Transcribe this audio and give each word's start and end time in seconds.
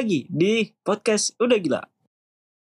lagi 0.00 0.24
di 0.32 0.64
podcast 0.80 1.36
Udah 1.36 1.60
Gila. 1.60 1.84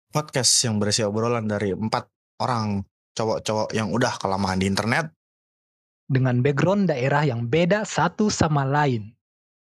Podcast 0.07 0.55
yang 0.63 0.79
berisi 0.79 1.03
obrolan 1.03 1.43
dari 1.43 1.75
empat 1.75 2.07
orang 2.39 2.79
cowok-cowok 3.11 3.75
yang 3.75 3.91
udah 3.91 4.15
kelamaan 4.15 4.63
di 4.63 4.71
internet. 4.71 5.11
dengan 6.07 6.39
background 6.39 6.87
daerah 6.87 7.27
yang 7.27 7.43
beda 7.43 7.83
satu 7.83 8.31
sama 8.31 8.63
lain. 8.63 9.11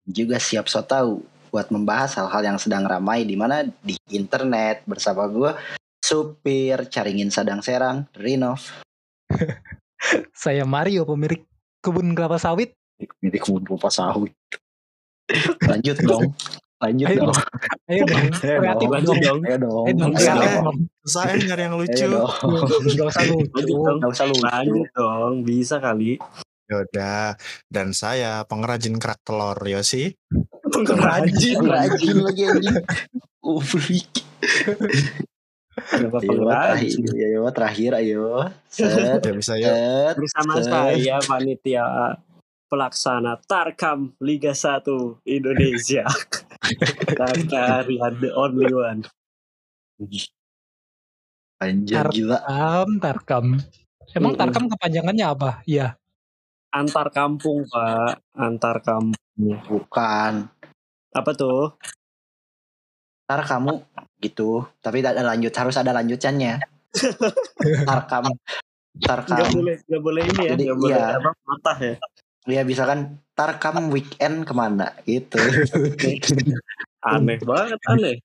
juga 0.03 0.43
siap 0.43 0.67
so 0.67 0.83
tahu 0.83 1.23
buat 1.55 1.71
membahas 1.71 2.19
hal-hal 2.19 2.43
yang 2.43 2.59
sedang 2.59 2.83
ramai 2.83 3.23
di 3.23 3.39
mana 3.39 3.63
di 3.79 3.95
internet 4.11 4.83
bersama 4.83 5.23
gue 5.31 5.55
supir 6.03 6.91
caringin 6.91 7.31
sadang 7.31 7.63
serang 7.63 8.03
Rinov 8.19 8.59
Saya 10.35 10.67
Mario, 10.67 11.07
pemilik 11.07 11.47
kebun 11.79 12.11
kelapa 12.11 12.35
sawit. 12.35 12.75
milik 13.23 13.39
kebun 13.47 13.63
kelapa 13.63 13.87
sawit 13.87 14.35
lanjut 15.63 15.95
dong 16.03 16.35
lanjut 16.83 17.07
Ayo 17.07 17.19
dong 17.23 17.35
Ayo 17.83 18.03
dong, 18.03 18.23
kreatif 18.59 18.87
dong. 18.87 19.03
dong. 19.03 19.19
dong. 19.19 19.39
ayo 19.41 19.57
dong 19.57 20.13
Ayo 20.13 20.33
dong. 20.59 20.77
Saya 21.03 21.33
nyari 21.35 21.63
yang 21.63 21.75
lucu. 21.75 21.95
ayo 21.95 22.07
dong 22.13 22.31
Gak 22.89 23.07
usah 23.07 23.23
lucu. 23.25 23.47
Lanjut 23.55 23.77
dong. 23.79 23.97
Gak 23.99 24.11
usah 24.11 24.25
lucu 24.25 24.43
Lanjut 24.43 24.87
dong, 24.93 25.33
bisa 25.41 25.75
kali. 25.77 26.11
Yaudah. 26.65 27.35
Dan 27.67 27.91
saya 27.91 28.43
pengrajin 28.43 28.95
kerak 28.95 29.19
telur 29.21 29.59
Yosi. 29.61 30.15
Pengrajin. 30.65 31.59
rajin 31.61 32.17
lagi 32.17 32.43
anjing 32.45 32.77
ayo 35.93 36.07
pengrajin? 36.07 37.01
terakhir 37.01 37.21
ayo 37.27 37.41
terakhir 37.49 37.91
ayo 37.95 38.23
set 38.65 39.21
Ya 39.21 39.33
bisa 39.33 39.53
ya. 39.55 39.69
set 39.69 40.15
Bersama 40.15 40.53
set. 40.55 40.65
saya 40.65 41.17
panitia 41.19 41.85
pelaksana 42.65 43.37
Tarkam 43.39 44.13
Liga 44.17 44.53
1 44.53 44.85
Indonesia. 45.27 46.05
Kakarian 47.13 48.13
the 48.19 48.29
only 48.33 48.71
one. 48.71 49.03
anjir 51.63 51.95
Tar- 51.95 52.11
gila 52.11 52.37
Tarkam, 52.43 52.89
Tarkam. 52.99 53.45
Emang. 54.13 54.33
Tarkam 54.35 54.65
kepanjangannya 54.67 55.25
apa? 55.25 55.51
Iya. 55.63 55.95
Antar 56.73 57.13
kampung, 57.13 57.63
Pak. 57.69 58.19
Antar 58.35 58.81
kampung. 58.83 59.17
bukan 59.65 60.45
Apa 61.13 61.31
tuh? 61.33 61.73
ntar 63.23 63.49
kamu 63.49 63.81
gitu 64.19 64.67
tapi 64.83 64.99
tidak 64.99 65.17
ada 65.17 65.23
lanjut 65.33 65.53
harus 65.55 65.75
ada 65.79 65.95
lanjutannya 65.95 66.59
tarkam 67.89 68.29
Gak 68.93 69.25
tarkam 69.25 69.49
boleh, 69.57 69.81
gak 69.89 70.01
boleh 70.05 70.21
ini 70.21 70.41
ya. 70.45 70.51
Jadi, 70.53 70.63
Gak 70.69 70.77
boleh 70.77 70.93
iya. 70.93 71.17
apa, 71.17 71.29
matah 71.49 71.77
ya. 71.81 71.95
Ya 72.49 72.61
bisa 72.67 72.83
kan 72.83 73.19
tarkam 73.33 73.87
weekend 73.89 74.43
ke 74.43 74.53
mana 74.53 74.91
gitu 75.07 75.39
Aneh 77.03 77.35
banget, 77.43 77.79
aneh. 77.91 78.15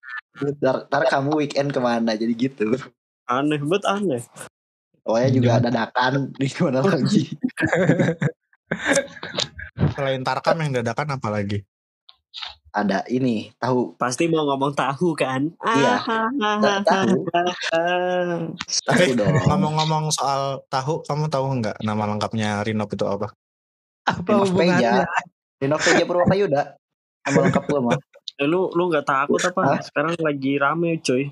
tar, 0.63 0.87
tarkam 0.87 1.35
weekend 1.35 1.75
ke 1.75 1.81
mana 1.83 2.15
jadi 2.15 2.31
gitu 2.35 2.79
Aneh 3.27 3.59
banget, 3.63 3.85
aneh. 3.87 4.23
pokoknya 5.03 5.31
juga 5.35 5.53
dadakan 5.63 6.13
di 6.41 6.49
mana 6.63 6.81
lagi 6.85 7.23
Selain 9.95 10.21
Tarkam 10.27 10.59
yang 10.61 10.73
dadakan 10.83 11.17
apa 11.17 11.29
lagi? 11.33 11.65
ada 12.69 13.01
ini 13.09 13.51
tahu 13.57 13.97
Pasti 13.97 14.29
mau 14.29 14.45
ngomong 14.45 14.77
tahu 14.77 15.17
kan? 15.17 15.49
Iya. 15.65 15.99
Ah, 16.05 16.79
tahu 16.85 17.25
tahu 17.25 17.25
Eh, 18.93 19.17
dong 19.17 19.33
Ngomong-ngomong 19.49 20.13
soal 20.13 20.63
tahu, 20.69 21.01
kamu 21.03 21.27
tahu 21.33 21.45
nggak 21.65 21.81
nama 21.83 22.05
lengkapnya 22.07 22.61
Rinop 22.63 22.93
itu 22.93 23.09
apa? 23.09 23.33
Apa 24.09 24.31
hubungannya? 24.45 25.05
Peja 25.59 26.05
Purwakayuda 26.07 26.63
sama 27.27 27.39
lengkap 27.45 27.65
gue 27.67 27.81
mah 27.83 27.99
Eh, 28.39 28.47
lu 28.47 28.71
lu 28.71 28.87
nggak 28.87 29.03
takut 29.03 29.43
apa? 29.43 29.61
Hah? 29.67 29.81
Sekarang 29.83 30.15
lagi 30.23 30.63
rame 30.63 31.03
coy. 31.03 31.27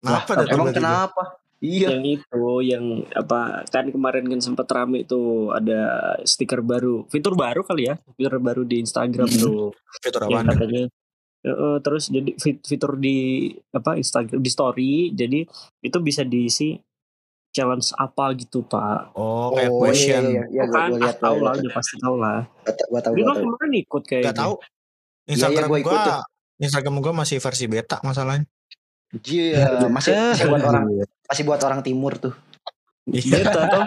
Kenapa 0.00 0.30
dah 0.40 0.46
emang 0.48 0.72
kenapa 0.72 1.22
iya 1.60 1.92
Yang 1.92 2.20
itu, 2.20 2.44
yang 2.64 2.84
apa? 3.12 3.60
Kan 3.68 3.92
kemarin 3.92 4.24
kan 4.32 4.40
sempat 4.40 4.64
rame 4.72 5.04
tuh 5.04 5.52
ada 5.52 5.80
stiker 6.24 6.64
baru, 6.64 7.04
fitur 7.12 7.36
baru 7.36 7.60
kali 7.60 7.92
ya, 7.92 8.00
fitur 8.16 8.40
baru 8.40 8.64
di 8.64 8.80
Instagram 8.80 9.28
Hmm. 9.28 9.40
tuh. 9.40 9.64
Fitur 10.00 10.24
apaan? 10.24 10.48
katanya 10.48 10.88
eh, 11.44 11.78
terus 11.84 12.08
jadi 12.08 12.30
fit- 12.40 12.64
fitur 12.64 12.96
di 12.96 13.52
apa 13.68 14.00
Instagram 14.00 14.40
di 14.40 14.48
story 14.48 14.92
jadi 15.12 15.44
itu 15.80 15.98
bisa 16.00 16.24
diisi 16.24 16.72
challenge 17.54 17.94
apa 17.94 18.34
gitu 18.34 18.66
pak 18.66 19.14
Oh, 19.14 19.54
kayak 19.54 19.70
oh 19.70 19.78
question. 19.86 20.22
iya 20.26 20.42
iya 20.42 20.44
iya 20.50 20.62
gue 20.66 20.74
kan 20.74 20.90
gue 20.90 20.98
ah, 20.98 21.02
lihat 21.06 21.16
tahu 21.22 21.36
gue 21.38 21.44
lah 21.46 21.52
udah 21.54 21.72
pasti 21.72 21.94
tahu 21.96 22.16
lah 22.18 22.38
gue 22.66 22.74
tahu 23.00 23.12
gue 23.14 23.24
tahu 23.24 23.36
kemarin 23.40 23.72
ikut 23.78 24.02
kayak 24.04 24.24
Gak 24.26 24.36
tahu. 24.36 24.54
Iya, 25.24 25.30
Instagram 25.32 25.68
gua 25.70 25.78
ikut 25.80 25.88
gua, 25.88 26.04
tuh. 26.04 26.20
Instagram 26.60 26.94
gua 27.00 27.12
masih 27.16 27.36
versi 27.40 27.64
beta 27.64 27.96
masalahnya. 28.04 28.44
Iya, 29.24 29.88
masih 29.88 30.12
masih 30.12 30.46
buat 30.50 30.62
orang 30.66 30.84
masih 31.24 31.42
buat 31.46 31.60
orang 31.62 31.80
timur 31.80 32.12
tuh. 32.18 32.34
Iya. 33.04 33.40
beta 33.40 33.60
toh 33.68 33.84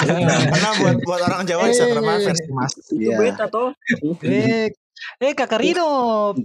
Karena 0.00 0.70
buat 0.76 0.96
buat 1.04 1.20
orang 1.22 1.40
Jawa 1.44 1.68
Instagram 1.68 2.04
Eh. 2.04 2.16
versi 2.26 2.48
mas. 2.50 2.72
itu 2.74 2.92
Iya. 2.98 3.16
beta 3.16 3.44
toh 3.46 3.70
Eh, 4.20 4.68
eh 5.20 5.32
Kakak 5.32 5.60
Rino. 5.60 5.92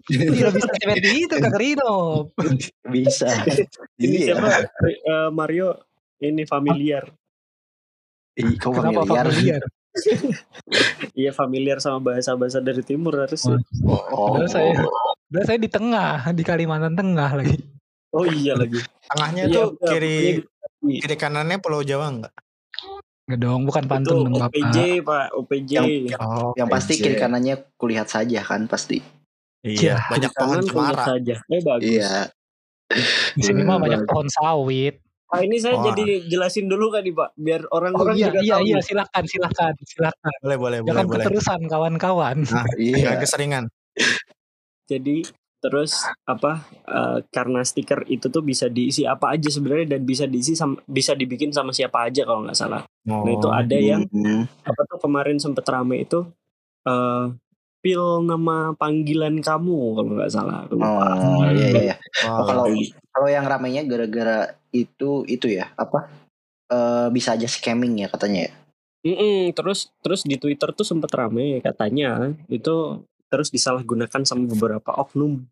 Tidak 0.04 0.52
bisa 0.52 0.68
seperti 0.70 1.10
itu 1.18 1.36
Kakak 1.36 1.60
Rino. 1.60 1.94
Bisa. 2.86 3.28
ini 4.00 4.24
iya. 4.24 4.36
siapa 4.36 4.68
Eh, 4.84 5.30
Mario 5.32 5.76
ini 6.20 6.44
familiar 6.44 7.10
Ih, 8.36 8.56
Kau 8.56 8.72
Kenapa 8.72 9.04
familiar. 9.04 9.26
familiar? 9.26 9.62
iya 11.20 11.32
familiar 11.32 11.78
sama 11.78 12.00
bahasa-bahasa 12.06 12.60
dari 12.60 12.80
timur 12.82 13.18
harus 13.18 13.44
Oh. 13.44 13.58
Oh, 13.84 14.28
Padahal 14.32 14.48
saya, 14.48 14.72
padahal 15.26 15.46
saya 15.46 15.60
di 15.60 15.68
tengah, 15.68 16.14
di 16.32 16.44
Kalimantan 16.44 16.94
Tengah 16.94 17.32
lagi. 17.36 17.58
oh 18.10 18.24
iya 18.24 18.54
lagi 18.54 18.80
Tengahnya 19.08 19.44
Iya, 19.46 19.54
tuh 19.54 19.68
kiri 19.82 20.18
pokoknya 20.40 21.00
kiri 21.00 21.16
kanannya 21.18 21.58
Pulau 21.58 21.82
Jawa 21.82 22.06
enggak? 22.10 22.34
Nggak 23.26 23.40
dong, 23.40 23.62
bukan 23.64 23.84
itu 23.84 23.92
pantun 23.92 24.16
dong 24.24 24.34
Bapak. 24.36 24.50
OPJ 24.50 24.78
pak 25.04 25.26
OPJ 25.34 25.72
Yang- 25.72 25.90
Oh, 26.18 26.52
yang 26.56 26.68
pasti 26.68 26.94
kiri 26.96 27.16
kanannya 27.16 27.56
kulihat 27.76 28.08
saja 28.08 28.40
kan 28.42 28.66
pasti. 28.66 29.04
Iya, 29.60 29.76
Ya, 29.92 29.96
banyak 30.08 30.32
pohon 30.32 30.60
cemara. 30.64 31.04
saja 31.04 31.36
eh 31.44 31.62
bagus 31.62 31.84
Iya. 31.90 32.32
Di 33.36 33.42
sini 33.44 33.62
mah 33.62 33.78
banyak 33.78 34.06
pohon 34.06 34.26
sawit. 34.32 35.04
Ah, 35.30 35.46
ini 35.46 35.62
saya 35.62 35.78
Wah. 35.78 35.94
jadi 35.94 36.26
jelasin 36.26 36.66
dulu 36.66 36.90
kan 36.90 37.06
nih 37.06 37.14
Pak, 37.14 37.38
biar 37.38 37.62
Oh 37.70 37.78
orang-orang 37.78 38.18
iya, 38.18 38.34
juga 38.34 38.40
iya, 38.42 38.56
tahu. 38.58 38.66
iya, 38.66 38.78
silakan, 38.82 39.24
silakan, 39.30 39.74
silakan. 39.86 40.34
Boleh, 40.42 40.58
boleh, 40.58 40.78
boleh, 40.82 40.90
Jangan 40.90 41.06
boleh. 41.06 41.18
keterusan 41.22 41.60
kawan-kawan. 41.70 42.38
Nah, 42.50 42.66
Iya. 42.82 42.98
jangan 43.06 43.20
keseringan. 43.22 43.64
Jadi 44.90 45.18
terus 45.60 45.92
apa? 46.24 46.66
eh, 46.88 47.18
karena 47.30 47.62
stiker 47.62 48.10
itu 48.10 48.26
tuh 48.26 48.42
bisa 48.42 48.66
diisi 48.66 49.06
apa 49.06 49.38
aja 49.38 49.52
sebenarnya 49.52 50.00
dan 50.00 50.02
bisa 50.02 50.26
diisi 50.26 50.58
sam- 50.58 50.82
bisa 50.88 51.14
dibikin 51.14 51.54
sama 51.54 51.76
siapa 51.76 52.10
aja 52.10 52.26
kalau 52.26 52.48
nggak 52.48 52.58
salah. 52.58 52.82
Oh, 53.06 53.22
Nah 53.22 53.32
itu 53.36 53.50
ada 53.54 53.78
yang 53.78 54.02
Hmm. 54.10 54.50
apa 54.66 54.82
tuh 54.90 54.98
kemarin 54.98 55.38
sempet 55.38 55.62
rame 55.68 56.10
itu 56.10 56.26
eh 56.88 57.26
pil 57.80 58.02
nama 58.26 58.74
panggilan 58.74 59.38
kamu 59.40 59.78
kalau 59.94 60.10
nggak 60.18 60.32
salah. 60.34 60.66
Oh, 60.74 61.46
iya 61.54 61.68
iya. 61.70 61.82
iya. 61.94 61.96
Oh, 62.26 62.48
kalau 62.50 62.66
kalau 63.14 63.28
yang 63.30 63.46
ramainya 63.46 63.84
gara-gara 63.86 64.58
itu 64.72 65.24
itu 65.26 65.48
ya, 65.50 65.72
apa? 65.76 66.10
Eh 66.70 67.08
bisa 67.10 67.34
aja 67.34 67.50
scamming 67.50 68.06
ya 68.06 68.08
katanya 68.08 68.50
ya. 68.50 68.54
Mm-mm, 69.00 69.56
terus 69.56 69.90
terus 70.04 70.28
di 70.28 70.36
Twitter 70.36 70.76
tuh 70.76 70.84
sempet 70.84 71.08
rame 71.16 71.64
katanya 71.64 72.36
itu 72.52 73.00
terus 73.32 73.48
disalahgunakan 73.48 74.28
sama 74.28 74.44
beberapa 74.44 74.92
oknum. 74.92 75.48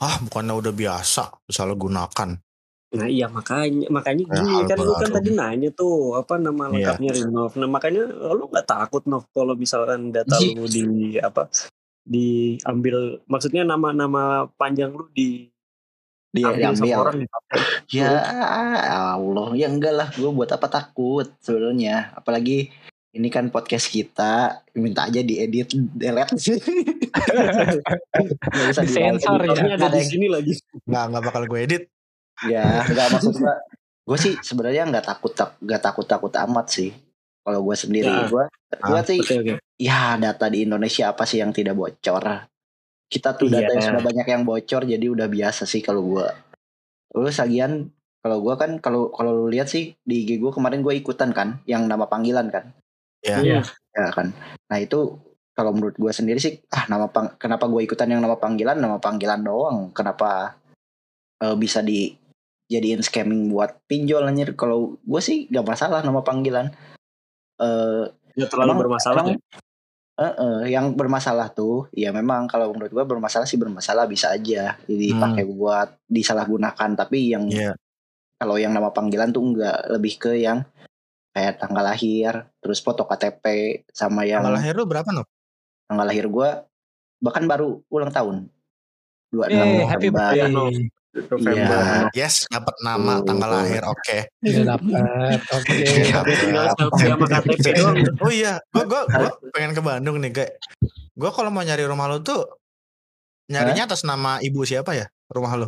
ah, 0.00 0.16
bukannya 0.24 0.54
udah 0.56 0.72
biasa 0.72 1.44
salah 1.52 1.76
gunakan. 1.76 2.40
Nah 2.88 3.04
iya 3.04 3.28
makanya 3.28 3.92
makanya 3.92 4.24
Ya, 4.32 4.40
gini 4.40 4.64
kan 4.64 4.76
lu 4.80 4.92
kan 4.96 5.10
tadi 5.12 5.30
nanya 5.36 5.68
tuh 5.76 6.16
apa 6.16 6.40
nama 6.40 6.72
Iya. 6.72 6.96
lengkapnya 6.96 7.10
Rinov. 7.20 7.52
Nah 7.60 7.68
makanya 7.68 8.08
lu 8.08 8.48
nggak 8.48 8.64
takut 8.64 9.04
Nov 9.04 9.28
kalau 9.36 9.52
misalkan 9.52 10.08
data 10.08 10.40
Ji. 10.40 10.56
lu 10.56 10.64
di 10.64 11.20
apa 11.20 11.52
diambil 12.08 13.20
maksudnya 13.28 13.68
nama-nama 13.68 14.48
panjang 14.56 14.88
lu 14.96 15.04
di 15.12 15.52
Dia 16.38 16.48
ambil 16.48 16.62
diambil. 16.72 16.94
orang. 16.96 17.16
Ya 17.88 18.10
Allah, 19.12 19.48
ya 19.54 19.66
enggak 19.66 19.92
lah, 19.92 20.08
gue 20.10 20.28
buat 20.28 20.48
apa 20.48 20.66
takut 20.66 21.26
sebenarnya. 21.38 22.14
Apalagi 22.14 22.70
ini 23.10 23.28
kan 23.28 23.48
podcast 23.48 23.88
kita, 23.88 24.62
minta 24.74 25.06
aja 25.06 25.20
diedit, 25.20 25.68
delete. 25.74 26.36
Nggak 28.48 28.68
usah 28.70 28.84
Disensor 28.84 29.38
di-like. 29.38 29.58
ya. 29.58 29.74
Ada 29.74 29.88
di 29.88 29.98
yang- 29.98 30.10
sini 30.10 30.26
lagi. 30.28 30.52
Nggak, 30.84 31.04
nggak 31.08 31.22
bakal 31.24 31.42
gue 31.44 31.58
edit. 31.60 31.82
Ya, 32.44 32.84
enggak 32.84 33.06
maksud 33.10 33.34
gue. 33.34 33.54
Gue 34.04 34.16
sih 34.16 34.34
sebenarnya 34.38 34.88
nggak 34.88 35.04
takut 35.06 35.32
tak 35.32 35.58
nggak 35.58 35.82
takut 35.82 36.06
takut 36.06 36.32
amat 36.38 36.66
sih. 36.70 36.90
Kalau 37.42 37.60
gue 37.62 37.76
sendiri, 37.76 38.08
Ya. 38.08 38.28
gue 38.28 38.44
gue 38.68 38.92
Ah, 38.94 39.02
sih 39.02 39.18
oke. 39.18 39.56
ya 39.74 40.16
data 40.16 40.46
di 40.46 40.62
Indonesia 40.62 41.08
apa 41.08 41.24
sih 41.24 41.40
yang 41.40 41.50
tidak 41.50 41.72
bocor? 41.72 42.24
Kita 43.08 43.32
tuh 43.34 43.48
data 43.48 43.64
Iya. 43.64 43.72
yang 43.72 43.84
sudah 43.88 44.02
banyak 44.04 44.26
yang 44.26 44.42
bocor, 44.44 44.82
jadi 44.84 45.06
udah 45.08 45.26
biasa 45.26 45.64
sih 45.64 45.80
kalau 45.80 46.04
gue. 46.06 46.26
Terus 47.08 47.36
lagian 47.38 47.88
kalau 48.18 48.38
gue 48.38 48.54
kan 48.54 48.70
kalau 48.78 49.08
kalau 49.08 49.32
lu 49.34 49.46
lihat 49.48 49.66
sih 49.66 49.96
di 49.98 50.22
IG 50.22 50.36
gue 50.36 50.50
kemarin 50.50 50.80
gue 50.80 50.92
ikutan 50.92 51.32
kan, 51.32 51.60
yang 51.64 51.84
nama 51.84 52.04
panggilan 52.04 52.48
kan, 52.48 52.76
Ya. 53.20 53.40
Iya. 53.40 53.60
ya 53.90 54.12
kan. 54.12 54.36
Nah 54.68 54.78
itu 54.78 55.16
kalau 55.52 55.72
menurut 55.72 55.96
gue 55.96 56.12
sendiri 56.12 56.36
sih 56.36 56.60
ah 56.68 56.86
nama 56.86 57.08
pang 57.08 57.34
kenapa 57.34 57.66
gue 57.66 57.82
ikutan 57.82 58.06
yang 58.06 58.20
nama 58.20 58.36
panggilan 58.36 58.76
nama 58.76 58.96
panggilan 58.96 59.42
doang 59.42 59.90
kenapa 59.90 60.54
eh, 61.38 61.56
bisa 61.56 61.82
di 61.82 62.14
jadiin 62.68 63.02
scamming 63.02 63.48
buat 63.48 63.82
pinjol 63.88 64.22
anjir 64.22 64.54
kalau 64.54 64.94
gue 64.94 65.18
sih 65.18 65.48
gak 65.48 65.66
masalah 65.66 66.04
nama 66.04 66.22
panggilan 66.22 66.70
eh 67.58 68.04
Ya 68.38 68.46
terlalu 68.46 68.70
Emang- 68.70 68.82
bermasalah 68.86 69.22
emang- 69.24 69.34
ya. 69.34 69.58
Eh, 70.18 70.34
eh, 70.34 70.60
yang 70.74 70.98
bermasalah 70.98 71.54
tuh 71.54 71.86
ya 71.94 72.10
memang 72.10 72.50
kalau 72.50 72.74
menurut 72.74 72.90
gue 72.90 73.04
bermasalah 73.06 73.46
sih 73.46 73.54
bermasalah 73.54 74.10
bisa 74.10 74.34
aja 74.34 74.74
dipakai 74.84 75.46
buat 75.46 75.94
disalahgunakan 76.10 76.90
tapi 76.98 77.32
yang 77.32 77.46
Iya. 77.46 77.72
kalau 78.36 78.58
yang 78.58 78.74
nama 78.74 78.90
panggilan 78.90 79.30
tuh 79.30 79.42
enggak 79.46 79.78
lebih 79.94 80.14
ke 80.18 80.42
yang 80.42 80.66
kayak 81.30 81.62
tanggal 81.62 81.86
lahir 81.86 82.50
terus 82.58 82.82
foto 82.82 83.06
KTP 83.06 83.44
sama 83.94 84.26
yang 84.26 84.42
Tanggal 84.42 84.58
lahir 84.58 84.74
lu 84.74 84.84
berapa 84.90 85.08
no? 85.14 85.22
tanggal 85.86 86.06
lahir 86.06 86.26
gue 86.26 86.50
bahkan 87.22 87.44
baru 87.46 87.78
ulang 87.86 88.10
tahun 88.10 88.50
26 89.30 89.54
Eh, 89.54 89.84
happy 89.86 90.08
birthday. 90.10 90.88
No. 91.10 91.20
November. 91.24 91.50
Iya. 91.50 92.10
Yes, 92.14 92.44
dapat 92.46 92.74
nama, 92.80 93.12
Oh. 93.14 93.24
tanggal 93.24 93.50
lahir. 93.50 93.82
Oke. 93.82 94.28
Dapet. 94.38 95.40
Oke. 95.50 95.74
Iya. 96.04 96.20
Dia 96.22 96.36
tinggal 96.38 96.64
selfie 96.72 97.08
sama 97.08 97.26
KTP 97.26 97.66
doang. 97.76 97.96
Oh 98.18 98.30
iya, 98.30 98.52
gua 98.68 98.84
gua 98.84 99.02
gua 99.06 99.30
pengen 99.50 99.72
ke 99.72 99.80
Bandung 99.80 100.16
nih, 100.18 100.30
kayak. 100.30 100.52
Gua 101.12 101.30
kalau 101.30 101.48
mau 101.48 101.60
nyari 101.60 101.82
rumah 101.82 102.06
lu 102.06 102.20
tuh 102.20 102.44
nyarinya 103.46 103.84
atas 103.84 104.02
nama 104.02 104.38
ibu 104.38 104.60
siapa 104.62 104.92
ya? 104.92 105.08
Rumah 105.26 105.52
lu. 105.56 105.66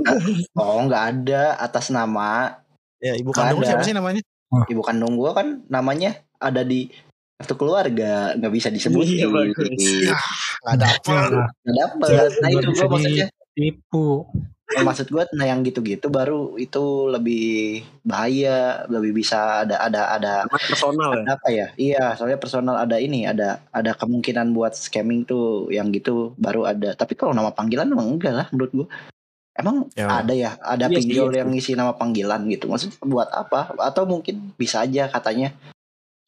oh 0.55 0.79
nggak 0.85 1.05
ada 1.11 1.57
atas 1.59 1.89
nama 1.89 2.57
Ya, 2.97 3.17
ibu 3.17 3.33
kandung 3.33 3.61
ada. 3.61 3.67
siapa 3.67 3.83
sih 3.83 3.93
namanya? 3.93 4.21
ibu 4.67 4.83
kandung 4.83 5.17
gue 5.17 5.31
kan 5.31 5.65
namanya 5.67 6.21
ada 6.37 6.61
di 6.61 6.91
kartu 7.35 7.57
keluarga 7.57 8.37
nggak 8.37 8.53
bisa 8.53 8.69
disebutin 8.69 9.25
Iya. 9.73 10.13
Ya, 10.13 10.19
nggak 10.61 10.77
dapet. 10.77 11.29
nggak 11.33 11.77
dapet 11.79 12.29
nah 12.37 12.49
itu 12.51 12.69
gue 12.69 12.85
maksudnya 12.87 13.27
Tipu. 13.51 14.29
Maksud 14.71 15.11
gue 15.11 15.25
nah 15.35 15.47
yang 15.51 15.67
gitu-gitu 15.67 16.07
baru 16.07 16.55
itu 16.55 17.11
lebih 17.11 17.83
bahaya 18.07 18.87
lebih 18.87 19.19
bisa 19.19 19.67
ada 19.67 19.83
ada 19.83 20.03
ada 20.15 20.33
personal 20.47 21.19
ya. 21.19 21.23
ada 21.27 21.33
apa 21.35 21.49
ya? 21.51 21.67
Iya 21.75 22.05
soalnya 22.15 22.39
personal 22.39 22.77
ada 22.79 22.97
ini 23.03 23.27
ada 23.27 23.59
ada 23.75 23.99
kemungkinan 23.99 24.55
buat 24.55 24.79
scamming 24.79 25.27
tuh 25.27 25.67
yang 25.75 25.91
gitu 25.91 26.39
baru 26.39 26.71
ada. 26.71 26.95
Tapi 26.95 27.19
kalau 27.19 27.35
nama 27.35 27.51
panggilan 27.51 27.91
emang 27.91 28.15
enggak 28.15 28.35
lah 28.35 28.47
menurut 28.55 28.73
gue 28.73 28.87
emang 29.59 29.91
Ya. 29.99 30.23
ada 30.23 30.33
ya? 30.33 30.55
Ada 30.63 30.87
Iya 30.87 30.95
sih, 30.95 31.11
pinjol 31.11 31.29
iya 31.35 31.39
yang 31.43 31.49
ngisi 31.51 31.73
nama 31.75 31.93
panggilan 31.99 32.41
gitu. 32.49 32.71
Maksudnya 32.71 32.97
buat 33.05 33.29
apa? 33.35 33.75
Atau 33.77 34.07
mungkin 34.07 34.55
bisa 34.55 34.87
aja 34.87 35.11
katanya 35.11 35.51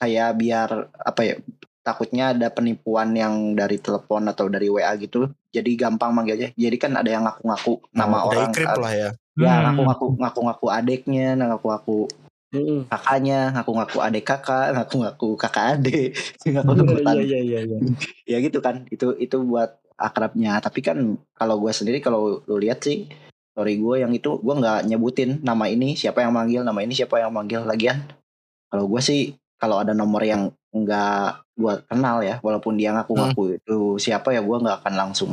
kayak 0.03 0.35
biar 0.35 0.69
apa 0.99 1.21
ya 1.23 1.35
takutnya 1.83 2.31
ada 2.31 2.49
penipuan 2.55 3.11
yang 3.13 3.59
dari 3.59 3.83
telepon 3.83 4.31
atau 4.31 4.47
dari 4.47 4.71
WA 4.71 4.95
gitu 4.99 5.27
jadi 5.51 5.71
gampang 5.75 6.15
manggilnya 6.15 6.55
jadi 6.55 6.77
kan 6.79 6.95
ada 6.95 7.11
yang 7.11 7.27
ngaku-ngaku 7.27 7.83
nama 7.91 8.23
Udah 8.23 8.47
orang 8.47 8.51
kan. 8.55 8.79
lah 8.79 8.93
ya. 8.95 9.11
ya 9.35 9.53
Hmm. 9.53 9.63
ngaku-ngaku 9.67 10.07
ngaku-ngaku 10.21 10.67
adeknya 10.71 11.27
ngaku-ngaku 11.41 12.01
Mm-mm. 12.53 12.85
kakaknya 12.87 13.49
ngaku-ngaku 13.57 13.97
adek 14.05 14.25
kakak 14.29 14.67
ngaku-ngaku 14.77 15.29
kakak 15.41 15.65
adek 15.81 16.11
ngaku-ngaku 16.53 16.95
Iya 17.01 17.05
tante 17.05 17.25
iya 17.25 17.41
iya 17.41 17.61
iya. 17.65 17.77
ya 18.31 18.37
gitu 18.45 18.59
kan 18.61 18.85
itu 18.93 19.17
itu 19.17 19.37
buat 19.41 19.81
akrabnya 19.97 20.61
tapi 20.61 20.85
kan 20.85 21.17
kalau 21.33 21.57
gue 21.65 21.73
sendiri 21.73 21.99
kalau 22.05 22.45
lu 22.45 22.57
lihat 22.61 22.85
sih 22.85 23.09
story 23.53 23.81
gue 23.81 24.05
yang 24.05 24.13
itu 24.13 24.37
gue 24.41 24.55
nggak 24.55 24.85
nyebutin 24.89 25.41
nama 25.41 25.65
ini 25.69 25.97
siapa 25.97 26.21
yang 26.25 26.33
manggil 26.33 26.61
nama 26.65 26.81
ini 26.85 26.93
siapa 26.93 27.21
yang 27.21 27.33
manggil 27.33 27.65
lagian 27.65 28.05
kalau 28.69 28.85
gue 28.89 29.01
sih 29.01 29.37
kalau 29.57 29.81
ada 29.81 29.93
nomor 29.97 30.21
yang 30.25 30.53
nggak 30.73 31.25
gue 31.53 31.75
kenal 31.85 32.25
ya 32.25 32.41
walaupun 32.41 32.81
dia 32.81 32.97
ngaku-ngaku 32.97 33.61
itu 33.61 33.77
siapa 33.97 34.33
ya 34.33 34.41
gue 34.41 34.57
nggak 34.57 34.81
akan 34.81 34.95
langsung 34.97 35.33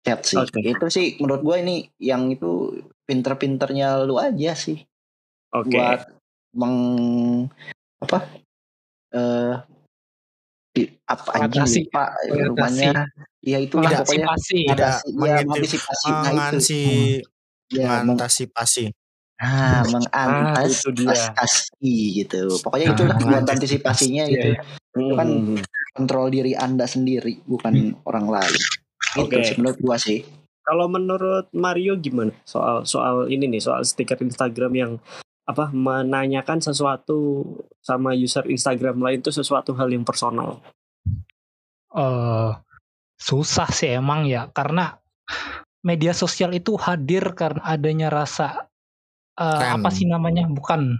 chat 0.00 0.24
sih 0.24 0.40
Oke. 0.40 0.60
itu 0.60 0.86
sih 0.88 1.20
menurut 1.20 1.44
gue 1.44 1.56
ini 1.60 1.76
yang 1.96 2.28
itu 2.28 2.72
pinter-pinternya 3.04 4.00
lu 4.02 4.16
aja 4.16 4.56
sih 4.56 4.80
Oke. 5.52 5.76
buat 5.76 6.08
meng 6.56 6.76
apa 8.00 8.18
eh 9.12 9.54
di- 10.72 10.90
apa 11.04 11.44
Mengatasi. 11.44 11.86
lupa 11.86 12.04
Mengatasi. 12.10 12.48
rumahnya 12.48 12.92
ya 13.44 13.58
itu 13.60 13.76
lah 13.76 13.90
pokoknya 14.00 14.24
Mengantisipasi. 14.24 14.58
Mengatasi 14.64 15.12
ya 15.12 15.12
mengintip- 15.12 15.48
mengantisipasi 15.52 16.08
nah 16.08 18.00
itu 18.00 18.08
Mengansi, 18.08 18.82
meng, 19.86 20.04
mengantisipasi. 20.08 21.04
nah, 21.06 21.36
Ah, 21.36 21.46
itu 21.82 22.14
gitu 22.14 22.40
pokoknya 22.60 22.86
itu 22.96 23.02
lah 23.04 23.16
Ah, 23.16 23.22
buat 23.22 23.44
antisipasinya 23.46 24.24
gitu 24.28 24.48
Iya, 24.54 24.62
Mm-mm. 24.94 25.16
kan 25.18 25.28
kontrol 25.92 26.30
diri 26.30 26.54
anda 26.54 26.86
sendiri 26.86 27.42
bukan 27.44 27.98
orang 28.06 28.26
lain 28.30 28.54
itu 29.14 29.20
Oke. 29.20 29.42
sih 29.42 29.56
menurut 29.58 29.78
gua 29.78 29.96
sih 29.98 30.22
Kalau 30.64 30.88
menurut 30.88 31.52
Mario 31.52 31.92
gimana 31.94 32.32
soal 32.42 32.88
soal 32.88 33.28
ini 33.28 33.44
nih 33.46 33.60
soal 33.60 33.84
stiker 33.84 34.16
Instagram 34.16 34.72
yang 34.72 34.92
apa 35.44 35.68
menanyakan 35.68 36.64
sesuatu 36.64 37.44
sama 37.84 38.16
user 38.16 38.48
Instagram 38.48 38.96
lain 38.96 39.20
itu 39.20 39.28
sesuatu 39.28 39.76
hal 39.76 39.92
yang 39.92 40.08
personal. 40.08 40.64
eh 41.92 42.50
susah 43.14 43.68
sih 43.70 43.92
emang 43.92 44.24
ya 44.24 44.48
karena 44.50 44.96
media 45.84 46.16
sosial 46.16 46.56
itu 46.56 46.74
hadir 46.80 47.36
karena 47.36 47.60
adanya 47.62 48.08
rasa 48.08 48.66
eh, 49.34 49.58
Tren. 49.58 49.72
apa 49.80 49.88
sih 49.90 50.06
namanya 50.06 50.46
bukan 50.46 50.94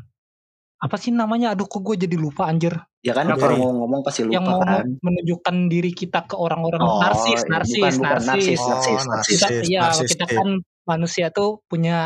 apa 0.78 0.96
sih 1.00 1.10
namanya 1.10 1.56
aduh 1.56 1.64
kok 1.64 1.81
gue 1.81 1.96
jadi 1.96 2.16
lupa 2.19 2.44
anjir 2.44 2.76
ya 3.00 3.16
kan 3.16 3.25
Apa 3.31 3.40
kalau 3.40 3.56
mau 3.56 3.72
ngomong 3.84 4.00
pasti 4.04 4.28
yang 4.28 4.44
lupa 4.44 4.60
mau 4.60 4.60
kan 4.60 4.86
menunjukkan 5.00 5.56
diri 5.69 5.92
kita 5.96 6.28
ke 6.28 6.36
orang-orang 6.36 6.81
Oh, 6.84 7.00
narsis 7.00 7.40
bukan, 7.40 7.52
narsis 7.56 7.76
bukan, 7.81 7.94
narsis 8.00 8.25
narsis, 8.28 8.60
narsis, 8.60 9.00
Oh, 9.00 9.08
narsis. 9.08 9.31
kita 9.32 9.46
narsis, 9.48 9.66
ya 9.70 9.81
narsis, 9.81 10.08
kita 10.12 10.25
iya. 10.28 10.36
kan 10.36 10.48
manusia 10.84 11.26
tuh 11.32 11.50
punya 11.64 11.96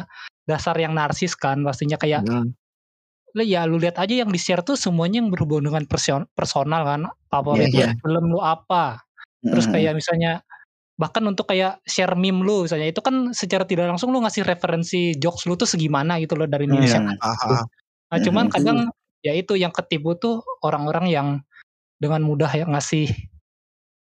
dasar 0.47 0.79
yang 0.79 0.95
narsis 0.95 1.35
kan 1.35 1.59
pastinya 1.61 1.99
kayak 1.99 2.23
Hmm. 2.23 2.55
lu 3.35 3.43
ya 3.45 3.67
lu 3.69 3.77
lihat 3.77 3.99
aja 3.99 4.25
yang 4.25 4.31
di 4.31 4.41
share 4.41 4.63
tuh 4.63 4.73
semuanya 4.75 5.21
yang 5.21 5.29
berhubungan 5.29 5.69
dengan 5.71 5.85
person- 5.85 6.27
personal 6.33 6.83
kan 6.87 7.01
favorit 7.29 7.69
Iya, 7.69 7.93
iya. 7.93 7.99
film 7.99 8.25
lu 8.31 8.41
apa 8.41 9.03
terus 9.43 9.67
Mm-mm. 9.69 9.75
kayak 9.75 9.93
misalnya 9.95 10.33
bahkan 10.99 11.23
untuk 11.23 11.47
kayak 11.47 11.79
share 11.87 12.13
meme 12.13 12.43
lu 12.43 12.67
misalnya 12.67 12.91
itu 12.91 12.99
kan 12.99 13.31
secara 13.31 13.63
tidak 13.63 13.87
langsung 13.87 14.11
lu 14.11 14.19
ngasih 14.19 14.43
referensi 14.43 15.15
jokes 15.15 15.47
lu 15.47 15.55
tuh 15.55 15.65
segimana 15.65 16.19
gitu 16.19 16.35
loh 16.35 16.45
dari 16.45 16.67
Hmm. 16.67 16.83
siapa 16.83 17.15
Aha. 17.17 17.63
nah 18.11 18.19
cuman 18.19 18.51
Mhm. 18.51 18.53
kadang 18.53 18.79
ya 19.23 19.33
itu 19.33 19.55
yang 19.55 19.71
ketipu 19.71 20.15
tuh 20.15 20.43
orang-orang 20.61 21.07
yang 21.07 21.29
dengan 21.97 22.23
mudah 22.23 22.51
ya 22.51 22.67
ngasih 22.67 23.07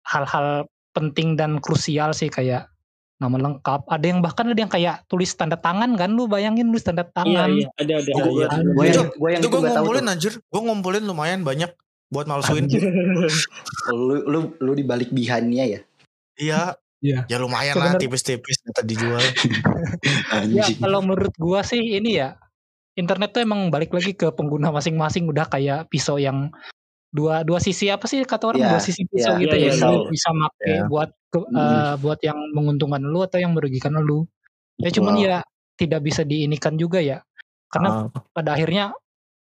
hal-hal 0.05 0.65
penting 0.91 1.35
dan 1.35 1.59
krusial 1.59 2.11
sih 2.11 2.27
kayak 2.27 2.71
nama 3.19 3.35
lengkap 3.35 3.83
ada 3.85 4.05
yang 4.07 4.23
bahkan 4.23 4.47
ada 4.47 4.55
yang 4.57 4.71
kayak 4.71 5.03
tulis 5.05 5.35
tanda 5.35 5.59
tangan 5.59 5.91
kan 5.93 6.15
lu 6.15 6.25
bayangin 6.25 6.71
tulis 6.71 6.81
tanda 6.81 7.03
Iya 7.03 7.11
tangan 7.13 7.49
iya 7.51 7.67
ada 7.75 7.93
ada. 7.93 8.09
Oh, 8.09 8.23
ada, 8.23 8.31
iya. 8.31 8.47
ada. 8.47 8.63
Gue 8.65 8.83
Itu- 8.85 8.95
yang, 8.95 9.09
gue 9.11 9.29
yang 9.29 9.41
Itu 9.43 9.47
gue 9.49 9.59
tahu 9.59 9.67
ngumpulin 9.75 9.99
tuh. 10.01 10.13
anjir. 10.15 10.33
Gue 10.39 10.61
ngumpulin 10.63 11.03
lumayan 11.03 11.41
banyak 11.43 11.71
buat 12.07 12.25
malsuin. 12.25 12.65
Lu, 13.91 14.15
lu, 14.23 14.39
lu 14.57 14.71
dibalik 14.73 15.11
behind-nya 15.11 15.65
ya? 15.67 15.79
Iya. 16.39 16.73
Iya. 16.99 17.23
Ya 17.27 17.37
lumayan 17.37 17.75
lah 17.75 17.95
Sebenarnya- 17.95 18.01
tipis-tipis 18.01 18.57
minta 18.63 18.81
dijual. 18.83 19.19
Ya 20.51 20.65
kalau 20.77 20.99
menurut 20.99 21.31
gua 21.35 21.61
sih 21.61 21.79
ini 21.79 22.19
ya 22.19 22.35
internet 22.93 23.31
tuh 23.31 23.43
emang 23.43 23.71
balik 23.71 23.91
lagi 23.91 24.11
ke 24.11 24.27
pengguna 24.29 24.69
masing-masing 24.69 25.25
udah 25.25 25.47
kayak 25.47 25.87
pisau 25.87 26.19
yang 26.19 26.51
dua 27.09 27.41
dua 27.41 27.57
sisi 27.57 27.87
apa 27.87 28.05
sih 28.05 28.21
kata 28.21 28.51
orang 28.51 28.61
Ya, 28.61 28.69
dua 28.69 28.81
sisi 28.83 29.01
pisau 29.03 29.33
ya, 29.33 29.41
gitu 29.41 29.55
ya, 29.55 29.63
ya, 29.65 29.73
ya, 29.73 29.87
lu 29.87 29.95
ya. 29.97 30.09
bisa 30.11 30.29
make 30.31 30.59
Ya. 30.61 30.83
buat 30.85 31.09
ke- 31.25 31.41
Hmm. 31.41 31.55
eh, 31.57 31.93
buat 31.97 32.19
yang 32.21 32.39
menguntungkan 32.51 33.01
lu 33.01 33.19
atau 33.23 33.39
yang 33.39 33.51
merugikan 33.53 33.95
lu. 33.95 34.27
Ya 34.77 34.89
cuman 34.91 35.15
Wow. 35.15 35.23
ya 35.23 35.37
tidak 35.75 36.01
bisa 36.03 36.21
diinikan 36.21 36.75
juga 36.75 36.99
ya. 36.99 37.23
Karena 37.69 37.89
Ah, 37.89 38.21
pada 38.31 38.53
akhirnya 38.53 38.91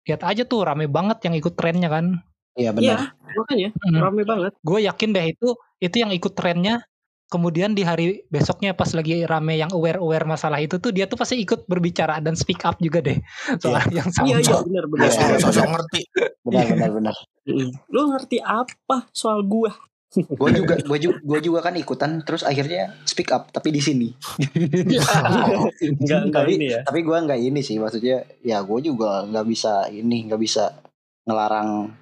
lihat 0.05 0.23
aja 0.23 0.43
tuh 0.43 0.63
rame 0.63 0.87
banget 0.87 1.19
yang 1.23 1.35
ikut 1.35 1.53
trennya 1.53 1.91
kan. 1.91 2.23
Iya 2.55 2.71
Iya 2.73 2.97
benar. 2.97 2.99
makanya 3.35 3.69
Hmm. 3.77 3.99
rame 4.01 4.23
banget. 4.25 4.53
Gue 4.63 4.79
yakin 4.81 5.11
deh 5.11 5.27
itu 5.29 5.49
itu 5.79 5.97
yang 6.03 6.11
ikut 6.11 6.35
trennya 6.35 6.83
kemudian 7.29 7.77
di 7.77 7.85
hari 7.85 8.25
besoknya 8.33 8.73
pas 8.73 8.89
lagi 8.97 9.23
rame 9.29 9.61
yang 9.61 9.69
aware-aware 9.69 10.25
masalah 10.25 10.59
itu 10.65 10.81
tuh 10.81 10.91
dia 10.91 11.05
tuh 11.05 11.21
pasti 11.21 11.37
ikut 11.37 11.69
berbicara 11.69 12.25
dan 12.25 12.33
speak 12.35 12.65
up 12.65 12.81
juga 12.81 13.05
deh 13.05 13.21
soal 13.61 13.85
yang 13.93 14.09
sama. 14.09 14.27
Iya 14.33 14.37
iya 14.41 14.57
benar 14.65 14.85
benar. 14.89 15.07
Iya, 15.13 15.37
sosok, 15.37 15.53
iya, 15.53 15.53
benar. 15.53 15.69
ngerti. 15.69 16.01
Benar 16.43 16.65
benar 16.73 16.91
benar. 16.97 17.17
Mm. 17.45 17.71
Lu 17.93 18.01
ngerti 18.17 18.39
apa 18.41 18.97
soal 19.13 19.45
gua? 19.45 19.73
Gue 20.09 20.51
juga 20.57 20.81
gue 20.81 20.99
juga 21.05 21.21
gue 21.21 21.41
juga 21.45 21.61
kan 21.61 21.77
ikutan 21.77 22.25
terus 22.25 22.41
akhirnya 22.41 22.97
speak 23.05 23.29
up 23.29 23.53
tapi 23.53 23.77
di 23.77 23.85
sini. 23.85 24.09
Enggak 26.01 26.33
enggak 26.33 26.45
tapi 26.49 26.53
ini 26.57 26.67
ya. 26.73 26.81
tapi 26.81 27.05
gue 27.05 27.13
nggak 27.29 27.41
ini 27.45 27.61
sih 27.61 27.77
maksudnya 27.77 28.25
ya 28.41 28.65
gue 28.65 28.79
juga 28.81 29.29
nggak 29.29 29.45
bisa 29.45 29.85
ini 29.93 30.25
nggak 30.33 30.41
bisa 30.41 30.81
ngelarang 31.29 31.93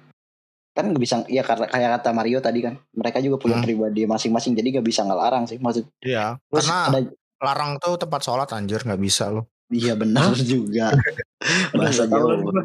kan 0.77 0.85
nggak 0.87 1.01
bisa 1.01 1.15
ya 1.25 1.41
karena 1.41 1.65
kayak 1.65 1.89
kata 1.97 2.09
Mario 2.13 2.37
tadi 2.37 2.61
kan 2.61 2.77
mereka 2.93 3.17
juga 3.17 3.41
punya 3.41 3.57
Hmm. 3.57 3.65
pribadi 3.65 4.05
masing-masing 4.05 4.53
jadi 4.53 4.77
nggak 4.77 4.85
bisa 4.85 5.01
ngelarang 5.01 5.49
sih 5.49 5.57
maksud 5.57 5.89
Iya. 5.99 6.37
terus 6.47 6.69
Karena 6.69 6.77
ada 6.87 6.99
larang 7.37 7.71
tuh 7.77 7.97
tempat 7.97 8.21
sholat 8.21 8.49
anjir 8.49 8.81
nggak 8.81 8.97
bisa 8.97 9.29
lo. 9.29 9.49
iya 9.67 9.93
benar 9.93 10.31
juga 10.37 10.93
bahasa 11.75 12.05
Aduh, 12.05 12.07
nggak 12.07 12.07
tahu 12.07 12.27
Jawa. 12.47 12.63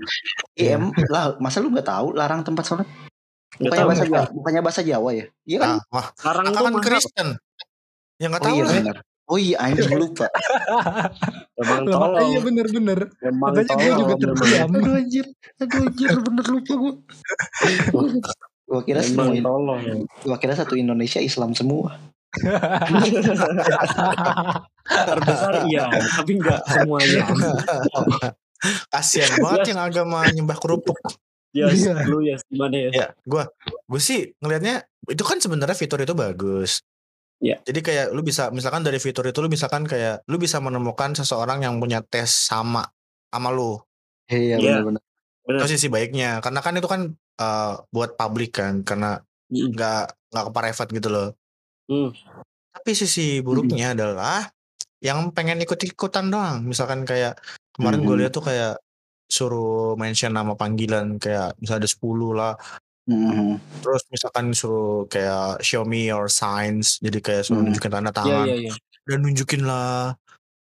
Iya, 0.55 0.71
em- 0.77 0.95
lah 1.09 1.25
masa 1.37 1.59
lu 1.59 1.69
nggak 1.69 1.89
tahu 1.89 2.07
larang 2.13 2.41
tempat 2.43 2.65
sholat 2.65 2.89
Bukannya 3.53 3.85
bahasa 3.85 4.05
Jawa, 4.09 4.25
bukannya 4.33 4.63
bahasa 4.65 4.81
Jawa 4.81 5.11
ya? 5.13 5.25
Iya 5.45 5.59
kan? 5.61 5.69
Ah, 5.69 5.81
wah, 5.93 6.07
tuh 6.73 6.81
kan. 6.81 6.85
Kristen. 6.89 7.29
Ya 8.17 8.27
nggak 8.33 8.41
oh 8.41 8.47
tahu 8.49 8.55
iya 8.55 8.65
lah. 8.65 8.73
benar. 8.73 8.97
Oh 9.31 9.39
iya 9.39 9.57
anjing 9.63 9.95
lupa. 9.97 10.27
Emang 11.63 11.87
tolong. 11.87 12.43
bener-bener. 12.43 13.01
Emang 13.23 13.55
Makanya 13.55 13.75
gue 13.79 13.93
juga 14.03 14.15
terdiam. 14.19 14.69
Aduh 14.75 14.95
anjir. 14.99 15.27
Aduh 15.63 15.81
anjir 15.87 16.11
bener 16.21 16.47
lupa 16.51 16.73
gue. 16.75 16.93
Gua 18.67 18.81
kira 18.83 19.05
semua 19.05 19.37
tolong. 19.37 20.09
gua 20.25 20.37
kira 20.41 20.57
satu 20.57 20.75
Indonesia 20.75 21.21
Islam 21.21 21.53
semua. 21.53 22.01
Terbesar 24.89 25.69
iya, 25.69 25.85
tapi 25.93 26.33
enggak 26.41 26.61
semuanya. 26.65 27.29
Kasian 28.95 29.29
banget 29.43 29.75
yang 29.75 29.81
agama 29.85 30.25
nyembah 30.33 30.57
kerupuk. 30.57 30.97
Yes, 31.53 31.85
Iya. 31.85 32.09
lu 32.09 32.25
ya 32.25 32.41
gimana 32.49 32.77
ya? 32.81 32.91
Ya, 32.97 33.07
gua 33.29 33.45
gue 33.85 34.01
sih 34.01 34.33
ngelihatnya 34.41 34.89
itu 35.05 35.21
kan 35.21 35.37
sebenarnya 35.37 35.77
fitur 35.77 36.01
itu 36.01 36.17
bagus. 36.17 36.81
Iya. 37.43 37.59
Jadi 37.67 37.81
kayak 37.83 38.07
lu 38.15 38.23
bisa 38.23 38.55
misalkan 38.55 38.87
dari 38.87 39.03
fitur 39.03 39.27
itu 39.27 39.43
lu 39.43 39.51
misalkan 39.51 39.83
kayak 39.83 40.23
lu 40.31 40.39
bisa 40.39 40.63
menemukan 40.63 41.11
seseorang 41.13 41.67
yang 41.67 41.83
punya 41.83 41.99
tes 42.07 42.31
sama 42.31 42.87
sama 43.29 43.51
lu. 43.51 43.83
Iya 44.31 44.63
Iya. 44.63 44.79
benar-benar. 44.79 45.03
Benar. 45.43 45.59
Itu 45.59 45.67
sisi 45.75 45.91
baiknya 45.91 46.39
karena 46.39 46.63
kan 46.63 46.79
itu 46.79 46.87
kan 46.87 47.03
eh, 47.43 47.75
buat 47.91 48.15
publik 48.15 48.63
kan 48.63 48.87
karena 48.87 49.19
Mm. 49.51 49.75
nggak 49.75 50.05
nggak 50.33 50.45
ke 50.49 50.53
private 50.55 50.91
gitu 50.97 51.09
loh. 51.11 51.29
Hmm. 51.91 52.09
Tapi 52.73 52.91
sisi 52.97 53.43
buruknya 53.45 53.93
adalah 53.93 54.49
yang 55.03 55.29
pengen 55.35 55.61
ikut-ikutan 55.61 56.31
doang. 56.31 56.65
Misalkan 56.65 57.03
kayak 57.05 57.37
kemarin 57.75 58.01
gue 58.01 58.15
Mhm. 58.17 58.21
lihat 58.23 58.33
tuh 58.33 58.47
kayak 58.47 58.79
suruh 59.27 59.93
mention 59.99 60.33
nama 60.33 60.55
panggilan 60.55 61.19
kayak 61.21 61.59
misalnya 61.59 61.85
ada 61.85 61.91
10 61.91 62.33
lah. 62.33 62.55
Mhm. 63.03 63.59
Terus 63.83 64.03
misalkan 64.09 64.55
suruh 64.55 65.05
kayak 65.07 65.59
show 65.61 65.83
me 65.83 66.07
your 66.07 66.31
signs. 66.31 67.03
Jadi 67.03 67.19
kayak 67.19 67.43
suruh 67.43 67.59
Hmm. 67.61 67.71
nunjukin 67.71 67.91
tanda 67.91 68.11
Iya 68.11 68.17
tangan. 68.17 68.45
iya 68.47 68.57
iya. 68.63 68.73
Dan 69.03 69.19
nunjukin 69.23 69.63
lah. 69.63 70.15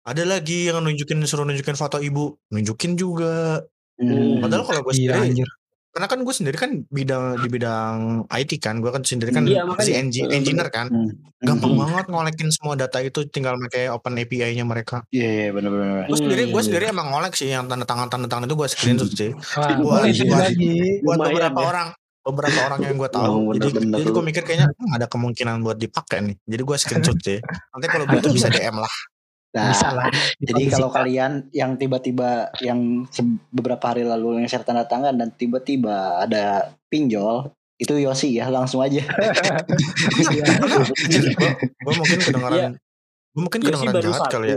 Ada 0.02 0.22
lagi 0.22 0.66
yang 0.66 0.82
nunjukin 0.82 1.22
suruh 1.22 1.42
nunjukin 1.42 1.74
foto 1.74 1.98
ibu. 1.98 2.34
Nunjukin 2.50 2.94
juga. 2.94 3.62
Mhm. 3.96 4.42
Padahal 4.42 4.62
kalau 4.64 4.80
gue 4.82 4.92
Iya 4.92 5.14
sendiri 5.14 5.20
anjir. 5.32 5.50
karena 5.88 6.12
kan 6.12 6.20
gue 6.20 6.34
sendiri 6.36 6.56
kan 6.60 6.70
bidang 6.92 7.24
di 7.40 7.48
bidang 7.48 7.96
IT 8.28 8.60
kan. 8.60 8.78
Gue 8.78 8.92
kan 8.92 9.00
sendiri 9.00 9.32
kan 9.32 9.48
Iya, 9.48 9.64
si 9.80 9.96
engi- 9.96 10.28
engineer 10.28 10.68
kan. 10.68 10.92
Mhm. 10.92 11.40
Gampang 11.40 11.72
Mhm. 11.72 11.80
banget 11.80 12.06
ngolekin 12.06 12.48
semua 12.52 12.74
data 12.74 13.00
itu 13.00 13.24
tinggal 13.26 13.56
pakai 13.56 13.88
open 13.88 14.14
API-nya 14.14 14.62
mereka. 14.62 15.00
Iya 15.08 15.28
iya 15.30 15.48
benar-benar. 15.50 16.04
Gue 16.04 16.18
sendiri 16.18 16.42
gue 16.44 16.52
Hmm. 16.52 16.66
sendiri 16.66 16.84
emang 16.90 17.08
ngolek 17.08 17.32
sih 17.32 17.48
yang 17.48 17.64
tanda 17.64 17.82
tangan 17.82 18.12
tanda 18.12 18.26
tangan 18.26 18.44
itu 18.44 18.54
gue 18.54 18.68
sih. 18.68 18.92
Itu 18.92 19.08
buat- 19.80 20.04
lagi. 20.04 21.00
Buat 21.00 21.16
Lumayan 21.16 21.32
beberapa 21.32 21.58
ya. 21.58 21.66
orang 21.66 21.88
beberapa 22.26 22.58
orang 22.66 22.80
yang 22.82 22.96
gue 22.98 23.10
tahu. 23.10 23.36
Jadi 23.54 23.66
bener-bener 23.70 23.98
jadi 24.02 24.10
gue 24.10 24.24
mikir 24.26 24.42
kayaknya 24.42 24.68
hmm, 24.74 24.96
ada 24.98 25.06
kemungkinan 25.06 25.62
buat 25.62 25.78
dipakai 25.78 26.18
nih. 26.26 26.36
Jadi 26.44 26.62
gue 26.66 26.76
screenshot 26.76 27.18
sih. 27.22 27.38
Nanti 27.42 27.86
kalau 27.86 28.04
butuh 28.06 28.30
bisa 28.30 28.50
DM 28.50 28.76
lah. 28.76 28.94
Nah, 29.56 29.72
Bisa 29.72 29.88
lah. 29.88 30.12
jadi 30.36 30.68
kalau 30.68 30.92
kalian 30.92 31.48
yang 31.48 31.80
tiba-tiba 31.80 32.52
yang 32.60 33.08
beberapa 33.48 33.88
hari 33.88 34.04
lalu 34.04 34.36
yang 34.36 34.46
share 34.52 34.60
tanda 34.68 34.84
tangan 34.84 35.16
dan 35.16 35.32
tiba-tiba 35.32 36.20
ada 36.20 36.76
pinjol 36.92 37.56
itu 37.80 37.96
Yosi 37.96 38.36
ya 38.36 38.52
langsung 38.52 38.84
aja. 38.84 39.00
gue 40.76 41.92
mungkin 41.96 42.18
Iya. 42.20 42.68
gue 43.32 43.40
mungkin 43.40 43.60
Yosi 43.64 43.68
kedengeran 43.72 43.94
baru 43.96 44.04
jahat 44.04 44.20
satu. 44.20 44.32
kali 44.36 44.46
ya. 44.48 44.56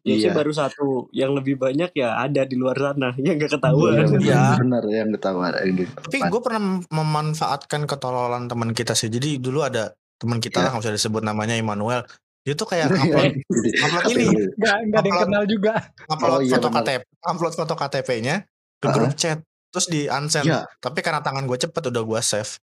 Yosi 0.00 0.24
Iya. 0.24 0.32
baru 0.32 0.50
satu. 0.50 0.86
Yang 1.10 1.30
lebih 1.42 1.54
banyak 1.56 1.90
ya 1.92 2.14
ada 2.16 2.42
di 2.42 2.54
luar 2.54 2.78
sana 2.78 3.10
yang 3.18 3.34
nggak 3.36 3.58
ketahuan. 3.58 4.06
Iya. 4.16 4.54
Bener 4.56 4.84
yang 4.86 5.10
ketahuan. 5.12 5.52
Tapi 5.52 6.18
gue 6.20 6.40
pernah 6.40 6.62
memanfaatkan 6.88 7.84
ketololan 7.84 8.46
teman 8.46 8.70
kita 8.70 8.94
sih. 8.94 9.06
Jadi 9.06 9.36
dulu 9.36 9.60
ada 9.60 9.90
teman 10.16 10.38
kita 10.38 10.58
Iya. 10.58 10.64
lah 10.64 10.70
nggak 10.72 10.84
usah 10.84 10.94
disebut 10.94 11.22
namanya 11.22 11.54
Immanuel. 11.54 12.06
Dia 12.42 12.54
tuh 12.54 12.64
kayak 12.64 12.86
upload 12.94 13.34
upload 13.76 14.04
ini 14.08 14.24
Enggak, 14.56 14.76
enggak 14.80 14.98
ada 14.98 15.04
yang 15.04 15.20
kenal 15.26 15.44
juga. 15.44 15.72
upload 16.06 16.30
Oh, 16.30 16.40
iya, 16.40 16.52
foto 16.54 16.68
benar. 16.68 16.82
KTP, 16.86 17.02
upload 17.20 17.54
foto 17.54 17.74
KTP-nya 17.74 18.36
ke 18.78 18.86
Uh-huh. 18.86 18.94
grup 18.94 19.12
chat. 19.14 19.38
Terus 19.68 19.86
di 19.86 20.00
unsend. 20.06 20.48
Iya. 20.48 20.64
Tapi 20.78 21.02
karena 21.02 21.20
tangan 21.20 21.44
gue 21.44 21.58
cepet 21.58 21.82
udah 21.84 22.02
gue 22.02 22.20
save. 22.22 22.56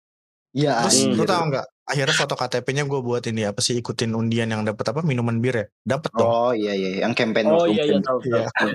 Iya, 0.54 0.86
Terus 0.86 0.98
anjir. 1.04 1.18
lu 1.18 1.24
tau 1.26 1.44
nggak? 1.44 1.66
Akhirnya 1.84 2.16
foto 2.16 2.34
KTP-nya 2.34 2.84
gue 2.86 3.00
buat 3.00 3.24
ini 3.26 3.44
apa 3.44 3.60
sih 3.60 3.76
ikutin 3.76 4.14
undian 4.14 4.48
yang 4.48 4.64
dapat 4.64 4.86
apa 4.88 5.02
minuman 5.02 5.38
bir 5.38 5.54
ya? 5.54 5.66
Dapat 5.84 6.10
dong. 6.14 6.24
Oh 6.24 6.52
iya 6.54 6.72
iya 6.72 7.04
yang 7.04 7.12
campaign 7.12 7.50
Oh 7.50 7.66
iya 7.66 7.84
iya 7.84 8.00
tahu 8.00 8.22
Iya. 8.24 8.48
tahu. 8.50 8.70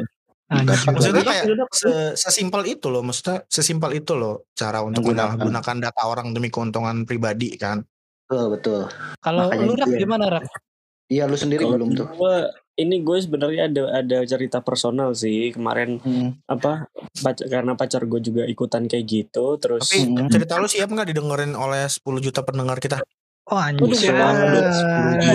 Anjir. 0.49 0.77
Maksudnya 0.87 1.15
Dapat, 1.19 1.29
kayak 1.31 1.45
se- 1.71 2.15
sesimpel 2.19 2.63
itu 2.67 2.87
loh, 2.87 3.01
maksudnya 3.01 3.45
sesimpel 3.47 3.95
itu 3.95 4.13
loh 4.13 4.49
cara 4.53 4.81
untuk 4.81 5.05
Menggunakan. 5.05 5.37
menggunakan 5.37 5.77
data 5.79 6.03
orang 6.03 6.33
demi 6.33 6.49
keuntungan 6.49 7.05
pribadi 7.05 7.53
kan. 7.55 7.85
Betul 8.25 8.45
betul. 8.53 8.81
Kalau 9.19 9.49
lu 9.49 9.73
Rak, 9.73 9.87
iya. 9.87 9.99
gimana 9.99 10.25
Rak? 10.29 10.45
Iya 11.07 11.25
lu 11.25 11.37
sendiri 11.37 11.63
Kalau 11.63 11.77
belum 11.77 11.91
tuh. 11.95 12.09
Ini 12.79 13.03
gue 13.03 13.19
sebenarnya 13.19 13.67
ada 13.67 13.83
ada 13.93 14.19
cerita 14.23 14.59
personal 14.61 15.11
sih 15.13 15.51
kemarin 15.51 15.99
Hmm. 15.99 16.39
apa 16.47 16.87
pacar, 17.17 17.47
karena 17.47 17.75
pacar 17.75 18.03
gue 18.05 18.21
juga 18.21 18.43
ikutan 18.45 18.87
kayak 18.87 19.05
gitu 19.05 19.59
terus 19.59 19.83
Tapi 19.85 20.07
Hmm. 20.07 20.29
cerita 20.29 20.57
lu 20.57 20.65
siap 20.65 20.87
nggak 20.87 21.09
didengerin 21.09 21.53
oleh 21.53 21.85
10 21.85 22.01
juta 22.21 22.41
pendengar 22.41 22.79
kita? 22.79 23.03
Oh 23.45 23.57
anjir. 23.57 24.13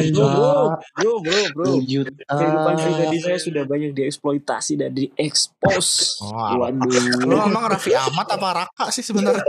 bro, 0.06 0.78
bro, 0.94 1.14
bro, 1.20 1.42
bro, 1.52 1.66
Kehidupan 1.82 2.74
juta. 2.74 2.86
pribadi 2.86 3.18
saya 3.20 3.38
sudah 3.38 3.64
banyak 3.66 3.92
dieksploitasi 3.92 4.74
dan 4.78 4.94
diekspos. 4.94 6.22
Oh. 6.22 6.62
Waduh. 6.62 7.26
Lu 7.26 7.36
emang 7.36 7.66
Raffi 7.66 7.92
Ahmad 7.92 8.30
apa 8.30 8.48
Raka 8.56 8.86
sih 8.90 9.02
sebenarnya? 9.02 9.42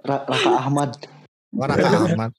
Ra- 0.00 0.24
Raka 0.24 0.50
Ahmad. 0.58 0.90
Oh, 1.52 1.66
Raka 1.66 1.88
Ahmad. 2.08 2.32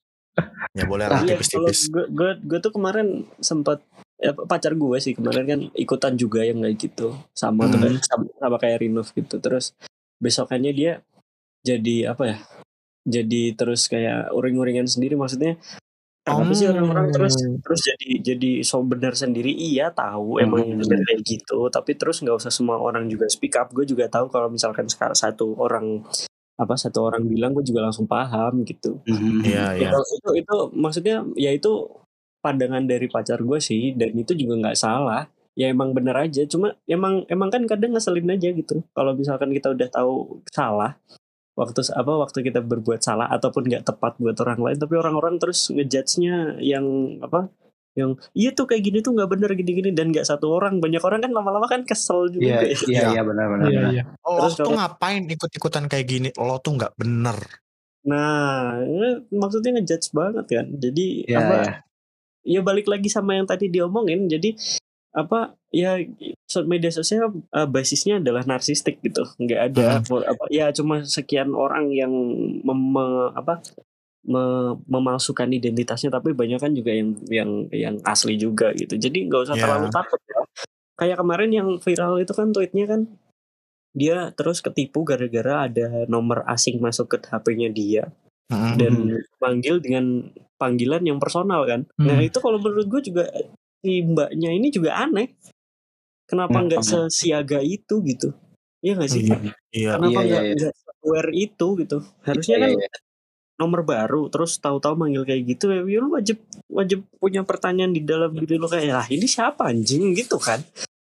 Ya 0.74 0.86
boleh 0.86 1.06
lah 1.06 1.22
Iya, 1.22 1.34
tipis-tipis. 1.36 1.90
gue 2.38 2.60
tuh 2.60 2.70
kemarin 2.70 3.08
sempat 3.38 3.82
ya, 4.18 4.32
pacar 4.34 4.74
gue 4.74 4.98
sih 4.98 5.14
kemarin 5.14 5.46
kan 5.46 5.60
ikutan 5.74 6.14
juga 6.14 6.42
yang 6.42 6.62
kayak 6.62 6.78
gitu. 6.78 7.14
Sama 7.32 7.66
Hmm. 7.66 7.78
kayak- 7.78 8.04
sama, 8.04 8.24
sama 8.36 8.58
kayak 8.58 8.78
Rinov 8.82 9.08
gitu. 9.12 9.38
Terus 9.38 9.74
besokannya 10.18 10.74
dia 10.74 10.92
jadi 11.62 12.12
apa 12.12 12.24
ya 12.26 12.38
jadi 13.04 13.56
terus 13.56 13.88
kayak 13.88 14.34
uring-uringan 14.34 14.86
sendiri 14.86 15.16
maksudnya. 15.16 15.56
Kenapa 16.28 16.52
sih 16.52 16.68
orang-orang 16.68 17.08
terus 17.16 17.40
terus 17.40 17.82
jadi 17.88 18.10
jadi 18.20 18.52
so 18.60 18.84
benar 18.84 19.16
sendiri? 19.16 19.48
Iya 19.48 19.96
tahu. 19.96 20.44
Emang 20.44 20.60
Hmm. 20.68 20.84
benar 20.84 21.00
kayak 21.08 21.24
gitu. 21.24 21.72
Tapi 21.72 21.96
terus 21.96 22.20
nggak 22.20 22.36
usah 22.36 22.52
semua 22.52 22.76
orang 22.76 23.08
juga 23.08 23.32
speak 23.32 23.56
up. 23.56 23.72
Gue 23.72 23.88
juga 23.88 24.12
tahu 24.12 24.28
kalau 24.28 24.52
misalkan 24.52 24.92
sekarang 24.92 25.16
satu 25.16 25.56
orang 25.56 26.04
apa 26.58 26.74
satu 26.76 27.06
orang 27.06 27.24
bilang 27.24 27.56
gue 27.56 27.64
juga 27.64 27.86
langsung 27.88 28.04
paham 28.04 28.66
gitu. 28.68 29.00
Mhm. 29.08 29.40
Iya, 29.46 29.66
iya. 29.78 29.88
itu, 29.88 30.00
itu 30.20 30.30
itu 30.44 30.56
maksudnya 30.76 31.24
ya 31.40 31.56
itu 31.56 31.72
pandangan 32.48 32.88
dari 32.88 33.12
pacar 33.12 33.44
gue 33.44 33.60
sih 33.60 33.92
dan 33.92 34.16
itu 34.16 34.32
juga 34.32 34.56
nggak 34.64 34.78
salah 34.80 35.28
ya 35.52 35.68
emang 35.68 35.92
bener 35.92 36.16
aja 36.16 36.48
cuma 36.48 36.80
emang 36.88 37.28
emang 37.28 37.52
kan 37.52 37.68
kadang 37.68 37.92
ngeselin 37.92 38.32
aja 38.32 38.56
gitu 38.56 38.88
kalau 38.96 39.12
misalkan 39.12 39.52
kita 39.52 39.76
udah 39.76 39.90
tahu 39.92 40.40
salah 40.48 40.96
waktu 41.58 41.82
apa 41.92 42.12
waktu 42.24 42.40
kita 42.46 42.62
berbuat 42.62 43.02
salah 43.02 43.28
ataupun 43.28 43.66
nggak 43.66 43.84
tepat 43.84 44.16
buat 44.22 44.38
orang 44.40 44.62
lain 44.62 44.78
tapi 44.78 44.94
orang-orang 44.96 45.42
terus 45.42 45.74
ngejudge-nya 45.74 46.62
yang 46.62 46.86
apa 47.20 47.50
yang 47.98 48.14
iya 48.38 48.54
tuh 48.54 48.70
kayak 48.70 48.86
gini 48.86 49.02
tuh 49.02 49.18
nggak 49.18 49.26
bener 49.26 49.50
gini-gini 49.58 49.90
dan 49.90 50.14
nggak 50.14 50.30
satu 50.30 50.54
orang 50.54 50.78
banyak 50.78 51.02
orang 51.02 51.18
kan 51.18 51.34
lama-lama 51.34 51.66
kan 51.66 51.82
kesel 51.82 52.30
juga 52.30 52.62
ya. 52.62 52.78
iya 52.86 53.02
iya 53.18 53.22
benar 53.26 53.46
benar. 53.50 53.68
Iya, 53.74 53.82
iya. 53.90 54.04
Lo 54.22 54.46
Terus 54.46 54.54
tuh 54.54 54.70
kalau- 54.70 54.78
ngapain 54.78 55.26
ikut-ikutan 55.26 55.84
kayak 55.90 56.06
gini? 56.06 56.30
Lo 56.38 56.62
tuh 56.62 56.78
nggak 56.78 56.94
bener. 56.94 57.38
nah 58.08 58.78
ini 58.80 59.26
maksudnya 59.34 59.82
ngejudge 59.82 60.14
banget 60.16 60.46
kan 60.48 60.66
jadi 60.78 61.06
Iya 61.26 61.38
apa. 61.42 61.56
Ya 62.48 62.64
balik 62.64 62.88
lagi 62.88 63.12
sama 63.12 63.36
yang 63.36 63.44
tadi 63.44 63.68
diomongin 63.68 64.32
jadi 64.32 64.56
apa 65.12 65.58
ya 65.74 65.98
media 66.64 66.94
sosial 66.94 67.34
uh, 67.52 67.68
basisnya 67.68 68.22
adalah 68.22 68.46
narsistik 68.46 69.02
gitu. 69.04 69.26
Nggak 69.42 69.62
ada 69.74 69.86
apa 70.00 70.46
ya 70.48 70.70
cuma 70.72 71.04
sekian 71.04 71.52
orang 71.52 71.90
yang 71.92 72.14
mem- 72.62 72.92
me- 72.94 73.34
apa 73.34 73.60
me- 74.24 74.78
memalsukan 74.86 75.50
identitasnya 75.50 76.14
tapi 76.14 76.32
banyak 76.38 76.62
kan 76.62 76.72
juga 76.72 76.94
yang 76.94 77.18
yang 77.28 77.52
yang 77.74 77.96
asli 78.06 78.38
juga 78.38 78.72
gitu. 78.78 78.94
Jadi 78.96 79.26
nggak 79.28 79.42
usah 79.50 79.56
Ya. 79.58 79.64
terlalu 79.66 79.88
takut 79.90 80.22
ya. 80.24 80.40
Kayak 80.98 81.18
kemarin 81.22 81.52
yang 81.54 81.68
viral 81.82 82.22
itu 82.22 82.34
kan 82.38 82.54
tweetnya 82.54 82.86
kan 82.86 83.02
dia 83.98 84.30
terus 84.38 84.62
ketipu 84.62 85.02
gara-gara 85.02 85.66
ada 85.66 86.06
nomor 86.06 86.46
asing 86.46 86.78
masuk 86.78 87.18
ke 87.18 87.18
HP-nya 87.26 87.70
dia 87.74 88.04
Mm-mm. 88.48 88.76
dan 88.80 88.94
panggil 89.38 89.76
dengan 89.80 90.06
panggilan 90.56 91.04
yang 91.04 91.20
personal 91.20 91.64
kan. 91.64 91.84
Nah 92.00 92.18
Hmm. 92.18 92.26
itu 92.26 92.38
kalau 92.40 92.58
menurut 92.58 92.88
gue 92.88 93.02
juga 93.04 93.24
si 93.78 94.02
mbaknya 94.02 94.50
ini 94.50 94.68
juga 94.70 94.98
aneh. 94.98 95.36
Kenapa 96.24 96.60
Hmm, 96.60 96.68
nggak 96.68 96.82
paham. 96.82 97.08
sesiaga 97.08 97.60
itu 97.60 98.04
gitu? 98.04 98.32
Iya 98.80 98.94
nggak 98.96 99.10
sih? 99.10 99.22
Iya, 99.24 99.38
iya. 99.72 99.92
Kenapa 99.96 100.12
Iya, 100.12 100.24
iya, 100.24 100.28
nggak 100.28 100.44
iya. 100.44 100.56
nggak 100.60 100.74
aware 101.04 101.32
itu 101.34 101.68
gitu? 101.78 101.98
Harusnya 102.22 102.58
kan 102.58 102.70
Iya, 102.72 102.80
iya. 102.84 102.90
nomor 103.58 103.82
baru 103.82 104.22
terus 104.30 104.52
tahu-tahu 104.58 104.94
manggil 104.94 105.24
kayak 105.24 105.42
gitu 105.50 105.74
ya 105.74 105.82
lu 105.82 106.14
wajib 106.14 106.38
wajib 106.70 107.02
punya 107.18 107.42
pertanyaan 107.42 107.90
di 107.90 108.06
dalam 108.06 108.30
diri 108.32 108.54
lu 108.56 108.70
kayak 108.70 108.94
lah 108.94 109.08
ini 109.08 109.26
siapa 109.26 109.68
anjing 109.68 110.14
gitu 110.14 110.38
kan? 110.38 110.62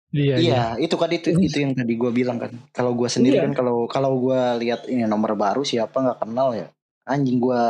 Iya, 0.09 0.35
iya. 0.35 0.39
Iya, 0.39 0.63
itu 0.87 0.95
kan 0.95 1.09
itu 1.11 1.35
itu 1.35 1.57
yang 1.59 1.73
tadi 1.73 1.93
gue 1.93 2.11
bilang 2.11 2.39
kan. 2.39 2.51
Kalau 2.71 2.95
gue 2.95 3.05
sendiri 3.05 3.37
Iya. 3.37 3.49
kan 3.49 3.53
kalau 3.53 3.85
kalau 3.85 4.15
gue 4.17 4.39
lihat 4.61 4.87
ini 4.87 5.03
nomor 5.03 5.35
baru 5.35 5.61
siapa 5.61 5.99
nggak 5.99 6.19
kenal 6.21 6.55
ya, 6.55 6.67
anjing 7.05 7.37
gue 7.39 7.61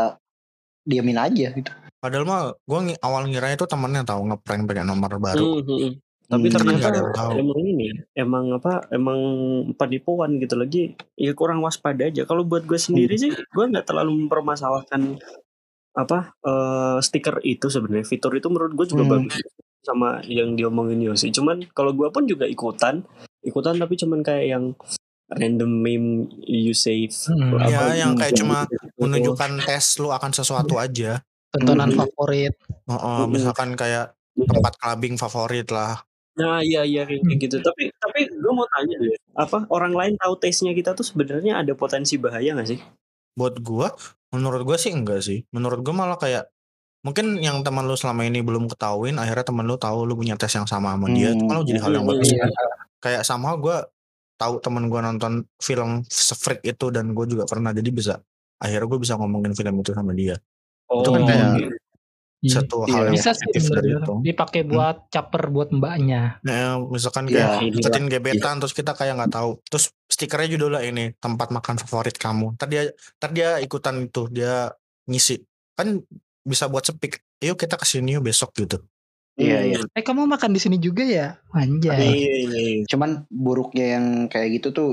diamin 0.86 1.20
aja 1.20 1.51
gitu. 1.51 1.72
Padahal 2.00 2.25
mah 2.27 2.42
gue 2.54 2.80
awal 3.01 3.25
ngiranya 3.30 3.58
itu 3.58 3.68
temennya 3.68 4.06
tahu 4.06 4.30
ngeprank 4.30 4.70
pakai 4.70 4.86
nomor 4.86 5.18
baru. 5.18 5.62
Hmm, 5.62 5.65
hmm. 5.65 5.94
Tapi 6.25 6.50
Hmm, 6.50 6.54
ternyata 6.58 6.89
emang 7.38 7.62
ini, 7.62 7.94
emang 8.18 8.50
apa, 8.58 8.89
emang 8.89 9.20
penipuan 9.77 10.42
gitu 10.42 10.58
lagi. 10.58 10.98
Ya 11.13 11.38
kurang 11.38 11.62
waspada 11.62 12.10
aja. 12.10 12.25
Kalau 12.25 12.42
buat 12.42 12.65
gue 12.65 12.82
sendiri 12.82 13.13
sih, 13.13 13.30
gue 13.30 13.65
nggak 13.70 13.86
terlalu 13.86 14.25
mempermasalahkan 14.25 15.22
apa 15.94 16.34
eh, 16.42 16.98
stiker 17.06 17.46
itu 17.46 17.70
sebenarnya. 17.70 18.10
Fitur 18.10 18.34
itu 18.34 18.50
menurut 18.50 18.74
gue 18.74 18.86
juga 18.89 19.06
Hmm. 19.06 19.13
bagus 19.22 19.38
sama 19.86 20.25
yang 20.25 20.58
diomongin 20.58 20.98
Yosi. 21.06 21.30
Cuman 21.30 21.62
kalau 21.77 21.94
gue 21.94 22.10
pun 22.10 22.25
juga 22.25 22.50
ikutan, 22.50 23.06
ikutan 23.46 23.77
tapi 23.77 23.94
cuman 23.94 24.25
kayak 24.25 24.46
yang 24.50 24.63
random 25.27 25.72
meme 25.82 26.10
you 26.41 26.72
save. 26.72 27.10
Hmm. 27.25 27.58
apa, 27.58 27.67
Ya, 27.67 28.05
yang 28.05 28.13
kayak 28.13 28.36
cuma 28.36 28.65
gitu. 28.65 28.77
Menunjukkan 28.98 29.51
tes 29.63 29.98
lu 29.98 30.10
akan 30.10 30.32
sesuatu 30.32 30.77
aja. 30.77 31.22
Tontonan 31.50 31.89
Hmm. 31.89 32.00
favorit. 32.03 32.53
Oh, 32.86 32.94
oh, 32.94 33.24
misalkan 33.25 33.74
kayak 33.74 34.13
tempat 34.36 34.75
clubbing 34.77 35.15
favorit 35.15 35.72
lah. 35.72 36.03
Nah 36.36 36.60
iya 36.60 36.84
iya 36.84 37.08
kayak 37.08 37.24
kayak 37.24 37.39
gitu. 37.41 37.58
Tapi 37.60 37.96
tapi 37.96 38.27
gue 38.27 38.51
mau 38.51 38.67
tanya 38.67 38.96
deh, 39.00 39.15
apa 39.34 39.63
orang 39.72 39.96
lain 39.96 40.13
tahu 40.20 40.36
taste-nya 40.36 40.75
kita 40.75 40.91
tuh 40.91 41.08
sebenarnya 41.08 41.63
ada 41.63 41.72
potensi 41.74 42.20
bahaya 42.20 42.51
nggak 42.51 42.67
sih? 42.67 42.79
Buat 43.34 43.63
gua, 43.63 43.96
menurut 44.29 44.67
gua 44.67 44.75
sih 44.75 44.91
enggak 44.91 45.24
sih. 45.24 45.48
Menurut 45.55 45.79
gua 45.79 45.96
malah 45.96 46.20
kayak 46.20 46.51
mungkin 47.08 47.39
yang 47.39 47.63
teman 47.63 47.88
lu 47.88 47.96
selama 47.96 48.27
ini 48.27 48.44
belum 48.44 48.67
ketahuin, 48.67 49.15
akhirnya 49.15 49.48
teman 49.48 49.63
lu 49.63 49.79
tahu 49.79 50.03
lu 50.03 50.20
punya 50.20 50.36
tes 50.36 50.51
yang 50.51 50.67
sama 50.67 50.91
sama 50.91 51.08
dia, 51.08 51.32
itu 51.32 51.39
Hmm. 51.39 51.48
malah 51.48 51.63
jadi 51.63 51.79
hal 51.79 51.91
yang 51.96 52.03
Hmm, 52.03 52.12
bagus. 52.20 52.27
Iya. 52.36 52.46
Kayak 53.00 53.24
sama 53.24 53.55
gua 53.55 53.88
tahu 54.36 54.60
teman 54.60 54.88
gua 54.88 55.01
nonton 55.04 55.44
film 55.58 56.04
se-freak 56.08 56.62
itu 56.63 56.92
dan 56.92 57.12
gua 57.15 57.25
juga 57.25 57.44
pernah 57.48 57.72
jadi 57.72 57.89
bisa 57.92 58.13
akhirnya 58.60 58.88
gua 58.88 59.00
bisa 59.00 59.13
ngomongin 59.20 59.51
film 59.56 59.75
itu 59.80 59.92
sama 59.92 60.12
dia. 60.15 60.36
Itu 60.86 61.10
kan 61.12 61.22
Oh, 61.24 61.27
kayak. 61.27 61.50
Iya. 62.46 62.62
Satu 62.62 62.86
Iya, 62.86 62.94
hal 62.94 63.04
yang 63.10 63.15
Bisa 63.18 63.32
sih 63.34 63.48
dari 63.74 63.89
itu. 63.98 64.13
dipakai 64.22 64.62
buat 64.70 65.10
caper 65.10 65.50
buat 65.50 65.74
mbaknya. 65.74 66.38
Nah, 66.46 66.77
misalkan 66.77 67.25
Iya, 67.25 67.58
kayak 67.58 67.62
iya. 67.65 67.72
deketin 67.74 68.06
gebetan 68.06 68.56
terus 68.62 68.74
kita 68.77 68.94
kayak 68.94 69.18
nggak 69.18 69.34
tahu. 69.34 69.58
Terus 69.65 69.89
stikernya 70.06 70.54
judulnya 70.54 70.82
ini 70.86 71.18
tempat 71.18 71.50
makan 71.50 71.82
favorit 71.82 72.13
kamu. 72.22 72.54
Ntar 72.54 72.68
dia 72.70 72.82
ntar 73.18 73.30
dia 73.34 73.50
ikutan 73.65 73.98
itu, 74.06 74.30
dia 74.30 74.70
ngisi. 75.10 75.42
Kan 75.74 76.06
bisa 76.46 76.70
buat 76.70 76.86
sepik. 76.86 77.18
Yuk 77.42 77.58
kita 77.58 77.82
ke 77.82 77.86
sini 77.89 78.13
yuk 78.13 78.22
besok 78.30 78.54
gitu. 78.54 78.77
Iya 79.36 79.60
iya. 79.62 79.77
Eh 79.92 80.00
kamu 80.00 80.25
makan 80.25 80.51
di 80.51 80.60
sini 80.60 80.77
juga 80.77 81.04
ya? 81.04 81.36
Anjay. 81.51 82.00
Iya 82.00 82.34
iya 82.42 82.60
iya. 82.72 82.84
Cuman 82.88 83.27
buruknya 83.27 84.00
yang 84.00 84.06
kayak 84.25 84.60
gitu 84.60 84.72
tuh 84.72 84.89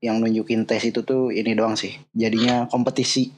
yang 0.00 0.18
nunjukin 0.18 0.64
tes 0.64 0.82
itu 0.82 1.04
tuh 1.04 1.28
ini 1.28 1.52
doang 1.52 1.76
sih. 1.76 1.92
Jadinya 2.10 2.66
kompetisi. 2.66 3.28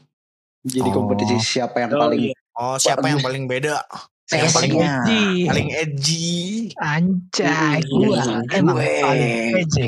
Jadi 0.63 0.89
Oh. 0.89 0.95
kompetisi 0.97 1.37
siapa 1.37 1.83
yang 1.83 1.93
Oh, 1.93 2.01
paling 2.01 2.21
iya. 2.25 2.35
Oh, 2.55 2.77
siapa 2.79 3.05
yang 3.05 3.19
paling 3.19 3.45
beda? 3.45 3.83
Yang 4.25 4.51
paling 4.55 4.73
tesnya. 4.73 4.93
Edgy. 5.05 5.27
paling 5.45 5.69
edgy. 5.75 6.33
Anjay, 6.81 7.79
Hmm, 7.83 7.99
gua 8.01 8.17
iya. 8.17 8.57
emang 8.57 8.77
Gue. 8.79 8.93
paling 9.03 9.33
edgy. 9.59 9.87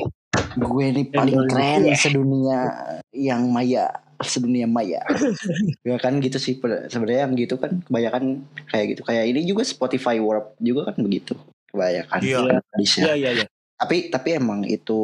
Gue 0.56 0.84
ini 0.90 1.02
paling 1.06 1.36
keren 1.46 1.80
paling- 1.80 1.96
sedunia 1.96 2.60
yang 3.10 3.48
maya, 3.48 3.88
sedunia 4.24 4.64
maya. 4.64 5.02
ya 5.88 5.96
kan 6.00 6.20
gitu 6.20 6.38
sih 6.40 6.56
sebenarnya 6.60 7.28
yang 7.28 7.34
gitu 7.36 7.60
kan 7.60 7.82
kebanyakan 7.84 8.44
kayak 8.70 8.96
gitu. 8.96 9.02
Kayak 9.04 9.24
ini 9.32 9.40
juga 9.44 9.62
Spotify 9.64 10.16
Warp 10.20 10.56
juga 10.60 10.92
kan 10.92 10.96
begitu. 11.02 11.36
Kebanyakan. 11.72 12.20
Iya. 12.22 12.38
Bisa. 12.78 12.98
Iya 13.02 13.14
iya 13.16 13.30
iya. 13.42 13.46
Tapi 13.76 14.08
tapi 14.08 14.40
emang 14.40 14.64
itu 14.64 14.96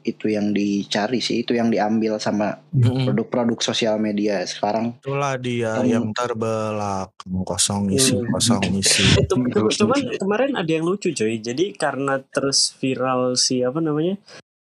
itu 0.00 0.32
yang 0.32 0.56
dicari 0.56 1.20
sih, 1.20 1.44
itu 1.44 1.52
yang 1.52 1.68
diambil 1.68 2.16
sama 2.16 2.64
produk-produk 2.72 3.60
sosial 3.60 4.00
media 4.00 4.40
sekarang. 4.48 4.96
Itulah 5.04 5.36
dia 5.36 5.76
Hmm. 5.76 5.84
yang 5.84 6.06
terbelah 6.16 7.12
kosong 7.44 7.92
isi 7.92 8.16
Hmm. 8.16 8.32
kosong 8.32 8.64
isi. 8.80 9.04
Cuman 9.28 10.16
kemarin 10.16 10.56
ada 10.56 10.70
yang 10.72 10.88
lucu 10.88 11.12
coy. 11.12 11.36
Jadi 11.44 11.76
karena 11.76 12.16
terus 12.32 12.72
viral 12.80 13.36
si 13.36 13.60
apa 13.60 13.84
namanya 13.84 14.16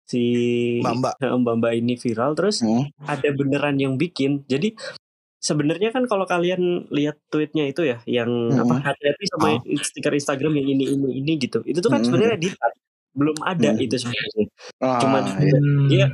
si 0.06 0.22
eh, 1.20 1.34
mbak-mbak 1.36 1.74
ini 1.76 1.94
viral 1.98 2.38
terus 2.38 2.62
Hmm. 2.62 2.86
ada 3.06 3.30
beneran 3.34 3.76
yang 3.82 3.98
bikin. 3.98 4.46
Jadi 4.46 4.78
sebenarnya 5.42 5.94
kan 5.94 6.06
kalau 6.10 6.26
kalian 6.26 6.90
lihat 6.90 7.18
tweetnya 7.30 7.70
itu 7.70 7.86
ya 7.86 7.98
yang 8.10 8.30
Hmm. 8.50 8.62
apa 8.66 8.94
hati-hati 8.94 9.26
sama 9.34 9.48
stiker 9.82 10.14
Instagram 10.14 10.54
yang 10.62 10.68
ini 10.78 10.86
ini 10.98 11.10
ini 11.22 11.32
gitu. 11.42 11.62
Itu 11.66 11.82
tuh 11.82 11.90
kan 11.94 12.02
Hmm. 12.02 12.08
sebenarnya 12.10 12.38
editan. 12.38 12.72
Belum 13.16 13.34
ada 13.42 13.72
Hmm. 13.72 13.80
itu 13.80 13.96
sebenarnya. 13.96 14.46
Ah, 14.84 15.00
Cuman 15.00 15.24
iya. 15.40 15.56
Hmm. 15.56 15.88
dia 15.88 16.06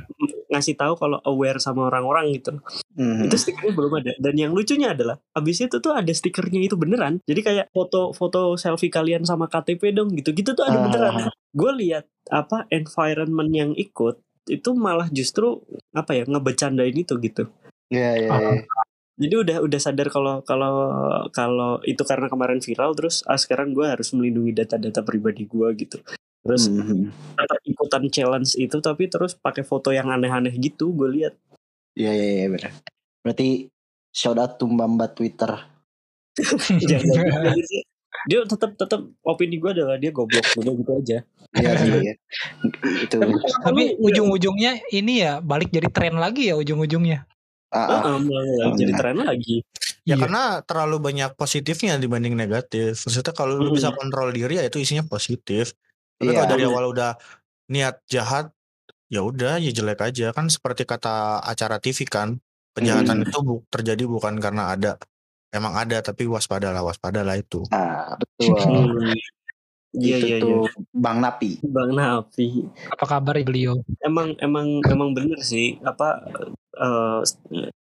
ngasih 0.48 0.78
tahu 0.78 0.94
kalau 0.94 1.18
aware 1.22 1.58
sama 1.58 1.90
orang-orang 1.90 2.30
gitu. 2.32 2.54
Hmm. 2.94 3.26
Itu 3.26 3.34
stikernya 3.34 3.74
belum 3.74 3.92
ada. 3.98 4.12
Dan 4.16 4.34
yang 4.38 4.54
lucunya 4.54 4.94
adalah 4.94 5.18
abis 5.34 5.66
itu 5.66 5.76
tuh 5.76 5.92
ada 5.92 6.08
stikernya 6.08 6.62
itu 6.62 6.78
beneran. 6.78 7.18
Jadi 7.26 7.40
kayak 7.42 7.66
foto-foto 7.70 8.54
selfie 8.54 8.88
kalian 8.88 9.26
sama 9.26 9.46
KTP 9.46 9.90
dong 9.90 10.14
gitu-gitu 10.14 10.54
tuh 10.54 10.62
ada 10.62 10.78
Ah. 10.78 10.84
beneran. 10.86 11.14
Gue 11.50 11.72
lihat 11.76 12.06
apa 12.30 12.70
environment 12.70 13.50
yang 13.50 13.70
ikut 13.74 14.16
itu 14.46 14.70
malah 14.72 15.06
justru 15.08 15.58
apa 15.90 16.14
ya 16.14 16.24
ngebecandain 16.24 16.94
itu 16.94 17.18
gitu. 17.18 17.50
Iya 17.90 18.10
iya. 18.16 18.30
iya. 18.30 18.62
Jadi 19.12 19.34
udah 19.36 19.56
udah 19.60 19.78
sadar 19.78 20.08
kalau 20.08 20.40
kalau 20.42 20.74
kalau 21.30 21.78
itu 21.84 22.00
karena 22.02 22.26
kemarin 22.26 22.58
viral 22.58 22.96
terus 22.96 23.20
ah 23.22 23.36
sekarang 23.36 23.70
gue 23.70 23.84
harus 23.84 24.08
melindungi 24.10 24.56
data-data 24.56 25.04
pribadi 25.04 25.44
gue 25.44 25.68
gitu. 25.76 26.00
Terus 26.42 26.66
Hmm. 26.66 27.14
tetap 27.38 27.58
ikutan 27.62 28.02
challenge 28.08 28.58
itu 28.58 28.76
tapi 28.78 29.06
terus 29.06 29.32
pakai 29.32 29.62
foto 29.62 29.88
yang 29.88 30.10
aneh-aneh 30.10 30.50
gitu 30.54 30.90
gue 30.90 31.08
lihat. 31.08 31.34
Iya 31.94 32.10
iya 32.10 32.28
iya 32.36 32.48
benar. 32.50 32.72
Berarti 33.22 33.70
shout 34.10 34.36
out 34.36 34.58
to 34.58 34.66
Mbak 34.66 35.14
Twitter. 35.14 35.52
Jangan 36.90 37.56
sih. 37.62 37.82
Dia 38.22 38.42
tetap 38.42 38.74
tetap 38.74 39.02
opini 39.22 39.58
gue 39.58 39.70
adalah 39.72 39.98
dia 39.98 40.10
goblok 40.10 40.44
udah 40.54 40.72
gitu 40.74 40.92
aja. 40.94 41.18
Iya 41.52 41.70
sih. 41.78 41.90
iya. 42.00 42.14
Itu. 43.02 43.16
Tapi 43.62 43.82
Lu- 43.94 44.08
ujung-ujungnya 44.08 44.82
ini 44.90 45.22
ya 45.22 45.38
balik 45.38 45.68
jadi 45.68 45.88
tren 45.90 46.16
lagi 46.16 46.50
ya 46.50 46.54
ujung-ujungnya. 46.56 47.26
Ah, 47.72 47.78
ah. 47.78 48.00
Heeh, 48.04 48.16
malah 48.20 48.72
jadi 48.76 48.92
tren 48.94 49.16
lagi. 49.20 49.64
Ya 50.02 50.14
Iya. 50.14 50.26
karena 50.26 50.42
terlalu 50.60 50.96
banyak 50.98 51.30
positifnya 51.34 51.96
dibanding 51.96 52.34
negatif. 52.34 53.06
Maksudnya 53.06 53.32
kalau 53.32 53.56
lu 53.56 53.70
Hmm. 53.70 53.76
bisa 53.78 53.90
kontrol 53.90 54.28
diri 54.30 54.58
ya 54.58 54.64
itu 54.66 54.78
isinya 54.78 55.06
positif. 55.06 55.72
Tapi 56.22 56.30
Iya. 56.30 56.38
kalau 56.38 56.48
dari 56.48 56.64
awal 56.64 56.84
udah 56.88 57.10
niat 57.66 57.98
jahat, 58.06 58.46
ya 59.08 59.20
udah 59.20 59.58
ya 59.58 59.68
jelek 59.68 60.00
aja 60.00 60.30
kan 60.30 60.46
seperti 60.46 60.86
kata 60.86 61.42
acara 61.42 61.76
TV 61.76 62.06
kan. 62.06 62.38
Kejahatan 62.72 63.20
Hmm. 63.20 63.26
itu 63.26 63.38
bu- 63.42 63.64
terjadi 63.68 64.06
bukan 64.06 64.38
karena 64.38 64.70
ada 64.70 64.96
emang 65.50 65.74
ada 65.74 65.98
tapi 66.00 66.24
waspadalah 66.24 66.80
waspadalah 66.80 67.34
itu. 67.34 67.60
Ah, 67.68 68.14
betul. 68.14 68.56
Hmm. 68.56 69.12
Iya 69.92 70.16
itu 70.16 70.24
iya 70.24 70.36
iya. 70.40 70.56
Bang 70.90 71.20
Napi. 71.20 71.60
Bang 71.60 71.92
Nafi. 71.92 72.64
Apa 72.88 73.04
kabar 73.04 73.36
beliau? 73.42 73.76
Emang 74.00 74.32
emang 74.38 74.80
emang 74.82 75.12
bener 75.12 75.36
sih 75.42 75.76
apa 75.82 76.24
eh 76.72 77.20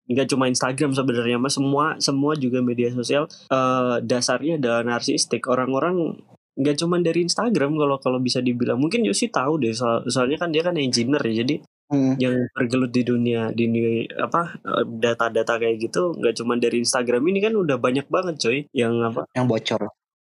nggak 0.07 0.31
cuma 0.31 0.47
Instagram 0.47 0.95
sebenarnya 0.95 1.35
mas 1.35 1.51
semua 1.51 1.99
semua 1.99 2.31
juga 2.33 2.63
media 2.63 2.87
sosial 2.89 3.27
eh 3.51 3.95
dasarnya 3.99 4.55
adalah 4.55 4.87
narsistik 4.87 5.43
orang-orang 5.43 6.15
nggak 6.57 6.75
cuma 6.75 6.97
dari 6.97 7.21
Instagram 7.21 7.77
kalau 7.77 7.97
kalau 7.97 8.17
bisa 8.17 8.41
dibilang 8.41 8.75
mungkin 8.75 9.05
Yosi 9.05 9.29
tahu 9.29 9.61
deh 9.61 9.71
soal, 9.71 10.01
soalnya 10.07 10.37
kan 10.37 10.49
dia 10.49 10.61
kan 10.61 10.75
engineer 10.75 11.21
ya 11.23 11.45
jadi 11.45 11.57
Hmm. 11.87 12.19
yang 12.19 12.35
bergelut 12.51 12.91
di 12.91 12.99
dunia 12.99 13.47
di 13.49 13.63
dunia- 13.63 14.11
apa 14.19 14.59
eh, 14.59 14.83
data-data 14.99 15.55
kayak 15.55 15.79
gitu 15.79 16.11
nggak 16.13 16.35
cuma 16.35 16.59
dari 16.59 16.83
Instagram 16.83 17.23
ini 17.23 17.39
kan 17.39 17.55
udah 17.55 17.79
banyak 17.79 18.11
banget 18.11 18.35
coy 18.43 18.57
yang 18.75 18.91
apa 18.99 19.23
Yang 19.31 19.47
bocor. 19.47 19.81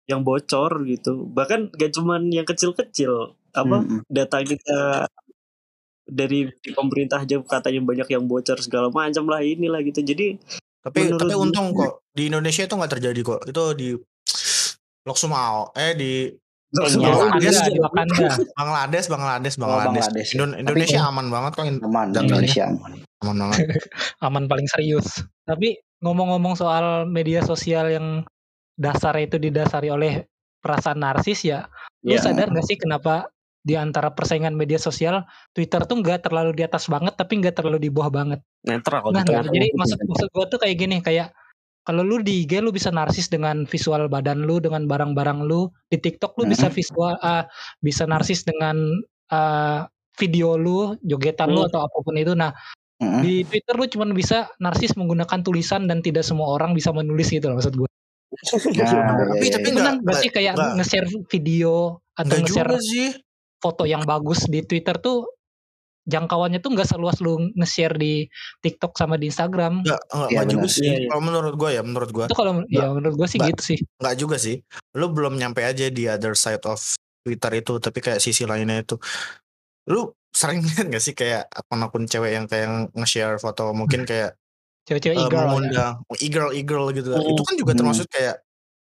yang 0.05 0.21
bocor 0.23 0.73
gitu 0.85 1.25
bahkan 1.29 1.73
gak 1.73 1.97
cuman 1.97 2.29
yang 2.29 2.45
kecil-kecil 2.45 3.33
apa 3.55 3.81
Hmm. 3.81 4.05
data 4.07 4.45
kita 4.45 5.09
dari 6.05 6.49
di 6.51 6.71
pemerintah 6.73 7.21
aja 7.21 7.37
katanya 7.41 7.81
banyak 7.83 8.09
yang 8.09 8.25
bocor 8.25 8.57
segala 8.59 8.89
macam 8.89 9.25
lah 9.25 9.41
inilah 9.41 9.81
gitu 9.81 10.01
jadi 10.01 10.37
Tapi 10.79 11.13
tapi 11.13 11.33
untung 11.33 11.73
kok 11.73 12.05
di 12.13 12.29
Indonesia 12.29 12.65
itu 12.65 12.73
nggak 12.73 12.93
terjadi 12.93 13.21
kok. 13.21 13.41
Itu 13.45 13.63
di 13.73 13.93
Loksumao 15.09 15.73
eh 15.73 15.93
di 15.93 16.13
Di 16.69 16.85
Bangladesh. 17.01 18.45
Bangladesh, 18.53 19.07
Bangladesh, 19.09 19.57
Oh, 19.57 19.65
Bangladesh. 19.73 20.05
Bangladesh. 20.05 20.31
Indon- 20.37 20.53
Indonesia 20.55 21.01
aman 21.01 21.27
banget 21.33 21.53
kok, 21.57 21.65
Aman. 21.81 22.07
Indonesia 22.13 22.65
aman. 22.69 22.93
aman 23.19 23.37
banget. 23.43 23.59
aman 24.21 24.45
paling 24.45 24.69
serius. 24.69 25.09
Tapi 25.43 25.75
ngomong-ngomong 25.99 26.55
soal 26.55 26.85
media 27.09 27.41
sosial 27.41 27.89
yang 27.89 28.07
dasar 28.77 29.17
itu 29.17 29.35
didasari 29.37 29.89
oleh 29.89 30.29
perasaan 30.61 31.01
narsis 31.01 31.41
ya, 31.43 31.67
lu 32.05 32.15
ya 32.15 32.21
sadar 32.21 32.53
gak 32.53 32.63
sih 32.63 32.77
kenapa 32.77 33.33
di 33.59 33.75
antara 33.75 34.13
persaingan 34.13 34.53
media 34.53 34.77
sosial 34.77 35.25
Twitter 35.51 35.83
tuh 35.83 35.99
nggak 35.99 36.23
terlalu 36.23 36.53
di 36.53 36.63
atas 36.63 36.87
banget 36.87 37.17
tapi 37.17 37.37
nggak 37.37 37.57
terlalu 37.57 37.81
di 37.81 37.91
bawah 37.91 38.13
banget. 38.13 38.41
netral 38.61 39.09
Nah, 39.09 39.25
tengah 39.25 39.49
jadi 39.49 39.73
maksud 39.73 39.99
maksud 39.99 40.29
gue 40.29 40.45
tuh 40.47 40.59
kayak 40.59 40.77
gini 40.79 40.97
kayak 41.01 41.33
kalau 41.89 42.05
lu 42.05 42.21
di 42.21 42.45
IG 42.45 42.61
lu 42.61 42.69
bisa 42.69 42.93
narsis 42.93 43.33
dengan 43.33 43.65
visual 43.65 44.13
badan 44.13 44.45
lu, 44.45 44.61
dengan 44.61 44.85
barang-barang 44.85 45.41
lu. 45.43 45.73
Di 45.89 45.97
TikTok 45.97 46.37
lu 46.37 46.45
bisa 46.45 46.69
Hmm. 46.69 46.77
visual 46.77 47.17
ah, 47.19 47.49
bisa 47.81 48.05
narsis 48.05 48.45
dengan 48.45 48.77
ah, 49.29 49.89
video 50.15 50.55
lu, 50.55 51.01
jogetan 51.01 51.49
lu 51.49 51.65
Hmm. 51.65 51.69
atau 51.73 51.81
apa 51.81 51.97
pun 52.05 52.13
itu. 52.15 52.37
Nah, 52.37 52.53
Mm-mm. 52.99 53.25
di 53.25 53.41
Twitter 53.43 53.73
lu 53.73 53.89
cuma 53.89 54.05
bisa 54.11 54.53
narsis 54.59 54.93
menggunakan 54.93 55.41
tulisan 55.41 55.89
dan 55.89 56.05
tidak 56.05 56.29
semua 56.29 56.53
orang 56.53 56.77
bisa 56.77 56.93
menulis 56.93 57.31
gitu 57.31 57.49
loh 57.49 57.57
maksud 57.57 57.73
gue. 57.73 57.89
Nah, 57.89 58.45
Tapi- 58.45 58.77
iya, 58.77 58.93
tapi 59.25 59.41
iya. 59.41 59.49
Itu 59.49 59.69
kan 59.73 59.73
nggak- 59.73 59.99
berarti 60.05 60.29
kayak 60.29 60.55
nge-share 60.77 61.09
video 61.27 61.73
atau 62.13 62.35
nge-share 62.37 62.77
sih. 62.79 63.17
foto 63.59 63.83
yang 63.83 64.05
bagus 64.05 64.47
di 64.47 64.63
Twitter 64.63 64.95
tuh 64.99 65.25
jangkauannya 66.09 66.59
tuh 66.59 66.73
nggak 66.73 66.89
seluas 66.89 67.21
lu 67.21 67.53
nge-share 67.55 67.95
di 67.95 68.25
TikTok 68.59 68.97
sama 68.97 69.15
di 69.15 69.29
Instagram. 69.29 69.85
Enggak, 69.85 70.01
enggak, 70.09 70.29
Iya, 70.29 70.33
enggak 70.33 70.47
juga 70.49 70.61
benar. 70.65 70.73
sih. 70.73 70.83
Iya, 70.83 70.97
iya. 70.97 71.09
Kalau 71.09 71.23
menurut 71.23 71.55
gua 71.55 71.71
ya, 71.71 71.83
menurut 71.85 72.11
gua 72.11 72.25
Itu 72.27 72.37
kalau 72.37 72.53
ya 72.67 72.85
menurut 72.89 73.15
gue 73.15 73.29
sih 73.29 73.39
Nggak. 73.39 73.51
gitu 73.53 73.63
sih. 73.63 73.79
enggak 74.01 74.17
juga 74.17 74.37
sih. 74.37 74.57
Lu 74.97 75.07
belum 75.09 75.35
nyampe 75.37 75.61
aja 75.61 75.85
di 75.87 76.03
other 76.05 76.33
side 76.33 76.65
of 76.65 76.81
Twitter 77.21 77.53
itu, 77.55 77.73
tapi 77.77 77.99
kayak 78.01 78.19
sisi 78.19 78.43
lainnya 78.43 78.81
itu. 78.81 78.97
Lu 79.87 80.01
sering 80.33 80.61
lihat 80.67 80.89
gak 80.89 81.03
sih 81.03 81.13
kayak 81.13 81.45
akun-akun 81.49 82.05
cewek 82.05 82.33
yang 82.33 82.47
kayak 82.47 82.67
nge-share 82.93 83.37
foto 83.37 83.73
mungkin 83.73 84.05
kayak 84.05 84.33
Cewek-cewek 84.85 85.17
eh, 85.17 85.23
e-girl 85.23 85.37
ya. 85.39 85.49
mengundang 85.49 85.95
e-girl 86.17 86.51
e-girl 86.51 86.87
gitu. 86.91 87.13
Hmm. 87.13 87.29
Itu 87.29 87.43
kan 87.45 87.55
juga 87.57 87.73
Hmm. 87.73 87.81
termasuk 87.85 88.07
kayak 88.09 88.41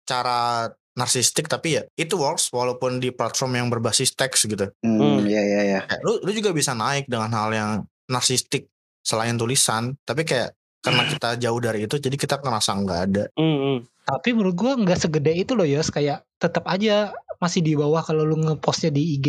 cara 0.04 0.70
narsistik 0.98 1.46
tapi 1.46 1.78
ya 1.78 1.82
itu 1.94 2.18
works 2.18 2.50
walaupun 2.50 2.98
di 2.98 3.14
platform 3.14 3.54
yang 3.54 3.66
berbasis 3.70 4.10
teks 4.12 4.44
gitu. 4.44 4.66
Hmm, 4.82 4.98
Hmm. 4.98 5.18
iya 5.24 5.38
iya 5.40 5.60
iya. 5.64 5.80
Kayak 5.86 6.02
lu 6.02 6.12
lu 6.20 6.30
juga 6.34 6.50
bisa 6.50 6.74
naik 6.74 7.06
dengan 7.06 7.30
hal 7.30 7.48
yang 7.54 7.70
narsistik 8.06 8.66
selain 9.00 9.38
tulisan, 9.38 9.94
tapi 10.02 10.26
kayak 10.26 10.52
karena 10.78 11.06
kita 11.06 11.38
jauh 11.38 11.58
dari 11.58 11.86
itu 11.86 11.96
jadi 11.96 12.14
kita 12.14 12.38
ngerasa 12.38 12.70
nggak 12.76 13.00
ada. 13.06 13.24
Hmm, 13.38 13.56
hmm. 13.56 13.78
Tapi 14.04 14.28
menurut 14.32 14.56
gue 14.56 14.72
nggak 14.74 14.98
segede 14.98 15.32
itu 15.36 15.52
loh 15.54 15.64
Yos. 15.64 15.88
Kayak 15.88 16.26
tetap 16.36 16.64
aja 16.66 17.12
masih 17.38 17.60
di 17.60 17.78
bawah 17.78 18.02
kalau 18.02 18.26
lu 18.26 18.34
ngepostnya 18.36 18.90
di 18.90 19.14
IG 19.14 19.28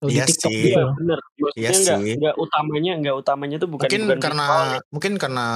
atau 0.00 0.08
Iya 0.08 0.24
di 0.24 0.30
TikTok 0.32 0.50
sih. 0.50 0.62
gitu. 0.62 0.80
Iya 0.80 0.84
bener. 0.94 1.18
Maksudnya 1.20 1.60
Iya 1.60 1.68
nggak 1.74 1.98
sih. 2.00 2.14
nggak 2.20 2.36
utamanya 2.38 2.92
nggak 3.02 3.16
utamanya 3.18 3.56
tuh 3.58 3.68
bukan 3.68 3.84
mungkin 3.84 4.02
bukan 4.06 4.20
karena 4.22 4.46
mungkin 4.88 5.12
karena 5.18 5.46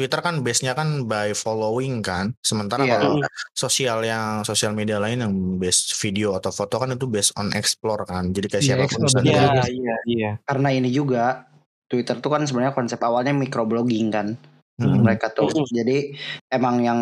Twitter 0.00 0.24
kan 0.24 0.40
base-nya 0.40 0.72
kan 0.72 1.04
by 1.04 1.36
following 1.36 2.00
kan. 2.00 2.32
Sementara 2.40 2.88
Iya. 2.88 2.96
kalau 2.96 3.20
sosial 3.52 4.00
yang 4.00 4.40
sosial 4.48 4.72
media 4.72 4.96
lain 4.96 5.20
yang 5.20 5.32
base 5.60 5.92
video 6.00 6.32
atau 6.32 6.48
foto 6.48 6.80
kan 6.80 6.96
itu 6.96 7.04
based 7.04 7.36
on 7.36 7.52
explore 7.52 8.08
kan. 8.08 8.32
Jadi 8.32 8.48
kayak 8.48 8.64
Iya, 8.64 8.68
siapa 8.80 8.84
pun 8.88 9.04
explore, 9.04 9.24
bisa. 9.28 9.28
Iya 9.28 9.64
iya 9.68 9.96
iya. 10.08 10.30
Karena 10.48 10.68
ini 10.72 10.88
juga 10.88 11.44
Twitter 11.84 12.16
tuh 12.16 12.32
kan 12.32 12.48
sebenarnya 12.48 12.72
konsep 12.72 12.96
awalnya 13.04 13.36
microblogging 13.36 14.08
kan. 14.08 14.40
Hmm. 14.80 15.04
mereka 15.04 15.28
tuh. 15.28 15.52
Jadi 15.68 16.16
emang 16.48 16.80
yang 16.80 17.00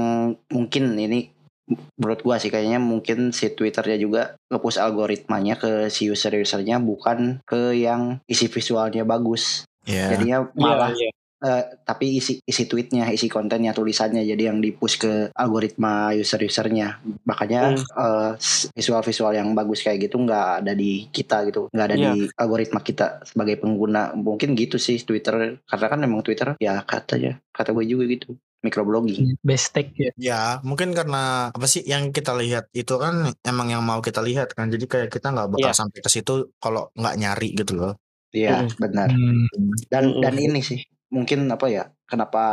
mungkin 0.50 0.98
ini 0.98 1.30
menurut 1.94 2.26
gua 2.26 2.42
sih 2.42 2.50
kayaknya 2.50 2.82
mungkin 2.82 3.30
si 3.30 3.54
Twitternya 3.54 3.94
juga 4.02 4.34
nge-push 4.50 4.82
algoritmanya 4.82 5.54
ke 5.54 5.86
si 5.86 6.10
user-usernya 6.10 6.82
bukan 6.82 7.38
ke 7.46 7.78
yang 7.78 8.18
isi 8.26 8.50
visualnya 8.50 9.06
bagus. 9.06 9.62
Iya. 9.86 10.18
Jadinya 10.18 10.38
Iya 10.50 10.58
malah 10.58 10.90
iya. 10.90 11.10
Eh, 11.38 11.62
tapi 11.82 12.18
isi 12.18 12.42
isi 12.42 12.64
tweetnya, 12.66 13.08
isi 13.08 13.26
kontennya, 13.26 13.70
tulisannya 13.70 14.22
jadi 14.22 14.50
yang 14.50 14.58
di-push 14.58 14.96
ke 14.98 15.12
algoritma 15.32 16.10
user-usernya. 16.12 16.98
Makanya 17.24 17.60
eh, 17.78 18.30
s- 18.38 18.68
visual-visual 18.74 19.32
yang 19.34 19.48
bagus 19.54 19.80
kayak 19.80 20.10
gitu 20.10 20.18
nggak 20.18 20.66
ada 20.66 20.72
di 20.74 21.06
kita 21.08 21.46
gitu, 21.46 21.70
nggak 21.70 21.86
ada 21.86 21.96
Iya. 21.96 22.04
di 22.10 22.12
algoritma 22.34 22.80
kita 22.82 23.22
sebagai 23.24 23.58
pengguna. 23.58 24.12
Mungkin 24.14 24.54
gitu 24.54 24.76
sih 24.76 24.98
Twitter 25.00 25.58
karena 25.62 25.86
kan 25.86 26.00
emang 26.02 26.20
Twitter 26.22 26.58
ya 26.58 26.82
katanya 26.82 27.38
kata 27.54 27.70
gue 27.70 27.84
juga 27.86 28.04
gitu 28.06 28.34
microblogging. 28.58 29.38
Best 29.38 29.70
take 29.70 29.94
ya. 29.94 30.10
Ya, 30.18 30.40
mungkin 30.66 30.90
karena 30.90 31.54
apa 31.54 31.66
sih 31.70 31.86
yang 31.86 32.10
kita 32.10 32.34
lihat 32.34 32.66
itu 32.74 32.90
kan 32.98 33.30
emang 33.46 33.70
yang 33.70 33.86
mau 33.86 34.02
kita 34.02 34.18
lihat 34.18 34.50
kan. 34.58 34.66
Jadi 34.66 34.84
kayak 34.90 35.08
kita 35.14 35.30
nggak 35.30 35.48
bakal 35.54 35.70
Iya. 35.70 35.78
sampai 35.78 35.98
ke 36.02 36.10
situ 36.10 36.50
kalau 36.58 36.90
nggak 36.98 37.14
nyari 37.22 37.54
gitu 37.54 37.78
loh. 37.78 37.94
Iya 38.28 38.66
Mm. 38.66 38.76
benar. 38.76 39.08
Hmm. 39.08 39.46
Dan 39.88 40.04
Mm-mm. 40.10 40.22
dan 40.26 40.34
ini 40.36 40.60
sih 40.60 40.80
mungkin 41.08 41.48
apa 41.48 41.66
ya 41.66 41.84
kenapa 42.04 42.44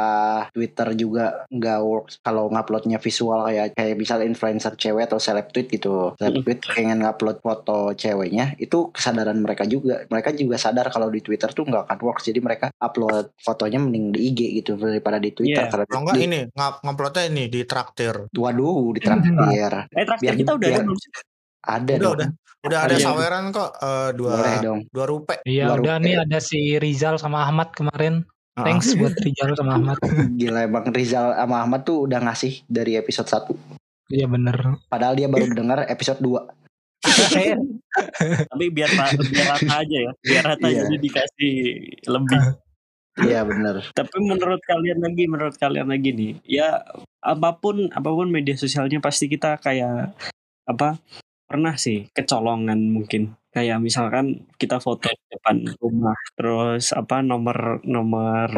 Twitter 0.52 0.92
juga 0.94 1.48
nggak 1.48 1.80
works 1.82 2.14
kalau 2.20 2.48
nguploadnya 2.48 3.00
visual 3.00 3.44
kayak 3.44 3.72
kayak 3.72 3.96
misal 3.96 4.20
influencer 4.20 4.76
cewek 4.76 5.08
atau 5.08 5.16
seleb 5.16 5.48
tweet 5.50 5.68
gitu. 5.70 6.12
Seleb 6.16 6.44
tweet 6.44 6.60
pengen 6.62 7.00
ngupload 7.00 7.40
foto 7.40 7.92
ceweknya 7.92 8.56
itu 8.56 8.92
kesadaran 8.92 9.40
mereka 9.40 9.64
juga. 9.64 10.04
Mereka 10.06 10.36
juga 10.36 10.56
sadar 10.56 10.88
kalau 10.88 11.08
di 11.08 11.20
Twitter 11.20 11.48
tuh 11.50 11.64
nggak 11.64 11.88
akan 11.88 12.00
works. 12.02 12.28
Jadi 12.28 12.40
mereka 12.40 12.68
upload 12.76 13.32
fotonya 13.38 13.80
mending 13.80 14.12
di 14.12 14.20
IG 14.28 14.40
gitu 14.60 14.76
daripada 14.76 15.20
di 15.20 15.32
Twitter. 15.32 15.68
Karena 15.68 15.84
Kalau 15.86 16.04
nggak 16.04 16.16
di, 16.16 16.24
ini 16.24 16.40
nguploadnya 16.56 17.24
ini 17.26 17.44
di 17.48 17.62
traktir. 17.64 18.28
waduh 18.32 18.92
di 18.92 19.00
traktir 19.00 19.32
Eh 19.32 20.04
traktir 20.04 20.32
Biar- 20.32 20.40
kita 20.40 20.52
udah 20.54 20.68
ada 20.68 20.76
biar- 20.76 20.86
belum 20.86 21.00
sih? 21.00 21.12
ada 21.66 21.92
Udah, 21.92 22.00
dong. 22.00 22.16
udah. 22.20 22.30
Udah 22.66 22.80
ada 22.82 22.98
saweran 22.98 23.54
kok 23.54 23.72
eh, 23.78 24.10
dua 24.18 24.34
dong. 24.60 24.80
dua 24.90 25.06
rupiah. 25.06 25.38
Iya 25.46 25.66
Baru 25.70 25.82
udah 25.86 25.96
nih 26.02 26.16
ada 26.18 26.40
si 26.42 26.76
Rizal 26.76 27.16
sama 27.16 27.46
Ahmad 27.46 27.72
kemarin. 27.72 28.26
Thanks 28.56 28.96
buat 28.96 29.12
Rizal 29.16 29.52
sama 29.54 29.72
Ahmad. 29.78 30.00
gila 30.34 30.64
emang 30.64 30.88
Rizal 30.90 31.36
sama 31.36 31.62
Ahmad 31.62 31.84
tuh 31.84 32.08
udah 32.08 32.24
ngasih 32.24 32.64
dari 32.66 32.96
episode 32.96 33.28
1 33.28 33.52
Iya 34.08 34.26
bener. 34.26 34.80
padahal 34.88 35.14
dia 35.14 35.28
baru 35.28 35.50
dengar 35.50 35.84
episode 35.86 36.22
2 36.22 36.40
Tapi 38.52 38.66
biar 38.70 38.90
biar 39.22 39.46
rata 39.48 39.74
aja 39.80 39.98
ya. 40.02 40.12
Biar 40.18 40.44
rata 40.46 40.68
Iya. 40.68 40.84
jadi 40.84 40.98
dikasih 41.00 41.56
lebih. 42.06 42.40
iya 43.24 43.40
bener 43.42 43.80
Tapi 43.92 44.16
menurut 44.20 44.60
kalian 44.62 45.00
lagi, 45.00 45.24
menurut 45.26 45.56
kalian 45.56 45.88
lagi 45.88 46.10
nih, 46.12 46.34
ya 46.44 46.84
apa 47.20 47.56
pun 47.56 47.88
apa 47.90 48.10
pun 48.10 48.28
media 48.28 48.56
sosialnya 48.56 49.00
pasti 49.00 49.26
kita 49.26 49.56
kayak 49.58 50.12
apa 50.66 51.00
pernah 51.46 51.78
sih 51.78 52.10
kecolongan 52.12 52.78
mungkin 52.90 53.38
kayak 53.56 53.80
misalkan 53.80 54.44
kita 54.60 54.78
foto 54.78 55.08
di 55.08 55.26
depan 55.32 55.64
rumah 55.80 56.18
terus 56.36 56.92
apa 56.92 57.24
nomor 57.24 57.80
nomor 57.88 58.52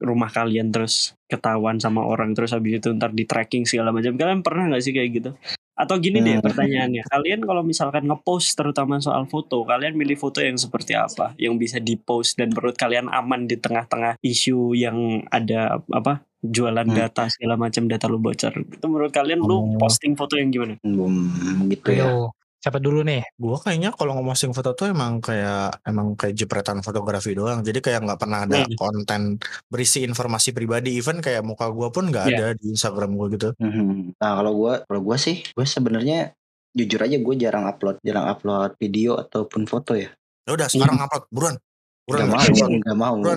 rumah 0.00 0.30
kalian 0.30 0.70
terus 0.70 1.12
ketahuan 1.26 1.76
sama 1.76 2.00
orang 2.00 2.32
terus 2.32 2.54
habis 2.54 2.78
itu 2.78 2.88
ntar 2.94 3.10
di 3.10 3.26
tracking 3.26 3.66
segala 3.66 3.90
macam 3.90 4.16
kalian 4.16 4.40
pernah 4.40 4.70
nggak 4.70 4.80
sih 4.80 4.94
kayak 4.94 5.10
gitu 5.12 5.30
atau 5.74 5.96
gini 5.96 6.20
deh 6.20 6.36
Hmm. 6.36 6.44
pertanyaannya 6.44 7.02
kalian 7.08 7.40
kalau 7.40 7.60
misalkan 7.60 8.04
ngepost 8.04 8.52
terutama 8.54 9.00
soal 9.00 9.24
foto 9.26 9.64
kalian 9.64 9.96
milih 9.96 10.16
foto 10.16 10.40
yang 10.40 10.56
seperti 10.56 10.92
apa 10.92 11.32
yang 11.36 11.56
bisa 11.56 11.76
dipost 11.76 12.36
dan 12.36 12.52
menurut 12.52 12.76
kalian 12.76 13.08
aman 13.08 13.44
di 13.44 13.56
tengah-tengah 13.56 14.20
isu 14.20 14.72
yang 14.72 15.24
ada 15.28 15.80
apa 15.88 16.20
jualan 16.40 16.84
Hmm. 16.84 16.96
data 16.96 17.28
segala 17.28 17.56
macam 17.56 17.84
data 17.84 18.08
lu 18.08 18.16
bocor 18.16 18.52
itu 18.56 18.84
menurut 18.88 19.12
kalian 19.12 19.40
lu 19.40 19.56
Oh. 19.56 19.64
posting 19.76 20.16
foto 20.16 20.36
yang 20.36 20.48
gimana 20.48 20.80
Belum 20.80 21.12
gitu 21.68 21.92
ya. 21.92 22.08
Siapa 22.60 22.76
dulu 22.76 23.00
nih? 23.00 23.24
Gua 23.40 23.56
kayaknya 23.56 23.88
kalau 23.96 24.20
ngomosting 24.20 24.52
foto 24.52 24.76
tuh 24.76 24.92
emang 24.92 25.24
kayak 25.24 25.80
emang 25.80 26.12
kayak 26.12 26.36
jepretan 26.36 26.84
fotografi 26.84 27.32
doang. 27.32 27.64
Jadi 27.64 27.80
kayak 27.80 28.04
nggak 28.04 28.20
pernah 28.20 28.44
ada 28.44 28.60
Hmm. 28.60 28.76
konten 28.76 29.40
berisi 29.66 30.04
informasi 30.04 30.52
pribadi. 30.52 31.00
Even 31.00 31.24
kayak 31.24 31.40
muka 31.40 31.72
gua 31.72 31.88
pun 31.88 32.12
nggak 32.12 32.26
Iya. 32.28 32.36
ada 32.36 32.46
di 32.52 32.68
Instagram 32.68 33.16
gua 33.16 33.26
gitu. 33.32 33.56
Mhm. 33.56 34.12
Nah 34.20 34.32
kalau 34.36 34.52
gue, 34.54 34.74
kalau 34.84 35.00
gue 35.00 35.16
sih, 35.16 35.40
gue 35.40 35.64
sebenarnya 35.64 36.36
jujur 36.70 37.00
aja 37.00 37.16
gue 37.16 37.34
jarang 37.34 37.64
upload, 37.64 37.96
jarang 38.04 38.28
upload 38.28 38.76
video 38.76 39.16
ataupun 39.16 39.64
foto 39.64 39.96
ya. 39.96 40.12
Ya 40.44 40.52
udah 40.52 40.68
sekarang 40.68 41.00
upload 41.00 41.24
buruan. 41.32 41.56
Gak 42.06 42.26
mau, 42.26 42.42
gak 42.82 42.98
mau. 42.98 43.14
Gue, 43.22 43.34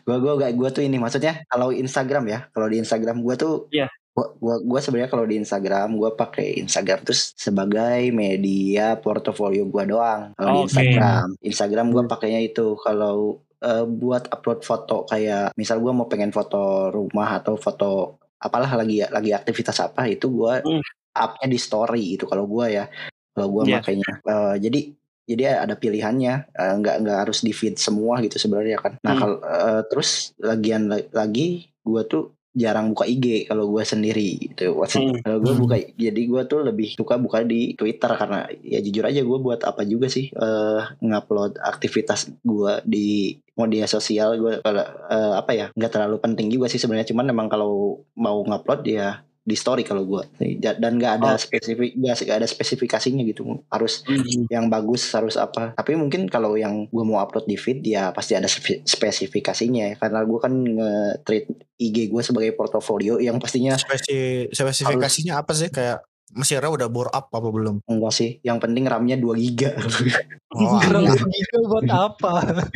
gue, 0.00 0.16
gue, 0.18 0.34
gak- 0.34 0.54
gue 0.56 0.68
tuh 0.72 0.82
ini 0.82 0.96
maksudnya 0.96 1.44
kalau 1.44 1.70
Instagram 1.70 2.24
ya, 2.24 2.38
kalau 2.50 2.66
di 2.66 2.80
Instagram 2.80 3.20
gue 3.20 3.34
tuh, 3.36 3.68
Iya. 3.68 3.86
Gue, 4.14 4.56
gue 4.62 4.80
sebenarnya 4.80 5.10
kalau 5.10 5.24
di 5.24 5.36
Instagram 5.36 5.88
gue 5.92 6.10
pakai 6.12 6.58
Instagram 6.58 7.02
terus 7.02 7.34
sebagai 7.34 8.10
media 8.10 8.94
portofolio 8.94 9.64
gue 9.64 9.84
doang. 9.84 10.30
Kalau 10.32 10.50
di 10.52 10.58
Oke. 10.60 10.66
Instagram, 10.68 11.26
Instagram 11.40 11.86
gue 11.90 12.02
pakainya 12.06 12.40
itu 12.40 12.74
kalau 12.76 13.38
eh, 13.58 13.82
buat 13.82 14.28
upload 14.28 14.60
foto 14.60 15.02
kayak, 15.04 15.52
misal 15.54 15.78
gue 15.78 15.90
mau 15.90 16.04
pengen 16.04 16.30
foto 16.30 16.88
rumah 16.88 17.34
atau 17.34 17.56
foto 17.56 18.16
apalah 18.36 18.68
lagi 18.70 19.00
lagi 19.02 19.32
aktivitas 19.32 19.80
apa 19.80 20.04
itu 20.06 20.28
gue 20.28 20.54
Hmm. 20.60 20.84
upnya 21.10 21.48
di 21.48 21.56
story 21.56 22.14
itu 22.14 22.24
kalau 22.24 22.44
gue 22.44 22.66
ya 22.72 22.84
kalau 23.32 23.48
gue 23.50 23.62
Iya. 23.64 23.80
makainya 23.80 24.10
Eh, 24.20 24.54
jadi 24.60 24.80
jadi 25.24 25.42
ada 25.58 25.74
pilihannya 25.74 26.34
eh, 26.52 26.72
nggak 26.76 26.96
nggak 27.00 27.18
harus 27.24 27.40
di 27.40 27.50
feed 27.50 27.80
semua 27.80 28.20
gitu 28.20 28.36
sebenarnya 28.36 28.76
kan 28.76 28.92
nah 29.00 29.10
Hmm. 29.10 29.20
kalau 29.22 29.36
eh, 29.40 29.80
terus 29.88 30.10
lagian 30.36 30.86
la- 30.86 31.08
lagi 31.10 31.64
gue 31.80 32.02
tuh 32.04 32.36
jarang 32.54 32.86
buka 32.88 33.04
IG 33.04 33.26
kalau 33.44 33.66
gue 33.66 33.82
sendiri 33.82 34.28
gitu 34.40 34.78
Maksud- 34.78 35.02
Hmm. 35.04 35.20
kalau 35.20 35.38
gue 35.40 35.50
Hmm. 35.50 35.60
buka 35.60 35.76
jadi 35.92 36.20
gue 36.24 36.42
tuh 36.44 36.60
lebih 36.62 36.88
suka 36.88 37.14
buka 37.16 37.42
di 37.42 37.74
Twitter 37.74 38.08
karena 38.08 38.46
ya 38.56 38.78
jujur 38.78 39.04
aja 39.04 39.20
gue 39.20 39.38
buat 39.40 39.60
apa 39.60 39.82
juga 39.82 40.06
sih 40.06 40.30
eh 40.30 40.82
ngupload 41.00 41.58
aktivitas 41.58 42.30
gue 42.40 42.72
di 42.84 43.08
media 43.52 43.84
sosial 43.84 44.34
gue 44.36 44.58
kalau 44.60 44.80
eh, 44.86 45.34
apa 45.36 45.50
ya 45.52 45.66
nggak 45.70 45.92
terlalu 45.92 46.16
penting 46.18 46.46
juga 46.48 46.66
sih 46.66 46.78
sebenarnya 46.78 47.06
cuman 47.06 47.26
emang 47.28 47.48
kalau 47.48 47.70
mau 48.14 48.38
ngupload 48.40 48.80
ya 48.84 49.22
di 49.44 49.52
story 49.54 49.84
kalau 49.84 50.02
gue 50.02 50.24
dan 50.58 50.96
nggak 50.96 51.20
ada 51.20 51.30
Oh. 51.30 51.38
spesifik 51.38 51.92
nggak 51.94 52.16
nggak 52.18 52.38
ada 52.40 52.48
spesifikasinya 52.48 53.22
gitu 53.22 53.44
harus 53.68 54.00
Hmm. 54.04 54.48
yang 54.48 54.66
bagus 54.66 55.04
harus 55.12 55.36
apa 55.36 55.72
tapi 55.72 55.94
mungkin 55.94 56.26
kalau 56.26 56.56
yang 56.56 56.88
gue 56.88 57.04
mau 57.04 57.20
upload 57.20 57.44
di 57.44 57.54
feed 57.54 57.84
ya 57.84 58.08
pasti 58.10 58.32
ada 58.32 58.48
spe- 58.48 58.80
spesifikasinya 58.82 59.82
ya 59.84 59.94
karena 59.94 60.24
gue 60.24 60.38
kan 60.38 60.52
nge-treat 60.54 61.44
IG 61.76 62.08
gue 62.08 62.22
sebagai 62.22 62.52
portofolio 62.52 63.20
yang 63.20 63.36
pastinya 63.36 63.76
Spesi, 63.76 64.48
spesifikasinya 64.48 65.38
apa 65.38 65.52
sih 65.52 65.68
kayak 65.68 66.00
Mesir 66.34 66.58
udah 66.58 66.88
bore 66.88 67.12
up 67.12 67.30
apa 67.30 67.46
belum? 67.46 67.84
enggak 67.86 68.10
sih 68.10 68.40
yang 68.40 68.58
penting 68.58 68.88
RAM-nya 68.88 69.14
2 69.14 69.38
giga 69.38 69.70
Oh, 70.56 70.78
Gerang 70.80 71.04
iya. 71.04 71.18
gitu 71.34 71.66
buat 71.66 71.84
apa? 71.86 72.32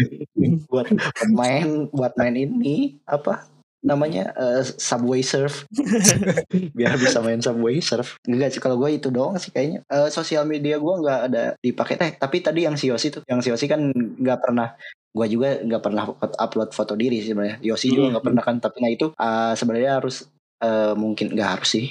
buat 0.70 0.87
buat 0.90 1.31
main 1.33 1.88
buat 1.88 2.12
main 2.14 2.35
ini 2.37 2.98
apa 3.02 3.46
namanya 3.82 4.34
eh, 4.34 4.62
Subway 4.66 5.22
Surf. 5.22 5.66
Biar 6.78 6.98
bisa 6.98 7.22
main 7.22 7.38
Subway 7.38 7.78
Surf. 7.78 8.18
Enggak 8.26 8.54
sih 8.54 8.60
kalau 8.62 8.78
gue 8.80 8.98
itu 8.98 9.08
doang 9.08 9.38
sih 9.38 9.54
kayaknya. 9.54 9.86
Eh, 9.86 10.08
sosial 10.10 10.44
media 10.44 10.76
gue 10.82 10.94
nggak 10.98 11.20
ada 11.30 11.44
dipakai. 11.62 11.94
Eh 12.02 12.12
tapi 12.18 12.42
tadi 12.42 12.66
yang 12.66 12.74
si 12.74 12.90
Yosi 12.90 13.14
tuh. 13.14 13.22
Yang 13.26 13.40
si 13.46 13.48
Yosi 13.54 13.66
kan 13.70 13.80
nggak 13.94 14.38
pernah 14.42 14.74
gue 15.08 15.26
juga 15.26 15.58
nggak 15.64 15.82
pernah 15.82 16.04
upload 16.18 16.70
foto 16.74 16.94
diri 16.98 17.22
sih 17.22 17.32
sebenarnya. 17.32 17.58
Yosi 17.62 17.86
juga 17.94 18.18
nggak 18.18 18.24
pernah 18.26 18.42
kan. 18.42 18.56
Tapi 18.58 18.76
nah 18.82 18.90
itu 18.90 19.06
eh, 19.14 19.52
sebenarnya 19.54 19.92
harus 20.02 20.26
eh, 20.62 20.94
mungkin 20.98 21.34
nggak 21.34 21.50
harus 21.58 21.68
sih. 21.70 21.86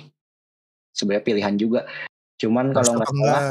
Sebenarnya 0.91 1.23
pilihan 1.23 1.55
juga. 1.55 1.87
Cuman 2.37 2.75
kalau 2.75 2.99
nggak 2.99 3.09
salah 3.09 3.43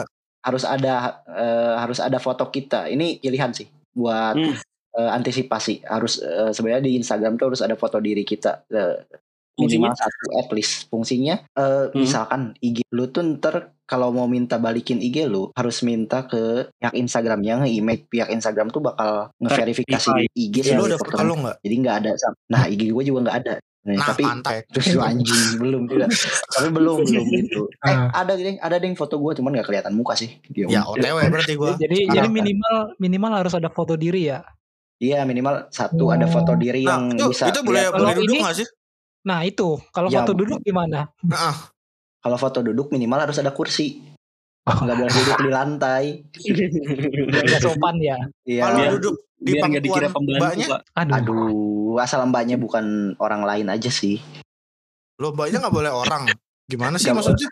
harus 0.46 0.62
ada 0.62 1.24
eh, 1.24 1.74
harus 1.80 1.98
ada 2.04 2.20
foto 2.20 2.46
kita. 2.52 2.92
Ini 2.92 3.18
pilihan 3.24 3.50
sih 3.56 3.66
buat 3.96 4.36
Hmm. 4.36 4.60
Eh, 4.96 5.10
antisipasi 5.10 5.84
harus 5.84 6.18
eh, 6.18 6.50
sebenarnya 6.50 6.84
di 6.84 6.96
Instagram 6.96 7.36
tuh 7.36 7.46
harus 7.50 7.60
ada 7.60 7.74
foto 7.74 7.98
diri 7.98 8.22
kita 8.22 8.64
Fungsinya? 9.56 9.88
minimal 9.88 9.94
satu 9.94 10.24
at 10.36 10.48
least 10.50 10.74
fungsinya 10.86 11.34
eh, 11.50 11.84
Hmm. 11.86 11.96
misalkan 11.96 12.42
IG 12.58 12.84
lu 12.90 13.08
tuh 13.08 13.24
ntar 13.34 13.54
kalau 13.82 14.10
mau 14.10 14.26
minta 14.26 14.56
balikin 14.56 14.98
IG 14.98 15.24
lu 15.24 15.48
harus 15.52 15.80
minta 15.80 16.24
ke 16.24 16.68
pihak 16.74 16.92
Instagramnya 16.94 17.62
nge-email 17.62 18.04
pihak 18.04 18.28
Instagram 18.30 18.68
tuh 18.68 18.82
bakal 18.82 19.32
ngeverifikasi 19.38 20.28
IG 20.30 20.54
Lu 20.54 20.64
sebagai 20.66 20.84
udah 20.86 20.98
foto 20.98 21.08
portal. 21.10 21.24
lu 21.24 21.34
enggak? 21.38 21.56
jadi 21.58 21.74
nggak 21.78 21.96
ada 21.96 22.10
sam- 22.16 22.40
nah 22.46 22.62
IG 22.64 22.82
gue 22.86 23.04
juga 23.04 23.20
nggak 23.22 23.38
ada 23.38 23.56
Nah, 23.86 23.94
Nah, 23.94 24.06
tapi 24.08 24.22
pantai. 24.26 24.56
terus 24.74 24.86
lu 24.90 25.00
anjing 25.00 25.42
belum 25.56 25.82
juga 25.86 26.10
tapi 26.50 26.68
belum 26.68 26.96
belum 27.06 27.26
gitu 27.38 27.60
eh 27.80 27.88
Ah. 27.88 28.10
ada 28.18 28.34
deh 28.34 28.58
ada 28.58 28.76
deh 28.76 28.90
foto 28.92 29.14
gue 29.16 29.32
cuman 29.32 29.54
nggak 29.54 29.62
kelihatan 29.64 29.94
muka 29.94 30.12
sih 30.12 30.36
Dia 30.50 30.66
Ya 30.68 30.82
OTW 30.84 31.16
berarti 31.24 31.54
gua. 31.54 31.78
Jadi 31.78 32.10
jadi 32.10 32.26
minimal 32.28 32.98
minimal 32.98 33.32
harus 33.38 33.54
ada 33.54 33.70
foto 33.70 33.94
diri 33.94 34.26
ya. 34.26 34.42
Iya 34.96 35.28
minimal 35.28 35.68
satu 35.68 36.08
ada 36.08 36.24
foto 36.24 36.56
diri 36.56 36.80
Nah, 36.88 36.96
yang 36.96 37.02
itu, 37.12 37.24
bisa 37.28 37.44
itu 37.52 37.60
boleh 37.60 37.92
boleh 37.92 38.00
Kalau 38.16 38.22
duduk 38.24 38.36
nggak 38.40 38.56
sih? 38.56 38.68
Nah 39.26 39.40
itu 39.44 39.68
kalau 39.92 40.08
Ya, 40.08 40.22
foto 40.24 40.32
duduk 40.32 40.58
gimana? 40.64 41.10
Nah, 41.26 41.56
Kalau 42.22 42.38
foto 42.40 42.58
duduk 42.64 42.90
minimal 42.90 43.22
harus 43.28 43.38
ada 43.38 43.52
kursi. 43.54 44.02
Nggak 44.66 44.96
boleh 44.98 45.12
duduk 45.14 45.36
di 45.46 45.50
lantai. 45.52 46.04
Nggak 46.26 47.60
sopan 47.62 47.96
ya. 48.02 48.18
Iya. 48.42 48.62
kalau 48.66 48.98
duduk 48.98 49.14
di 49.36 49.52
biar 49.52 49.68
nggak 49.68 49.84
dikira 49.84 50.08
pangkuan 50.08 50.16
pembantu 50.16 50.40
mbaknya, 50.42 50.66
pak 50.66 50.80
Aduh. 50.96 51.14
Aduh, 51.14 51.94
asal 52.00 52.20
mbaknya 52.26 52.56
bukan 52.56 52.84
orang 53.20 53.42
lain 53.44 53.66
aja 53.68 53.90
sih. 53.92 54.16
lo 55.20 55.32
mbaknya 55.32 55.60
nggak 55.60 55.74
boleh 55.76 55.92
orang. 55.92 56.22
Gimana 56.66 56.96
sih 56.98 57.08
Nggak 57.08 57.16
maksudnya? 57.20 57.48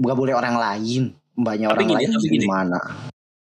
Nggak 0.00 0.16
boleh 0.18 0.34
orang 0.34 0.56
lain. 0.56 1.02
Mbaknya 1.38 1.66
Tapi 1.68 1.74
orang 1.78 1.86
gini, 1.86 1.94
lain 1.94 2.08
tapi 2.10 2.26
gini. 2.26 2.44
gimana? 2.48 2.78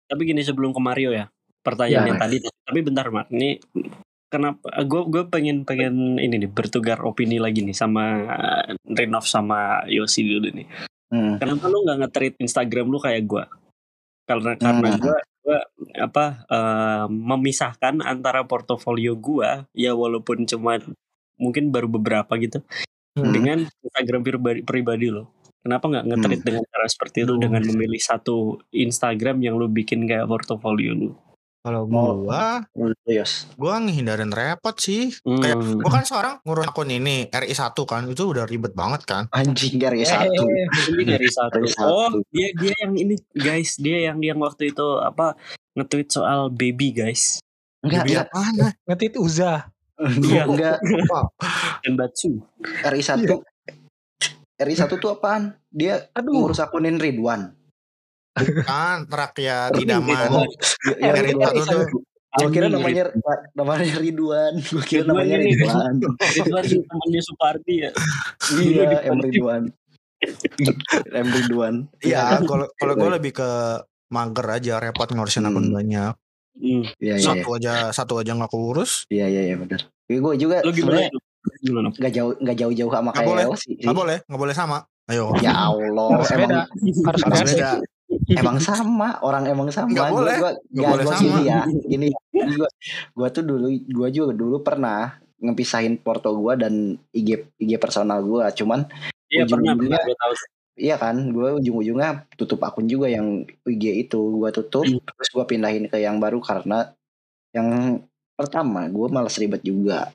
tapi 0.08 0.22
gini 0.24 0.40
sebelum 0.40 0.72
ke 0.72 0.80
Mario 0.80 1.12
ya 1.12 1.28
pertanyaan 1.68 2.08
Ya. 2.08 2.10
yang 2.16 2.22
tadi 2.24 2.36
tapi 2.64 2.80
bentar 2.80 3.12
mak 3.12 3.28
ini 3.30 3.60
kenapa 4.28 4.64
gue 4.84 5.02
gue 5.08 5.24
pengen 5.28 5.64
pengen 5.64 6.16
ini 6.16 6.36
nih 6.40 6.52
bertukar 6.52 7.04
opini 7.04 7.40
lagi 7.40 7.60
nih 7.64 7.76
sama 7.76 8.04
eh, 8.24 8.76
Renov 8.88 9.28
sama 9.28 9.84
Yosi 9.88 10.24
dulu 10.24 10.48
nih 10.56 10.68
Hmm. 11.08 11.40
kenapa 11.40 11.68
lu 11.68 11.84
nggak 11.84 11.98
nge-treat 12.04 12.36
Instagram 12.40 12.88
lu 12.88 13.00
kayak 13.00 13.24
gue 13.24 13.44
karena 14.24 14.56
karena 14.56 14.90
Hmm. 14.92 15.00
gue 15.00 15.18
gue 15.48 15.60
apa 16.00 16.44
eh, 16.48 17.06
memisahkan 17.08 18.04
antara 18.04 18.44
portofolio 18.44 19.16
gue 19.16 19.68
ya 19.72 19.92
walaupun 19.92 20.44
cuma 20.44 20.80
mungkin 21.36 21.72
baru 21.72 21.88
beberapa 21.88 22.36
gitu 22.36 22.64
Hmm. 23.18 23.34
dengan 23.34 23.58
Instagram 23.82 24.22
pribadi, 24.22 24.60
pribadi 24.62 25.08
lo 25.10 25.32
kenapa 25.64 25.90
nggak 25.90 26.06
nge-treat 26.06 26.42
dengan 26.44 26.64
cara 26.70 26.86
seperti 26.86 27.18
itu 27.26 27.34
Aduh. 27.34 27.42
dengan 27.42 27.62
memilih 27.66 27.98
satu 27.98 28.36
Instagram 28.70 29.42
yang 29.42 29.56
lu 29.56 29.66
bikin 29.68 30.06
kayak 30.06 30.28
portofolio 30.28 30.92
lu 30.94 31.12
Kalau 31.68 31.84
Mau- 31.84 32.24
gua, 32.24 32.64
Lu, 32.80 32.96
Yos. 33.04 33.52
gua 33.60 33.76
ngehindarin 33.78 34.32
repot 34.32 34.72
sih. 34.74 35.12
Kayak 35.20 35.60
Hmm. 35.60 35.84
gua 35.84 35.92
kan 35.92 36.08
sekarang 36.08 36.36
ngurus 36.42 36.64
akun 36.66 36.88
ini 36.88 37.28
RI1 37.28 37.76
kan, 37.84 38.08
itu 38.08 38.24
udah 38.24 38.48
ribet 38.48 38.72
banget 38.72 39.04
kan. 39.04 39.28
Anjing 39.30 39.76
dari 39.76 40.08
satu. 40.08 40.48
Eh, 40.48 40.68
Ini 40.96 41.04
dari 41.06 41.28
satu. 41.28 41.60
Dari 41.60 41.68
satu. 41.68 41.92
Oh, 41.92 42.08
dia 42.32 42.56
dia 42.56 42.72
yang 42.80 42.96
ini 42.96 43.20
guys, 43.34 43.76
dia 43.76 44.08
yang 44.08 44.24
yang 44.24 44.40
waktu 44.40 44.72
itu 44.72 44.88
apa 44.96 45.36
nge-tweet 45.76 46.08
soal 46.08 46.48
baby 46.48 46.96
guys. 46.96 47.44
Enggak, 47.84 48.04
Biar 48.08 48.16
enggak. 48.24 48.28
mana? 48.32 48.68
ngetit 48.88 49.14
Uza. 49.20 49.54
Iya. 50.00 50.48
Enggak. 50.48 50.78
Dan 51.84 51.94
Batsu. 51.94 52.32
RI1 52.86 53.28
RI1 54.56 54.88
tuh 54.94 55.12
apaan? 55.12 55.52
Dia 55.68 56.08
Aduh. 56.14 56.32
ngurus 56.34 56.58
akunin 56.58 56.96
Ridwan. 56.96 57.57
Kan 58.64 58.98
rakyat 59.08 59.72
idaman. 59.78 60.48
Ya, 61.00 61.12
RI1 61.14 61.38
RI1 61.38 61.66
tuh 61.66 62.02
Gue 62.38 62.54
kira 62.54 62.70
namanya 62.70 63.10
namanya 63.58 63.98
Ridwan. 63.98 64.54
Gue 64.62 64.84
kira 64.86 65.10
namanya. 65.10 65.42
Ridwan. 65.42 65.94
Ridwan 66.38 66.64
temannya 66.70 67.22
Supardi 67.26 67.76
ya. 67.82 67.92
Iya, 68.54 68.84
Dulu 68.86 68.98
M. 69.02 69.18
Ridwan. 69.26 69.64
M 71.18 71.28
Ridwan. 71.34 71.76
Iya, 72.06 72.42
kalau 72.46 72.70
kalau 72.78 72.94
gue 72.94 73.10
lebih 73.18 73.32
ke 73.42 73.50
mager 74.14 74.48
aja, 74.54 74.74
repot 74.78 75.10
ngurusin 75.10 75.50
Hmm. 75.50 75.52
akun 75.56 75.66
banyak. 75.74 76.14
Hmm. 76.58 76.84
Iya, 77.02 77.16
iya, 77.16 77.16
iya. 77.18 77.26
Satu 77.26 77.50
aja 77.58 77.74
satu 77.90 78.14
aja 78.22 78.38
nggak 78.38 78.52
keurus. 78.54 79.10
Iya, 79.10 79.26
iya, 79.30 79.42
iya 79.54 79.56
benar. 79.58 79.82
Gue 80.06 80.34
juga 80.38 80.62
Lu 80.62 80.70
gimana? 80.74 81.10
sebenarnya 81.10 81.10
Lu? 81.14 81.20
Gimana? 81.64 81.88
nggak 81.96 82.14
jauh 82.14 82.34
jauh-jauh 82.38 82.92
sama 82.94 83.10
kayak 83.18 83.28
boleh. 83.30 83.44
Sih. 83.58 83.74
Nggak 83.82 83.98
boleh, 83.98 84.18
nggak 84.30 84.42
boleh 84.42 84.54
sama. 84.54 84.78
Ayo. 85.08 85.32
Ya 85.40 85.56
Allah, 85.56 86.08
Harus 86.20 86.30
emang 86.36 86.50
beda. 86.52 86.64
Harus 87.08 87.22
Harus 87.24 87.52
beda. 87.56 87.72
Emang 88.30 88.58
sama, 88.58 89.20
orang 89.22 89.48
emang 89.48 89.70
sama. 89.70 89.88
Nggak 89.88 90.08
Gua- 90.08 90.18
boleh. 90.18 90.36
Gua, 90.36 90.52
Nggak 90.52 90.60
nggak, 90.74 90.90
boleh 90.90 91.04
gua 91.04 91.14
sama. 91.14 91.24
gini 91.24 91.42
ya. 91.44 91.60
Gini, 91.88 92.08
gua, 92.54 92.70
gua 93.14 93.28
tuh 93.30 93.44
dulu, 93.44 93.66
gua 93.88 94.08
juga 94.10 94.32
dulu 94.34 94.56
pernah 94.60 95.00
ngepisahin 95.38 95.96
porto 95.98 96.34
gua 96.34 96.54
dan 96.54 96.74
IG 97.12 97.30
IG 97.56 97.72
personal 97.78 98.20
gua. 98.22 98.50
Cuman 98.50 98.90
Iya 99.28 99.44
pernah, 99.44 99.76
Ujung-ujungnya- 99.76 100.00
pernah 100.00 100.08
gue 100.08 100.18
tahu. 100.18 100.34
Iya 100.78 100.96
kan, 100.96 101.16
gue 101.28 101.50
ujung-ujungnya 101.58 102.10
tutup 102.34 102.62
akun 102.62 102.86
juga 102.86 103.10
yang 103.10 103.28
IG 103.66 103.84
itu 104.00 104.20
gue 104.38 104.50
tutup, 104.54 104.86
Hmm. 104.86 105.02
terus 105.02 105.30
gue 105.30 105.44
pindahin 105.44 105.84
ke 105.84 105.98
yang 105.98 106.16
baru 106.16 106.40
karena 106.40 106.94
yang 107.50 108.00
pertama 108.34 108.86
gue 108.86 109.08
malas 109.10 109.36
ribet 109.36 109.60
juga. 109.62 110.14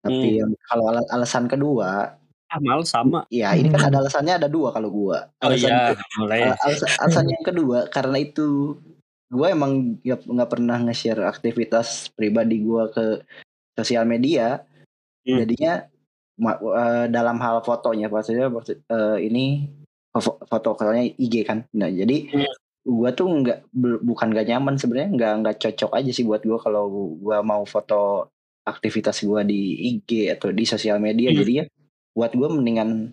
Tapi 0.00 0.16
Hmm. 0.32 0.36
yang 0.38 0.50
kalau 0.64 0.88
ala- 0.88 1.10
alasan 1.10 1.44
kedua, 1.44 2.14
Amal 2.48 2.84
sama. 2.84 3.24
ya 3.28 3.52
ini 3.52 3.66
kan 3.66 3.80
Hmm. 3.80 3.88
ada 3.90 3.98
alasannya 4.04 4.34
ada 4.36 4.48
dua 4.48 4.70
kalau 4.70 4.88
gue. 4.88 5.18
Oh 5.18 5.48
Alasan, 5.48 5.70
iya, 5.70 5.96
mulai. 6.16 6.40
al- 6.44 6.60
alasan, 6.60 6.88
alasan 7.00 7.26
yang 7.32 7.42
kedua 7.42 7.78
karena 7.88 8.16
itu 8.16 8.78
gue 9.26 9.46
emang 9.48 9.98
nggak 10.04 10.50
pernah 10.50 10.78
nge-share 10.80 11.24
aktivitas 11.24 12.12
pribadi 12.14 12.62
gue 12.62 12.82
ke 12.92 13.04
sosial 13.74 14.04
media. 14.04 14.62
Hmm. 15.24 15.40
Jadinya 15.40 15.88
ma- 16.36 16.60
eh, 16.60 17.06
dalam 17.08 17.40
hal 17.40 17.58
fotonya, 17.60 18.06
maksudnya 18.06 18.46
maksud- 18.46 18.84
eh, 18.84 19.18
ini 19.22 19.66
fo- 20.12 20.38
foto 20.40 20.74
fotonya 20.74 21.10
IG 21.10 21.42
kan. 21.42 21.66
Nah 21.74 21.88
jadi 21.88 22.28
Hmm. 22.28 22.46
gua 22.84 23.10
tuh 23.10 23.26
nggak 23.26 23.72
bukan 24.04 24.28
gak 24.30 24.46
nyaman 24.46 24.76
sebenarnya 24.76 25.10
nggak 25.10 25.32
nggak 25.40 25.56
cocok 25.58 25.90
aja 25.96 26.10
sih 26.12 26.22
buat 26.22 26.44
gua 26.44 26.60
kalau 26.60 26.84
gua 27.16 27.40
mau 27.40 27.64
foto 27.64 28.28
aktivitas 28.62 29.24
gua 29.24 29.40
di 29.40 29.56
IG 29.90 30.28
atau 30.30 30.52
di 30.52 30.62
sosial 30.62 31.00
media 31.00 31.32
Hmm. 31.32 31.40
jadinya 31.40 31.64
buat 32.14 32.32
gua 32.32 32.48
mendingan 32.48 33.12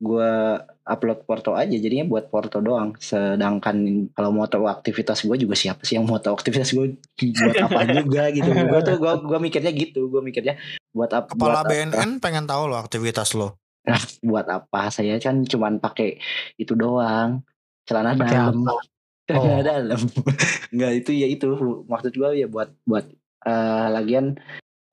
gua 0.00 0.56
upload 0.82 1.28
porto 1.28 1.52
aja 1.52 1.76
jadinya 1.76 2.08
buat 2.08 2.32
porto 2.32 2.58
doang. 2.58 2.96
Sedangkan 2.96 3.76
kalau 4.10 4.32
mau 4.32 4.48
tahu 4.48 4.64
aktivitas 4.64 5.22
gua 5.22 5.36
juga 5.36 5.52
siapa 5.52 5.84
sih 5.84 6.00
yang 6.00 6.08
mau 6.08 6.16
tahu 6.16 6.34
aktivitas 6.34 6.72
gua? 6.72 6.88
Buat 7.20 7.56
apa 7.62 7.80
juga 8.00 8.22
gitu. 8.32 8.48
Gua 8.48 8.80
tuh 8.80 8.96
gua 8.96 9.20
gua 9.20 9.38
mikirnya 9.38 9.70
gitu. 9.70 10.08
Gua 10.08 10.24
mikirnya 10.24 10.56
buat 10.90 11.12
apa 11.12 11.30
Kepala 11.30 11.60
buat 11.60 11.60
apa? 11.62 11.70
BNN 11.70 12.10
pengen 12.18 12.48
tahu 12.48 12.64
loh 12.66 12.80
aktivitas 12.80 13.36
lo. 13.36 13.60
buat 14.20 14.44
apa? 14.46 14.88
Saya 14.88 15.20
kan 15.20 15.44
cuman 15.44 15.76
pakai 15.78 16.16
itu 16.56 16.72
doang. 16.72 17.44
Celana 17.84 18.16
Pakai 18.16 18.36
dalam. 18.40 18.64
apa? 18.64 18.72
celana 19.28 19.52
Oh. 19.52 19.62
dalam. 19.62 20.00
Nggak 20.74 20.92
itu 20.96 21.10
ya 21.12 21.26
itu. 21.28 21.48
Maksud 21.84 22.12
gua 22.16 22.32
ya 22.32 22.48
buat 22.48 22.72
buat 22.88 23.04
eh, 23.44 23.86
lagian 23.92 24.40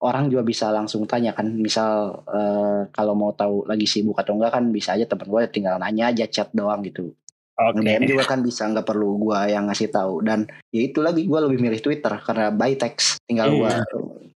orang 0.02 0.30
juga 0.30 0.44
bisa 0.46 0.70
langsung 0.70 1.06
tanya 1.10 1.34
kan 1.34 1.50
misal 1.50 2.22
eh, 2.30 2.82
kalau 2.94 3.14
mau 3.18 3.34
tahu 3.34 3.66
lagi 3.66 3.90
sibuk 3.90 4.18
atau 4.18 4.38
enggak 4.38 4.54
kan 4.54 4.70
bisa 4.70 4.94
aja 4.94 5.10
temen 5.10 5.26
gue 5.26 5.42
tinggal 5.50 5.82
nanya 5.82 6.14
aja 6.14 6.26
chat 6.30 6.50
doang 6.54 6.86
gitu 6.86 7.14
Oke. 7.58 7.82
DM 7.82 8.06
juga 8.06 8.22
kan 8.30 8.46
bisa 8.46 8.70
nggak 8.70 8.86
perlu 8.86 9.18
gua 9.18 9.50
yang 9.50 9.66
ngasih 9.66 9.90
tahu 9.90 10.22
dan 10.22 10.46
ya 10.70 10.94
itu 10.94 11.02
lagi 11.02 11.26
gua 11.26 11.42
lebih 11.42 11.58
milih 11.58 11.82
Twitter 11.82 12.14
karena 12.22 12.54
by 12.54 12.78
text 12.78 13.18
tinggal 13.26 13.50
gua 13.50 13.82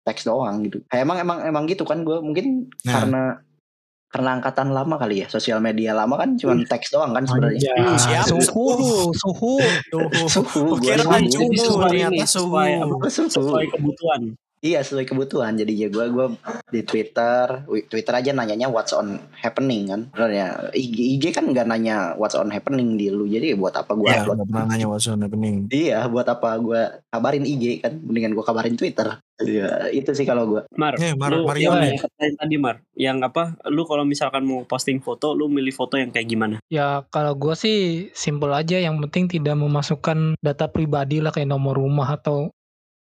teks 0.07 0.23
doang 0.23 0.63
gitu. 0.63 0.79
Kayak 0.87 1.03
emang 1.03 1.17
emang 1.19 1.37
emang 1.43 1.63
gitu 1.67 1.83
kan 1.83 2.07
gua 2.07 2.23
mungkin 2.23 2.71
Nah. 2.87 2.93
karena 2.95 3.23
karena 4.07 4.29
angkatan 4.39 4.71
lama 4.71 4.95
kali 4.95 5.21
ya 5.21 5.27
sosial 5.27 5.59
media 5.59 5.91
lama 5.91 6.15
kan 6.15 6.39
cuma 6.39 6.55
teks 6.63 6.95
doang 6.95 7.11
kan 7.11 7.27
sebenarnya 7.27 7.59
Ya, 7.59 7.75
Siap, 7.99 8.25
suhu, 8.39 9.11
suhu. 9.11 9.53
suhu 10.31 10.63
Gua 10.79 10.79
gua 10.79 10.79
kira 10.79 11.03
suhu. 11.27 11.51
suhu, 11.59 11.75
ternyata 11.91 12.23
suhu. 12.23 12.55
suhu. 13.03 13.27
sesuai 13.35 13.65
kebutuhan. 13.75 14.21
Iya 14.61 14.79
sesuai 14.79 15.05
kebutuhan. 15.05 15.55
Jadinya 15.55 15.87
gue 15.87 16.05
gua 16.09 16.25
di 16.67 16.83
Twitter 16.83 17.63
wi- 17.65 17.85
Twitter 17.85 18.11
aja 18.11 18.29
nanyanya 18.29 18.67
what's 18.67 18.91
on 18.91 19.15
happening 19.33 19.87
kan. 19.87 20.01
Sebenarnya 20.09 20.47
IG, 20.71 20.97
IG 21.15 21.25
kan 21.31 21.47
nggak 21.47 21.63
nanya 21.65 22.13
what's 22.13 22.33
on 22.33 22.49
happening 22.49 22.93
di 22.93 23.07
lu. 23.07 23.23
Jadi 23.23 23.53
buat 23.53 23.71
apa 23.73 23.93
gue 23.93 24.03
Iya, 24.05 24.21
upload? 24.21 24.43
pernah 24.45 24.65
nanya 24.65 24.85
what's 24.85 25.07
on 25.07 25.19
happening. 25.19 25.67
iya 25.69 26.03
buat 26.05 26.25
apa 26.25 26.55
gue 26.57 26.81
kabarin 27.07 27.43
IG 27.43 27.63
kan. 27.79 27.93
Mendingan 27.97 28.31
gue 28.31 28.43
kabarin 28.43 28.75
Twitter. 28.75 29.15
Iya 29.39 29.87
itu 29.89 30.11
sih 30.11 30.23
kalau 30.23 30.43
gue 30.45 30.61
Mar, 30.73 30.99
Eh, 30.99 31.15
Mar- 31.15 31.31
lu 31.31 31.47
Mario 31.47 31.71
yang 31.71 31.79
nih. 31.79 31.95
katain 31.97 32.35
tadi 32.35 32.55
Mar, 32.55 32.75
yang 32.93 33.17
apa? 33.21 33.55
Lu 33.65 33.83
kalau 33.83 34.03
misalkan 34.03 34.43
mau 34.43 34.63
posting 34.63 34.99
foto, 34.99 35.31
lu 35.31 35.47
milih 35.47 35.71
foto 35.71 35.95
yang 35.95 36.11
kayak 36.11 36.27
gimana? 36.27 36.55
Ya 36.67 37.07
kalau 37.07 37.31
gue 37.33 37.55
sih 37.55 37.79
simple 38.11 38.51
aja. 38.51 38.75
Yang 38.75 39.07
penting 39.07 39.25
tidak 39.33 39.55
memasukkan 39.55 40.35
data 40.37 40.67
pribadi 40.67 41.17
lah 41.17 41.31
kayak 41.31 41.47
nomor 41.47 41.73
rumah 41.73 42.11
atau 42.11 42.51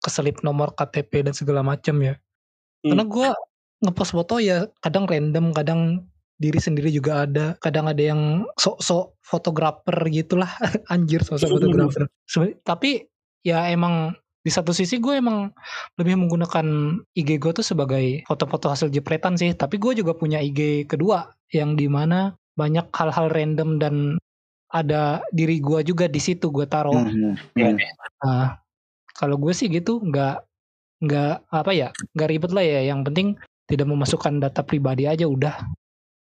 keselip 0.02 0.42
nomor 0.42 0.74
KTP 0.74 1.30
dan 1.30 1.34
segala 1.38 1.62
macam 1.62 1.96
ya. 2.02 2.18
Hmm. 2.82 2.98
Karena 2.98 3.04
gue 3.06 3.30
ngepost 3.82 4.12
foto 4.14 4.38
ya 4.42 4.66
kadang 4.82 5.06
random, 5.06 5.54
kadang 5.54 6.10
diri 6.42 6.58
sendiri 6.58 6.90
juga 6.90 7.30
ada, 7.30 7.54
kadang 7.62 7.86
ada 7.86 8.02
yang 8.02 8.50
sok-sok 8.58 9.22
fotografer 9.22 9.94
gitulah, 10.10 10.50
anjir 10.94 11.22
sok-sok 11.22 11.62
fotografer. 11.62 12.04
Sebe- 12.32 12.58
Tapi 12.66 13.06
ya 13.46 13.70
emang 13.70 14.18
di 14.42 14.50
satu 14.50 14.74
sisi 14.74 14.98
gue 14.98 15.22
emang 15.22 15.54
lebih 16.02 16.18
menggunakan 16.18 16.98
IG 17.14 17.38
gue 17.38 17.62
tuh 17.62 17.66
sebagai 17.66 18.26
foto-foto 18.26 18.74
hasil 18.74 18.90
jepretan 18.90 19.38
sih. 19.38 19.54
Tapi 19.54 19.78
gue 19.78 20.02
juga 20.02 20.18
punya 20.18 20.42
IG 20.42 20.90
kedua 20.90 21.30
yang 21.54 21.78
di 21.78 21.86
mana 21.86 22.34
banyak 22.58 22.90
hal-hal 22.90 23.30
random 23.30 23.78
dan 23.78 23.96
ada 24.72 25.22
diri 25.30 25.62
gue 25.62 25.84
juga 25.86 26.10
di 26.10 26.18
situ 26.18 26.50
gue 26.50 26.66
taruh. 26.66 26.96
Hmm, 26.96 27.38
Iya, 27.54 27.76
hmm. 27.76 27.78
Nah, 28.24 28.61
kalau 29.22 29.38
gue 29.38 29.54
sih 29.54 29.70
gitu 29.70 30.02
nggak 30.02 30.42
nggak 31.06 31.34
apa 31.54 31.72
ya 31.78 31.88
nggak 32.18 32.30
ribet 32.34 32.52
lah 32.58 32.66
ya. 32.66 32.82
Yang 32.90 33.00
penting 33.14 33.28
tidak 33.70 33.86
memasukkan 33.86 34.42
data 34.42 34.66
pribadi 34.66 35.06
aja 35.06 35.30
udah 35.30 35.70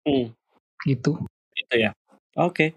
Hmm, 0.09 0.33
gitu. 0.89 1.21
gitu 1.53 1.75
ya. 1.77 1.93
Oke. 2.33 2.73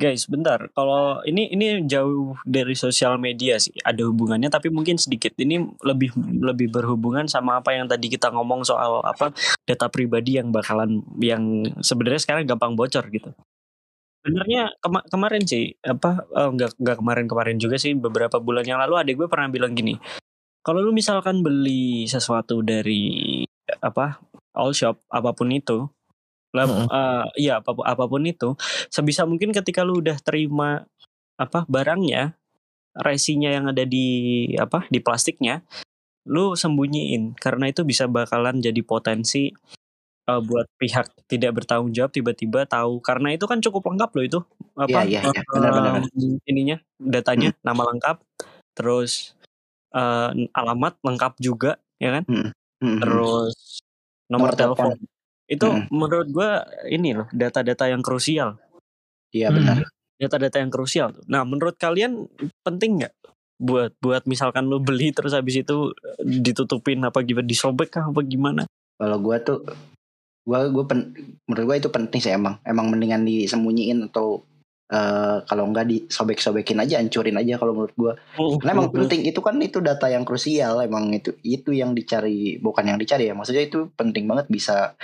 Guys, 0.00 0.24
bentar. 0.30 0.70
Kalau 0.72 1.20
ini 1.28 1.52
ini 1.52 1.84
jauh 1.84 2.38
dari 2.48 2.72
sosial 2.72 3.20
media 3.20 3.60
sih, 3.60 3.74
ada 3.84 4.06
hubungannya 4.06 4.48
tapi 4.48 4.72
mungkin 4.72 4.96
sedikit. 4.96 5.34
Ini 5.36 5.60
lebih 5.84 6.14
lebih 6.40 6.72
berhubungan 6.72 7.28
sama 7.28 7.60
apa 7.60 7.76
yang 7.76 7.84
tadi 7.84 8.08
kita 8.08 8.32
ngomong 8.32 8.64
soal 8.64 9.04
apa 9.04 9.34
data 9.68 9.92
pribadi 9.92 10.40
yang 10.40 10.54
bakalan 10.54 11.04
yang 11.20 11.68
sebenarnya 11.84 12.22
sekarang 12.22 12.48
gampang 12.48 12.78
bocor 12.78 13.04
gitu. 13.12 13.34
Sebenarnya 14.20 14.68
kema- 14.84 15.06
kemarin 15.08 15.42
sih 15.48 15.72
apa 15.80 16.28
eh, 16.28 16.50
nggak 16.52 16.76
nggak 16.76 16.96
kemarin-kemarin 17.00 17.56
juga 17.56 17.80
sih 17.80 17.96
beberapa 17.96 18.36
bulan 18.36 18.68
yang 18.68 18.76
lalu 18.84 19.00
adik 19.00 19.16
gue 19.16 19.28
pernah 19.32 19.48
bilang 19.48 19.72
gini. 19.72 19.96
Kalau 20.60 20.84
lu 20.84 20.92
misalkan 20.92 21.40
beli 21.40 22.04
sesuatu 22.04 22.60
dari 22.60 23.40
apa 23.80 24.20
all 24.52 24.76
shop 24.76 25.00
apa 25.08 25.32
pun 25.32 25.48
itu, 25.48 25.88
lah 26.52 26.68
Mm-mm. 26.68 26.86
eh, 26.92 27.24
iya 27.48 27.64
apa 27.64 27.72
pun 27.72 27.84
apa 27.88 28.04
pun 28.04 28.22
itu, 28.28 28.52
sebisa 28.92 29.24
mungkin 29.24 29.56
ketika 29.56 29.80
lu 29.80 30.04
udah 30.04 30.20
terima 30.20 30.84
apa 31.40 31.64
barangnya, 31.64 32.36
resinya 32.92 33.48
yang 33.48 33.72
ada 33.72 33.88
di 33.88 34.52
apa 34.60 34.84
di 34.92 35.00
plastiknya, 35.00 35.64
lu 36.28 36.52
sembunyiin 36.52 37.40
karena 37.40 37.72
itu 37.72 37.80
bisa 37.88 38.04
bakalan 38.04 38.60
jadi 38.60 38.84
potensi 38.84 39.48
eh, 40.30 40.40
buat 40.40 40.66
pihak 40.78 41.06
tidak 41.26 41.50
bertanggung 41.58 41.90
jawab 41.90 42.14
tiba-tiba 42.14 42.62
tahu 42.64 43.02
karena 43.02 43.34
itu 43.34 43.44
kan 43.44 43.58
cukup 43.58 43.90
lengkap 43.90 44.10
loh 44.14 44.24
itu 44.24 44.38
apa 44.78 45.02
Iya, 45.04 45.20
iya, 45.20 45.20
iya. 45.26 45.42
Benar, 45.44 45.70
benar, 45.74 45.92
benar. 45.98 46.10
em, 46.14 46.38
ininya 46.46 46.76
datanya 46.96 47.50
nama 47.60 47.82
lengkap 47.90 48.16
terus 48.72 49.34
eh, 49.90 50.30
alamat 50.54 50.94
lengkap 51.02 51.32
juga 51.42 51.76
ya 51.98 52.22
kan 52.22 52.24
Hmm, 52.30 52.48
hmm. 52.80 52.98
terus 53.02 53.56
nomor 54.30 54.54
Nomor 54.54 54.56
telepon. 54.56 54.86
telepon 54.94 55.08
itu 55.50 55.66
Mm. 55.66 55.90
menurut 55.90 56.28
gua 56.30 56.50
ini 56.86 57.10
loh 57.10 57.26
data-data 57.34 57.90
yang 57.90 57.98
krusial 58.00 58.54
Iya 59.34 59.50
Hmm. 59.50 59.58
benar. 59.58 59.78
data-data 60.14 60.62
yang 60.62 60.70
krusial 60.70 61.10
tuh 61.10 61.24
nah 61.26 61.42
menurut 61.42 61.74
kalian 61.74 62.30
penting 62.62 63.02
nggak 63.02 63.14
buat 63.58 63.92
buat 63.98 64.22
misalkan 64.24 64.70
lu 64.70 64.78
beli 64.78 65.10
terus 65.10 65.34
habis 65.34 65.58
itu 65.58 65.90
eh, 65.90 66.22
ditutupin 66.40 67.02
apa 67.02 67.20
gimana 67.20 67.44
disobek 67.44 67.90
kah 67.90 68.06
apa 68.06 68.22
gimana 68.22 68.62
Kalau 68.94 69.16
gue 69.16 69.36
tuh, 69.40 69.58
gue 70.44 70.60
gue 70.72 70.84
pen, 70.88 71.00
menurut 71.44 71.64
gue 71.68 71.76
itu 71.86 71.90
penting 71.92 72.20
sih 72.20 72.32
emang. 72.32 72.58
Emang 72.64 72.88
mendingan 72.88 73.24
disembunyiin 73.24 74.10
atau 74.10 74.44
eh, 74.90 75.38
kalau 75.44 75.68
enggak 75.70 75.86
disobek-sobekin 75.86 76.80
aja, 76.82 76.98
hancurin 76.98 77.38
aja 77.38 77.60
kalau 77.60 77.72
menurut 77.76 77.94
gue. 77.96 78.12
Karena 78.60 78.72
emang 78.76 78.90
penting 78.90 79.28
itu 79.28 79.40
kan 79.44 79.56
itu 79.60 79.78
data 79.82 80.06
yang 80.08 80.24
krusial. 80.24 80.80
Emang 80.82 81.12
itu 81.12 81.36
itu 81.44 81.70
yang 81.76 81.92
dicari, 81.92 82.58
bukan 82.58 82.84
yang 82.90 82.98
dicari 82.98 83.28
ya. 83.30 83.34
Maksudnya 83.36 83.64
itu 83.66 83.92
penting 83.94 84.26
banget 84.26 84.46
bisa 84.48 84.94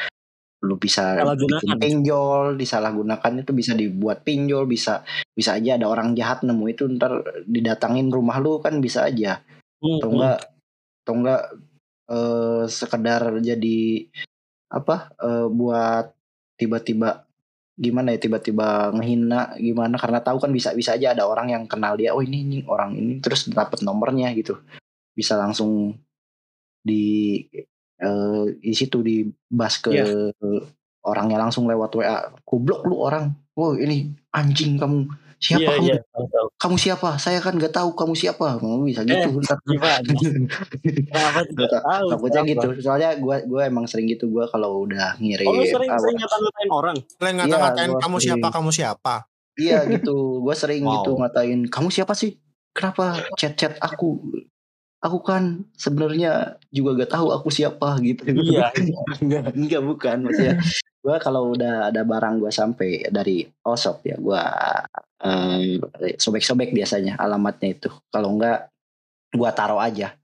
lu 0.64 0.80
bisa 0.80 1.20
bikin 1.36 1.76
pinjol, 1.78 2.56
disalahgunakan 2.56 3.44
itu 3.44 3.52
bisa 3.52 3.76
dibuat 3.76 4.24
pinjol, 4.24 4.64
bisa 4.64 5.04
bisa 5.36 5.54
aja 5.60 5.76
ada 5.76 5.86
orang 5.86 6.16
jahat 6.16 6.42
nemu 6.42 6.64
itu 6.72 6.88
ntar 6.96 7.22
didatangin 7.44 8.08
rumah 8.08 8.40
lu 8.40 8.58
kan 8.64 8.80
bisa 8.80 9.04
aja 9.04 9.44
Hmm, 9.76 10.00
atau 10.00 10.08
hmm. 10.08 10.16
enggak 10.16 10.38
atau 11.04 11.14
enggak 11.14 11.42
eh 12.06 12.64
sekedar 12.70 13.22
jadi 13.42 13.78
apa 14.70 15.14
eh, 15.22 15.46
buat 15.48 16.10
tiba-tiba 16.58 17.22
gimana 17.76 18.16
ya 18.16 18.18
tiba-tiba 18.18 18.88
ngehina 18.96 19.60
gimana 19.60 20.00
karena 20.00 20.24
tahu 20.24 20.40
kan 20.40 20.48
bisa 20.48 20.72
bisa 20.72 20.96
aja 20.96 21.12
ada 21.12 21.28
orang 21.28 21.52
yang 21.52 21.64
kenal 21.68 21.92
dia 21.92 22.16
oh 22.16 22.24
ini 22.24 22.40
ini 22.40 22.58
orang 22.64 22.96
ini 22.96 23.20
terus 23.20 23.46
dapat 23.52 23.84
nomornya 23.84 24.32
gitu. 24.32 24.56
Bisa 25.12 25.36
langsung 25.36 25.92
di 26.80 27.44
eh, 28.00 28.44
di 28.56 28.72
situ 28.74 29.00
dibas 29.04 29.80
ke 29.80 29.90
Iya. 29.92 30.04
orangnya 31.06 31.38
langsung 31.38 31.68
lewat 31.70 31.90
WA 32.00 32.16
goblok 32.42 32.82
lu 32.88 32.96
orang. 33.04 33.30
Oh 33.56 33.76
ini 33.76 34.10
anjing 34.32 34.76
kamu 34.80 35.06
siapa 35.38 35.62
Iya, 35.62 35.70
kamu? 35.70 35.84
iya, 35.84 35.96
tahu, 36.06 36.24
tahu. 36.26 36.46
kamu 36.56 36.76
siapa? 36.76 37.10
Saya 37.16 37.38
kan 37.38 37.52
nggak 37.52 37.70
tahu 37.70 37.88
kamu 37.92 38.14
siapa. 38.14 38.56
Oh, 38.58 38.80
bisa 38.80 39.00
Eh, 39.00 39.06
gitu 39.06 39.28
ntar. 39.36 39.58
gimana? 39.62 40.00
Tidak 41.46 41.70
tahu? 41.74 42.06
takutnya 42.08 42.40
gitu. 42.42 42.68
Soalnya 42.78 43.10
gue 43.14 43.36
gue 43.44 43.62
emang 43.62 43.84
sering 43.84 44.06
gitu. 44.06 44.28
Gue 44.28 44.44
kalau 44.46 44.82
udah 44.82 45.16
ngirim 45.16 45.44
oh 45.44 45.52
lu 45.52 45.64
sering 45.64 45.88
apa- 45.88 46.00
sering 46.00 46.16
ngata-ngatain 46.18 46.70
orang? 46.70 46.96
Ngata-ngatain 47.18 47.90
Iya, 47.90 47.98
kamu 47.98 48.12
gua 48.12 48.22
siapa, 48.22 48.36
sering. 48.38 48.54
kamu 48.54 48.70
siapa. 48.70 49.14
iya 49.56 49.78
gitu. 49.86 50.16
Gue 50.38 50.54
sering 50.54 50.82
Wow. 50.82 50.92
gitu 50.94 51.10
ngatain 51.16 51.60
kamu 51.66 51.88
siapa 51.90 52.12
sih? 52.12 52.36
Kenapa 52.70 53.04
chat-chat 53.34 53.76
aku? 53.78 54.20
Aku 54.98 55.20
kan 55.20 55.64
sebenarnya 55.72 56.32
juga 56.68 56.96
gak 56.98 57.12
tahu 57.12 57.28
aku 57.30 57.48
siapa 57.48 57.96
gitu. 58.00 58.24
Iya, 58.26 58.68
enggak 59.22 59.52
enggak 59.52 59.82
bukan 59.82 60.16
maksudnya 60.24 60.56
gue 61.06 61.16
kalau 61.22 61.54
udah 61.54 61.94
ada 61.94 62.02
barang 62.02 62.42
gue 62.42 62.50
sampai 62.50 63.06
dari 63.14 63.46
Osop 63.62 64.02
ya 64.02 64.18
gue 64.18 64.42
eh, 65.22 65.78
sobek-sobek 66.18 66.74
biasanya 66.74 67.14
alamatnya 67.14 67.78
itu 67.78 67.86
kalau 68.10 68.34
enggak 68.34 68.66
gue 69.30 69.50
taruh 69.54 69.78
aja 69.78 70.18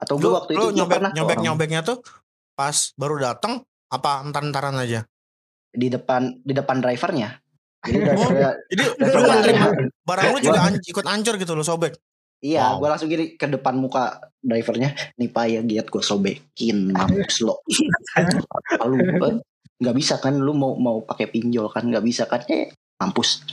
atau 0.00 0.16
gue 0.16 0.32
waktu 0.32 0.56
lu 0.56 0.72
itu 0.72 0.80
nyobek, 0.80 0.96
pernah 0.96 1.10
nyobek, 1.12 1.36
nyobeknya 1.44 1.80
tuh 1.84 2.00
pas 2.56 2.72
baru 2.96 3.20
datang 3.20 3.60
apa 3.92 4.24
entar-entaran 4.24 4.80
aja. 4.80 5.04
di 5.68 5.92
depan 5.92 6.40
di 6.40 6.56
depan 6.56 6.80
drivernya 6.80 7.36
jadi 7.84 7.98
Oh, 8.08 8.32
Jadi 8.72 8.84
barang 10.02 10.24
lu 10.32 10.38
juga 10.40 10.60
an- 10.64 10.80
ikut 10.82 11.06
ancur 11.06 11.34
gitu 11.38 11.52
lo 11.54 11.62
sobek. 11.62 11.94
Iya, 12.38 12.74
Wow. 12.74 12.78
gue 12.82 12.88
langsung 12.90 13.10
gini 13.10 13.34
ke 13.34 13.46
depan 13.50 13.74
muka 13.74 14.30
drivernya. 14.38 14.94
Nih 15.18 15.26
pak 15.26 15.44
ya 15.50 15.60
giat 15.62 15.86
gue 15.90 16.02
sobekin 16.02 16.94
mampus 16.94 17.42
lo. 17.42 17.58
Lalu 18.82 19.18
nggak 19.78 19.96
bisa 19.96 20.14
kan? 20.18 20.34
Lu 20.36 20.52
mau 20.52 20.74
mau 20.74 21.00
pakai 21.00 21.26
pinjol 21.26 21.70
kan? 21.70 21.86
Nggak 21.86 22.04
bisa 22.04 22.26
kan? 22.26 22.42
Eh 22.46 22.70
mampus, 22.98 23.46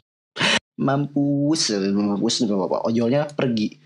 mampus, 0.75 1.71
mampus. 1.71 2.35
nggak 2.41 2.57
apa-apa. 2.57 2.77
Ojolnya 2.85 3.29
pergi, 3.29 3.77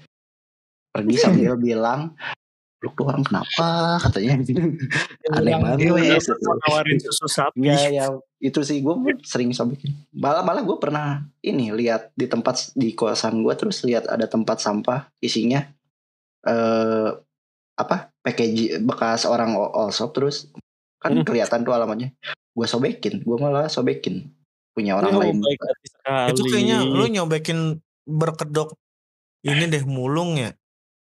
pergi 0.89 1.15
sambil 1.23 1.55
bilang, 1.55 2.15
lu 2.79 2.89
tuh 2.95 3.05
orang 3.05 3.23
kenapa? 3.23 3.99
Katanya. 4.01 4.39
Aneh 5.29 5.51
Yang 5.51 5.61
banget. 5.61 5.77
nawarin 6.65 6.97
susu 6.97 7.27
sapi 7.27 7.67
Ya, 7.67 7.77
ya 7.91 8.05
itu 8.39 8.63
sih 8.63 8.79
gue 8.79 8.95
sering 9.21 9.51
sobekin. 9.51 9.91
Malah 10.15 10.41
malah 10.41 10.63
gue 10.63 10.77
pernah 10.79 11.21
ini 11.43 11.75
lihat 11.75 12.15
di 12.15 12.23
tempat 12.23 12.71
di 12.71 12.95
kosan 12.95 13.43
gue 13.43 13.51
terus 13.53 13.83
lihat 13.83 14.07
ada 14.07 14.25
tempat 14.25 14.63
sampah 14.63 15.11
isinya 15.19 15.59
eh 16.39 17.09
apa 17.75 18.11
package 18.23 18.79
bekas 18.79 19.23
orang 19.23 19.55
o- 19.55 19.71
olsop 19.75 20.15
terus 20.15 20.47
kan 20.99 21.11
Hmm. 21.13 21.27
kelihatan 21.27 21.63
tuh 21.63 21.75
alamatnya. 21.75 22.15
Gue 22.59 22.67
sobekin, 22.67 23.23
gue 23.23 23.37
malah 23.39 23.71
sobekin 23.71 24.27
punya 24.75 24.99
orang 24.99 25.15
Oh, 25.15 25.23
lain. 25.23 25.39
Itu 26.35 26.43
kayaknya 26.43 26.83
lu 26.83 27.07
nyobekin 27.07 27.79
berkedok 28.03 28.75
ini 29.47 29.71
deh 29.71 29.87
mulung 29.87 30.35
ya. 30.35 30.51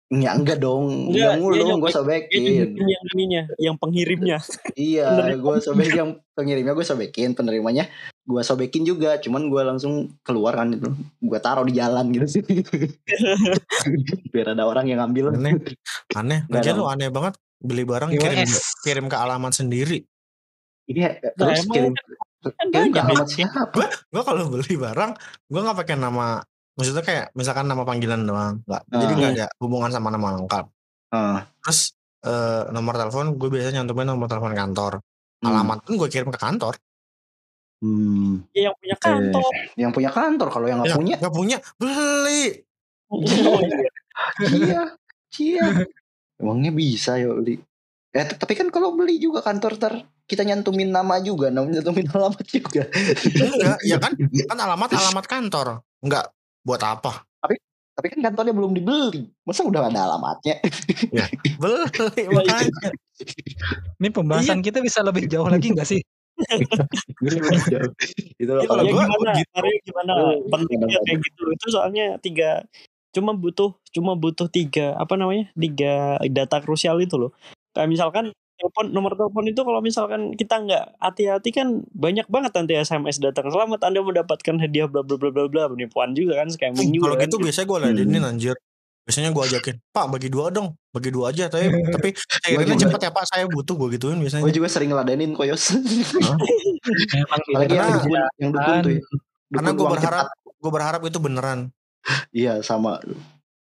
Ya 0.08 0.32
enggak 0.32 0.64
dong, 0.64 1.12
Enggak, 1.12 1.36
ngulung, 1.36 1.84
gue 1.84 1.92
sobekin. 1.92 2.72
yang 2.80 3.04
ininya, 3.12 3.42
yang 3.60 3.76
pengirimnya. 3.76 4.40
Iya, 4.72 5.04
gue 5.44 5.56
sobek 5.60 5.92
yang 5.92 6.16
pengirimnya 6.32 6.72
gue 6.72 6.80
sobekin, 6.80 7.36
penerimanya 7.36 7.92
gue 8.24 8.40
sobekin 8.40 8.88
juga, 8.88 9.20
cuman 9.20 9.52
gue 9.52 9.62
langsung 9.68 10.16
keluar 10.24 10.56
kan 10.56 10.72
itu, 10.72 10.88
gue 11.20 11.38
taruh 11.44 11.64
di 11.68 11.76
jalan 11.76 12.08
gitu 12.08 12.40
sih, 12.40 12.42
biar 14.32 14.56
ada 14.56 14.64
orang 14.64 14.88
yang 14.88 15.04
ngambil. 15.04 15.36
Aneh. 15.36 15.60
Aneh. 16.16 16.40
Lu 16.48 16.88
aneh 16.88 17.12
banget 17.12 17.36
beli 17.60 17.84
barang 17.84 18.08
kirim 18.16 18.48
kirim 18.84 19.06
ke 19.12 19.16
alamat 19.20 19.52
sendiri. 19.60 20.08
Iya, 20.88 21.08
Nah, 21.14 21.32
terus 21.36 21.68
kirim, 21.68 21.92
Kan 22.40 22.66
kirim 22.70 22.88
ke 22.88 22.96
banyak. 22.96 23.04
alamat 23.04 23.28
siapa? 23.28 23.82
Gue 24.08 24.22
kalau 24.22 24.48
beli 24.48 24.74
barang, 24.74 25.10
gue 25.44 25.60
nggak 25.60 25.78
pakai 25.78 25.96
nama. 25.96 26.40
Maksudnya 26.74 27.02
kayak 27.02 27.26
misalkan 27.32 27.66
nama 27.66 27.82
panggilan 27.82 28.22
doang, 28.22 28.62
nggak. 28.64 28.82
Jadi 28.88 29.04
Ah. 29.04 29.16
nggak 29.16 29.32
ada 29.34 29.46
hubungan 29.58 29.90
sama 29.90 30.08
nama 30.08 30.32
lengkap. 30.34 30.64
Ah, 31.10 31.44
Terus 31.60 31.92
eh, 32.18 32.62
nomor 32.70 32.94
telepon 32.94 33.34
gue 33.34 33.48
biasanya 33.48 33.78
nyantumin 33.78 34.06
nomor 34.06 34.26
telepon 34.26 34.50
kantor. 34.52 34.92
hmm. 35.38 35.46
Alamat 35.46 35.78
pun 35.82 35.94
gue 35.96 36.08
kirim 36.08 36.28
ke 36.28 36.38
kantor. 36.38 36.74
Hmm. 37.78 38.42
Ya, 38.50 38.66
yang 38.66 38.74
punya 38.74 38.96
kantor. 38.98 39.50
Yang 39.76 39.92
punya 39.94 40.10
kantor, 40.10 40.48
kalau 40.48 40.66
yang 40.66 40.78
nggak 40.80 40.88
Ya, 40.88 40.96
punya, 40.96 41.14
nggak 41.16 41.34
punya 41.36 41.56
beli. 41.76 42.44
Oh, 43.06 43.22
iya. 43.22 43.90
iya, 44.58 44.82
iya. 45.38 45.66
Emangnya 46.36 46.70
bisa 46.70 47.14
ya 47.14 47.30
beli? 47.30 47.58
Eh, 48.08 48.24
tapi 48.24 48.56
kan 48.56 48.72
kalau 48.72 48.96
beli 48.96 49.20
juga 49.20 49.44
kantor 49.44 49.72
ter 49.76 49.92
kita 50.24 50.44
nyantumin 50.44 50.88
nama 50.88 51.20
juga, 51.20 51.52
namanya 51.52 51.80
nyantumin 51.80 52.08
alamat 52.16 52.46
juga. 52.48 52.82
Enggak, 53.36 53.78
ya 53.84 53.96
kan? 54.00 54.12
Kan 54.18 54.58
alamat 54.58 54.88
alamat 54.96 55.24
kantor. 55.28 55.66
Enggak 56.00 56.32
buat 56.64 56.80
apa? 56.80 57.28
Tapi 57.98 58.14
kan 58.14 58.30
kantornya 58.30 58.54
belum 58.54 58.78
dibeli, 58.78 59.26
masa 59.42 59.66
udah 59.66 59.90
ada 59.90 60.06
alamatnya? 60.06 60.62
Beli 61.58 62.22
makanya. 62.30 62.94
Ini 63.98 64.08
pembahasan 64.14 64.62
kita 64.62 64.78
bisa 64.78 65.02
lebih 65.02 65.26
jauh 65.26 65.50
lagi 65.50 65.74
nggak 65.74 65.82
sih? 65.82 65.98
itu 68.38 68.46
Iya, 68.46 68.62
Ya, 68.62 68.66
kalau 68.70 68.86
ya 68.86 68.92
gua 68.94 69.02
gimana? 69.02 69.32
gitu. 69.34 69.50
Mario 69.50 69.76
gimana? 69.82 70.12
Oh, 70.14 70.38
Pentingnya 70.46 70.98
kayak 71.02 71.18
gitu. 71.26 71.42
Itu 71.50 71.66
soalnya 71.74 72.22
tiga 72.22 72.62
cuma 73.10 73.34
butuh 73.34 73.74
cuma 73.90 74.14
butuh 74.14 74.46
tiga 74.46 74.94
apa 74.94 75.18
namanya 75.18 75.50
tiga 75.58 76.22
data 76.30 76.62
krusial 76.62 77.02
itu 77.02 77.18
loh 77.18 77.34
kayak 77.78 77.94
misalkan 77.94 78.34
telepon 78.58 78.90
nomor 78.90 79.14
telepon 79.14 79.46
itu 79.46 79.62
kalau 79.62 79.78
misalkan 79.78 80.34
kita 80.34 80.58
nggak 80.58 80.84
hati-hati 80.98 81.54
kan 81.54 81.86
banyak 81.94 82.26
banget 82.26 82.50
nanti 82.58 82.74
SMS 82.74 83.22
datang 83.22 83.54
selamat 83.54 83.86
anda 83.86 84.02
mendapatkan 84.02 84.58
hadiah 84.58 84.90
bla 84.90 85.06
bla 85.06 85.14
bla 85.14 85.30
bla 85.30 85.46
bla 85.46 85.70
penipuan 85.70 86.10
juga 86.10 86.42
kan 86.42 86.50
scamming 86.50 86.90
juga 86.90 87.14
Kalau 87.14 87.16
kan. 87.22 87.24
gitu 87.30 87.36
biasanya 87.38 87.66
gue 87.70 87.78
ladenin 87.78 88.24
anjir. 88.26 88.56
Biasanya 89.08 89.32
gue 89.32 89.40
ajakin, 89.40 89.76
Pak 89.88 90.06
bagi 90.12 90.28
dua 90.28 90.52
dong, 90.52 90.76
bagi 90.92 91.08
dua 91.08 91.32
aja. 91.32 91.48
Tapi 91.48 91.64
tapi 91.96 92.12
akhirnya 92.44 92.76
cepet 92.76 93.00
ya 93.08 93.10
Pak, 93.14 93.24
saya 93.24 93.48
butuh 93.48 93.72
gue 93.72 93.96
gituin 93.96 94.20
biasanya. 94.20 94.44
Gue 94.44 94.52
juga 94.52 94.68
sering 94.68 94.92
ngeladenin 94.92 95.32
koyos. 95.32 95.72
Gitu. 95.80 96.20
Apalagi 97.24 97.72
yang 97.72 97.88
dukun, 97.96 98.20
yang 98.36 98.50
dukun 98.52 98.76
tuh 98.84 98.92
ya. 98.92 99.02
Karena 99.48 99.70
gue 99.72 99.86
berharap, 99.88 100.26
cepat. 100.28 100.60
gue 100.60 100.70
berharap 100.76 101.00
itu 101.08 101.18
beneran. 101.24 101.72
Iya 102.36 102.60
sama. 102.60 103.00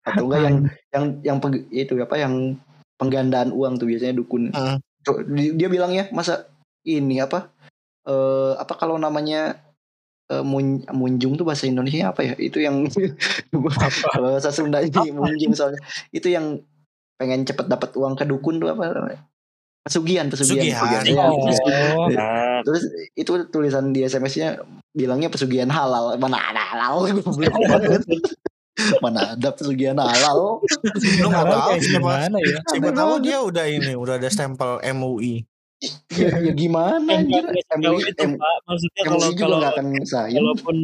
Atau 0.08 0.24
enggak 0.24 0.40
yang 0.48 0.56
yang 0.96 1.06
yang 1.20 1.38
itu 1.68 1.94
apa 2.00 2.16
yang 2.16 2.56
penggandaan 2.96 3.52
uang 3.52 3.78
tuh 3.78 3.88
biasanya 3.88 4.16
dukun. 4.16 4.52
Di- 5.30 5.54
Dia 5.54 5.68
bilangnya 5.70 6.10
masa 6.10 6.50
ini 6.84 7.20
apa? 7.22 7.52
Eh 8.06 8.54
apa 8.56 8.74
kalau 8.78 8.98
namanya 8.98 9.62
eh, 10.30 10.42
mun, 10.42 10.82
munjung 10.90 11.38
tuh 11.38 11.46
bahasa 11.46 11.70
Indonesia 11.70 12.10
apa 12.10 12.26
ya? 12.26 12.34
Itu 12.38 12.58
yang 12.62 12.90
kalau 14.10 14.28
bahasa 14.34 14.50
Sunda 14.50 14.82
ini 14.82 15.14
munjung 15.14 15.54
soalnya. 15.54 15.82
Itu 16.10 16.30
yang 16.30 16.62
pengen 17.16 17.48
cepet 17.48 17.72
dapat 17.72 17.96
uang 17.96 18.18
ke 18.18 18.26
dukun 18.28 18.60
tuh 18.60 18.74
apa 18.74 18.92
namanya? 18.92 19.22
Pesugihan, 19.86 20.26
pesugihan. 20.34 20.66
Pesugihan. 20.66 21.04
pesugihan. 21.06 21.30
Oh, 21.30 22.10
Iya. 22.10 22.18
Nah, 22.18 22.60
Terus 22.66 22.84
itu 23.14 23.32
tulisan 23.54 23.94
di 23.94 24.02
SMS-nya 24.02 24.58
bilangnya 24.98 25.30
pesugihan 25.30 25.70
halal. 25.70 26.18
Mana 26.18 26.42
ada 26.42 26.64
halal? 26.74 27.06
Mana 29.04 29.36
ada 29.36 29.50
pesugihan 29.56 29.96
halal? 30.00 30.60
Lu 30.60 31.28
nggak 31.32 31.46
Halal 31.48 31.60
tahu 31.60 31.72
siapa, 31.80 31.92
gimana 31.96 32.38
ya? 32.44 32.60
siapa 32.68 32.92
tahu 32.92 33.14
dia 33.24 33.38
udah 33.40 33.66
ini, 33.72 33.94
udah 33.96 34.14
ada 34.20 34.28
stempel 34.28 34.84
MUI. 34.84 35.48
Ya, 36.16 36.32
ya 36.40 36.52
gimana 36.56 37.20
MUI, 37.20 38.12
pak 38.16 38.56
maksudnya 38.64 39.02
kalau 39.06 39.28
kalau 39.36 39.58
akan 39.60 39.86
kalaupun 40.08 40.78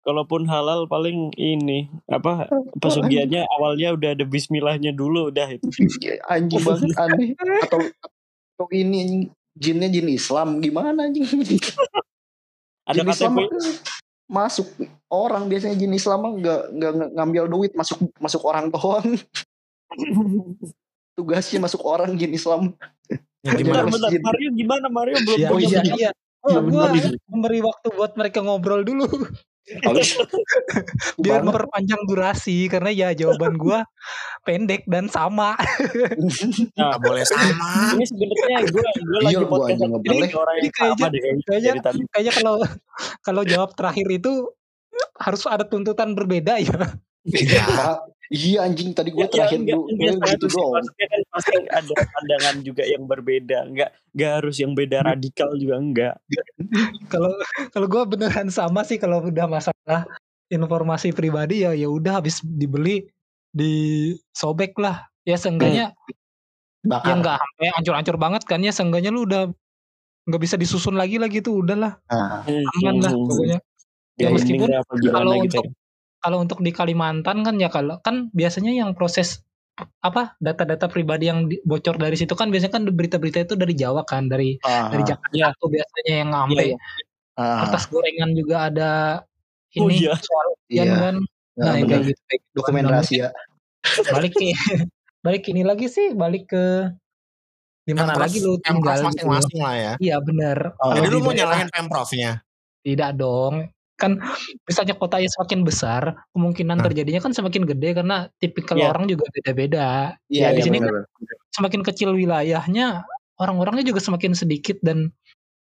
kalaupun 0.00 0.42
halal 0.48 0.88
paling 0.88 1.28
ini 1.36 1.92
apa 2.08 2.48
pesugihannya 2.80 3.44
awalnya 3.60 3.92
udah 3.94 4.10
ada 4.16 4.24
Bismillahnya 4.24 4.96
dulu 4.96 5.28
udah 5.28 5.44
itu 5.54 5.68
Anjing 6.24 6.64
banget 6.64 6.90
aneh. 6.96 7.36
Atau 7.68 7.84
atau 8.56 8.66
ini 8.72 9.28
jinnya 9.54 9.92
jin 9.92 10.08
Islam 10.08 10.58
gimana 10.64 11.04
anjing? 11.04 11.28
ada 12.90 13.06
KTP 13.06 13.36
masuk 14.30 14.70
orang 15.10 15.50
biasanya 15.50 15.74
jin 15.74 15.90
Islam 15.90 16.18
mah 16.22 16.32
nggak 16.38 16.60
nggak 16.70 16.92
ngambil 17.18 17.44
duit 17.50 17.72
masuk 17.74 17.98
masuk 18.22 18.42
orang 18.46 18.70
doang. 18.70 19.18
Tugasnya 21.18 21.58
masuk 21.58 21.82
orang 21.82 22.14
jin 22.14 22.30
Islam. 22.30 22.72
Ya 23.42 23.56
bentar 23.58 23.58
gimana? 23.58 23.82
Bentar 23.90 24.08
masjid. 24.08 24.22
Mario 24.22 24.48
gimana 24.54 24.86
Mario 24.86 25.16
belum 25.26 25.38
Oh, 25.42 25.50
punya 25.58 25.66
iya, 25.66 25.80
iya. 25.82 25.94
iya. 25.98 26.10
Oh, 26.40 26.56
gua 26.64 26.88
bener. 26.88 27.20
memberi 27.28 27.60
waktu 27.60 27.88
buat 27.92 28.12
mereka 28.16 28.38
ngobrol 28.40 28.80
dulu 28.80 29.04
biar 31.22 31.40
memperpanjang 31.40 32.02
durasi 32.04 32.66
karena 32.66 32.90
ya 32.90 33.08
jawaban 33.12 33.54
gua 33.54 33.86
pendek 34.42 34.84
dan 34.86 35.06
sama. 35.06 35.54
Nah, 36.74 36.96
boleh 36.96 37.22
sama. 37.22 37.92
ini 37.94 38.04
sebenarnya 38.04 38.58
gue 38.66 38.80
gue 38.82 39.20
lagi 39.20 39.36
Iya, 39.36 39.46
podcast 39.46 39.78
ini 39.78 39.88
boleh. 40.00 40.30
orang 40.32 40.54
Ini 40.56 40.64
yang 40.64 40.72
kayaknya- 40.72 40.96
sama 40.96 41.06
deh 41.08 41.20
kayaknya 41.20 41.72
kayaknya- 42.08 42.34
kalau 42.34 42.54
kalau 43.20 43.42
jawab 43.44 43.70
terakhir 43.74 44.06
itu 44.08 44.32
harus 45.16 45.42
ada 45.44 45.62
tuntutan 45.62 46.12
berbeda 46.12 46.56
ya. 46.56 46.76
Ya, 47.28 47.60
Pak, 47.62 47.96
iya 48.32 48.64
anjing 48.64 48.96
tadi 48.96 49.12
gue 49.12 49.20
Ya, 49.20 49.28
terakhir 49.28 49.60
enggak, 49.60 49.76
dulu 49.76 49.92
enggak 49.92 50.40
gitu 50.40 50.46
doang. 50.50 50.72
kan 50.88 51.20
pasti 51.30 51.52
ada 51.68 51.92
pandangan 52.08 52.56
juga 52.64 52.82
yang 52.84 53.04
berbeda 53.04 53.58
enggak 53.68 53.90
enggak 54.16 54.30
harus 54.40 54.56
yang 54.56 54.72
beda 54.72 54.98
radikal 55.04 55.52
juga 55.52 55.74
enggak 55.76 56.14
Kalau 57.10 57.32
kalau 57.74 57.86
gua 57.90 58.02
beneran 58.06 58.48
sama 58.50 58.86
sih 58.86 58.96
kalau 58.96 59.22
udah 59.26 59.46
masalah 59.50 60.06
informasi 60.50 61.10
pribadi 61.14 61.62
ya 61.66 61.74
ya 61.74 61.86
udah 61.90 62.22
habis 62.22 62.42
dibeli 62.42 63.06
disobek 63.50 64.74
lah. 64.78 65.06
Ya 65.26 65.36
seenggaknya 65.36 65.92
ya 66.80 66.86
Bakar. 66.86 67.12
nggak 67.20 67.36
sampai 67.36 67.66
hancur-hancur 67.76 68.16
banget 68.16 68.42
kan 68.48 68.60
ya 68.64 68.72
seenggaknya 68.72 69.12
lu 69.12 69.28
udah 69.28 69.52
nggak 70.30 70.40
bisa 70.40 70.56
disusun 70.56 70.96
lagi 70.96 71.20
lagi 71.20 71.44
tuh 71.44 71.60
udahlah 71.60 71.98
Nah, 72.08 72.42
aman 72.80 72.96
lah 73.04 73.12
Hmm. 73.12 73.26
pokoknya. 73.28 73.58
Ya, 74.16 74.28
Ya, 74.28 74.28
meskipun 74.36 74.68
kalau 75.12 75.32
gitu 75.44 75.60
untuk 75.60 75.64
ya. 75.64 75.72
kalau 76.20 76.36
untuk 76.44 76.58
di 76.60 76.70
Kalimantan 76.72 77.40
kan 77.44 77.54
ya 77.60 77.68
kalau 77.72 77.96
kan 78.04 78.28
biasanya 78.36 78.72
yang 78.72 78.92
proses 78.96 79.40
apa 79.98 80.34
data-data 80.36 80.86
pribadi 80.86 81.26
yang 81.26 81.44
di- 81.44 81.60
bocor 81.60 81.94
dari 81.94 82.14
situ 82.14 82.32
kan 82.32 82.48
biasanya 82.48 82.72
kan 82.72 82.84
berita-berita 82.86 83.38
itu 83.42 83.54
dari 83.54 83.72
Jawa 83.72 84.02
kan 84.02 84.26
dari 84.26 84.56
ah, 84.60 84.88
dari 84.88 85.02
Jakarta 85.02 85.32
Iya. 85.32 85.48
tuh 85.54 85.68
biasanya 85.68 86.14
yang 86.16 86.30
sampai 86.32 86.66
Iya, 86.66 86.76
ah, 87.36 87.58
kertas 87.62 87.84
gorengan 87.86 88.30
juga 88.32 88.56
ada 88.66 88.90
Oh, 89.72 89.86
ini 89.86 90.02
iya. 90.02 90.14
soal 90.14 90.46
iya. 90.66 90.82
ujian 90.82 90.88
kan 90.94 91.16
Nah, 91.50 91.62
nah, 91.62 91.72
yang 91.72 91.84
bener. 91.84 91.90
kayak 91.92 92.08
gitu 92.08 92.20
kayak 92.24 92.40
gitu. 92.40 92.54
Dokumen 92.56 92.82
Nah, 92.82 92.92
rahasia. 92.92 93.26
balik 94.08 94.32
ke 94.32 94.40
balik 95.20 95.42
ini 95.46 95.62
lagi 95.62 95.86
sih 95.86 96.06
balik 96.12 96.44
ke 96.46 96.64
di 97.82 97.92
mana 97.92 98.12
Pemprov- 98.12 98.22
lagi 98.24 98.38
lu 98.38 98.52
tinggal 98.58 98.94
gitu 98.94 99.06
masing-masing 99.08 99.58
lah 99.58 99.74
ya. 99.74 99.92
iya 99.98 100.16
benar 100.18 100.72
Oh, 100.76 100.92
Jadi 100.92 101.06
lu 101.06 101.18
mau 101.18 101.30
nyalahin 101.30 101.68
Pemprovnya. 101.68 102.40
tidak 102.80 103.10
dong 103.14 103.68
kan 104.00 104.16
misalnya 104.64 104.96
kotanya 104.96 105.28
semakin 105.28 105.60
besar 105.62 106.02
kemungkinan 106.32 106.80
Nah. 106.80 106.84
terjadinya 106.88 107.20
kan 107.20 107.36
semakin 107.36 107.68
gede 107.68 107.92
karena 107.92 108.16
tipikal 108.40 108.80
Iya. 108.80 108.88
orang 108.88 109.04
juga 109.06 109.28
beda-beda 109.28 110.16
Iya, 110.32 110.48
Ya, 110.50 110.56
di 110.56 110.60
iya, 110.60 110.64
sini 110.64 110.78
bener. 110.80 111.04
semakin 111.52 111.80
kecil 111.84 112.16
wilayahnya 112.16 113.04
orang-orangnya 113.36 113.84
juga 113.84 114.00
semakin 114.00 114.32
sedikit 114.32 114.80
dan 114.80 115.12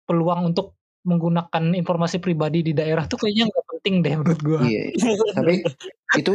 peluang 0.08 0.50
untuk 0.50 0.72
menggunakan 1.02 1.74
informasi 1.74 2.22
pribadi 2.22 2.62
di 2.62 2.72
daerah 2.72 3.04
tuh 3.04 3.18
kayaknya 3.18 3.50
nggak 3.50 3.64
penting 3.74 3.94
deh 4.06 4.14
menurut 4.16 4.40
gua 4.40 4.60
Iya, 4.62 4.82
iya. 4.94 5.12
Tapi 5.34 5.54
itu 6.14 6.34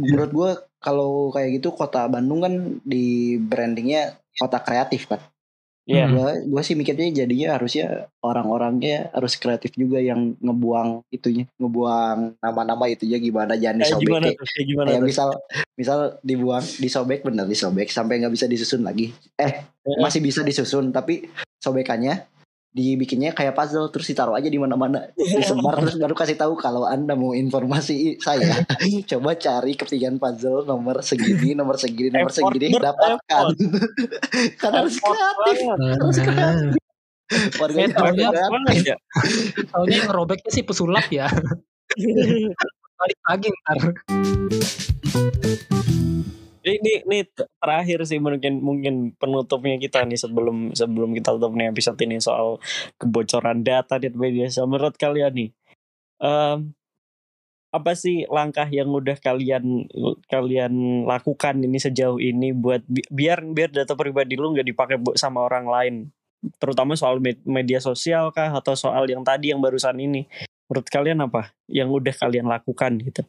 menurut 0.00 0.30
gue 0.32 0.50
kalau 0.80 1.28
kayak 1.30 1.60
gitu 1.60 1.68
kota 1.70 2.08
Bandung 2.08 2.40
kan 2.40 2.54
di 2.82 3.36
brandingnya 3.36 4.16
kota 4.40 4.58
kreatif 4.60 5.04
kan. 5.06 5.20
Iya. 5.86 6.10
Hmm. 6.10 6.14
Gua 6.18 6.30
gua 6.50 6.62
sih 6.66 6.74
mikirnya 6.74 7.06
jadinya 7.14 7.54
harusnya 7.54 8.10
orang-orangnya 8.18 9.14
harus 9.14 9.38
kreatif 9.38 9.70
juga 9.78 10.02
yang 10.02 10.34
ngebuang 10.42 11.06
itunya, 11.14 11.46
ngebuang 11.62 12.42
nama-nama 12.42 12.90
itunya 12.90 13.22
gimana 13.22 13.54
jangan 13.54 13.86
Kayak 13.86 13.94
disobek. 13.94 14.02
gimana 14.02 14.26
Kayak, 14.26 14.36
tuh? 14.42 14.46
Kayak 14.50 14.66
gimana 14.66 14.88
kayak 14.90 14.98
tuh? 15.00 15.08
misal 15.08 15.28
misal 15.78 15.98
dibuang 16.26 16.64
disobek 16.82 17.20
bener 17.22 17.46
disobek 17.46 17.88
sampai 17.94 18.18
nggak 18.18 18.34
bisa 18.34 18.46
disusun 18.50 18.82
lagi. 18.82 19.14
Eh 19.38 19.62
Heeh. 19.86 19.98
masih 20.02 20.18
bisa 20.18 20.42
disusun 20.42 20.90
tapi 20.90 21.30
sobekannya 21.62 22.26
dibikinnya 22.76 23.32
kayak 23.32 23.56
puzzle 23.56 23.88
terus 23.88 24.04
ditaruh 24.04 24.36
aja 24.36 24.46
di 24.46 24.60
mana-mana 24.60 25.08
disebar 25.16 25.80
terus 25.80 25.96
baru 25.96 26.12
kasih 26.12 26.36
tahu 26.36 26.60
kalau 26.60 26.84
anda 26.84 27.16
mau 27.16 27.32
informasi 27.32 28.20
saya 28.20 28.60
coba 29.10 29.32
cari 29.34 29.72
kepingan 29.72 30.20
puzzle 30.20 30.62
nomor 30.62 31.00
segini 31.00 31.56
nomor 31.56 31.80
segini 31.80 32.12
nomor 32.12 32.28
Effort, 32.28 32.52
segini 32.52 32.76
dapatkan 32.76 33.44
kan 34.60 34.72
harus 34.76 35.00
kreatif 35.00 35.56
harus 35.72 36.18
kreatif 36.20 36.76
warga 37.56 37.74
Eh, 37.74 37.86
itu 37.86 37.96
harus 37.96 38.14
taunya- 38.14 38.30
kreatif. 38.30 38.52
Banget 38.54 38.76
ya. 38.86 38.96
Soalnya 39.66 39.96
yang 39.98 40.10
robeknya 40.14 40.50
sih 40.52 40.62
pesulap 40.62 41.06
ya. 41.10 41.26
Balik 42.94 43.18
lagi 43.26 43.48
ntar. 43.50 43.78
Ini 46.66 46.92
ini 47.06 47.18
terakhir 47.62 48.02
sih 48.10 48.18
mungkin 48.18 48.58
mungkin 48.58 48.94
penutupnya 49.14 49.78
kita 49.78 50.02
nih 50.02 50.18
sebelum 50.18 50.74
sebelum 50.74 51.14
kita 51.14 51.38
tutup 51.38 51.54
nih 51.54 51.70
episode 51.70 51.98
ini 52.02 52.18
soal 52.18 52.58
kebocoran 52.98 53.62
data 53.62 54.02
di 54.02 54.10
media 54.10 54.50
sosial. 54.50 54.66
Menurut 54.66 54.98
kalian 54.98 55.32
nih 55.32 55.50
em, 56.22 56.74
apa 57.70 57.92
sih 57.92 58.24
langkah 58.32 58.66
yang 58.72 58.88
udah 58.88 59.18
kalian 59.20 59.86
kalian 60.32 61.04
lakukan 61.04 61.60
ini 61.60 61.78
sejauh 61.78 62.18
ini 62.18 62.56
buat 62.56 62.82
bi- 62.88 63.06
biar 63.12 63.44
biar 63.46 63.70
data 63.70 63.92
pribadi 63.94 64.34
lu 64.38 64.54
nggak 64.54 64.66
dipakai 64.66 64.96
sama 65.14 65.44
orang 65.46 65.66
lain? 65.68 65.94
Terutama 66.62 66.94
soal 66.98 67.18
med- 67.22 67.42
media 67.46 67.78
sosial 67.82 68.30
kah 68.34 68.50
atau 68.54 68.74
soal 68.78 69.06
yang 69.10 69.22
tadi 69.26 69.52
yang 69.54 69.60
barusan 69.62 69.98
ini? 70.02 70.26
Menurut 70.66 70.86
kalian 70.90 71.18
apa 71.22 71.54
yang 71.70 71.88
udah 71.94 72.14
kalian 72.16 72.46
lakukan 72.50 72.98
gitu 73.02 73.22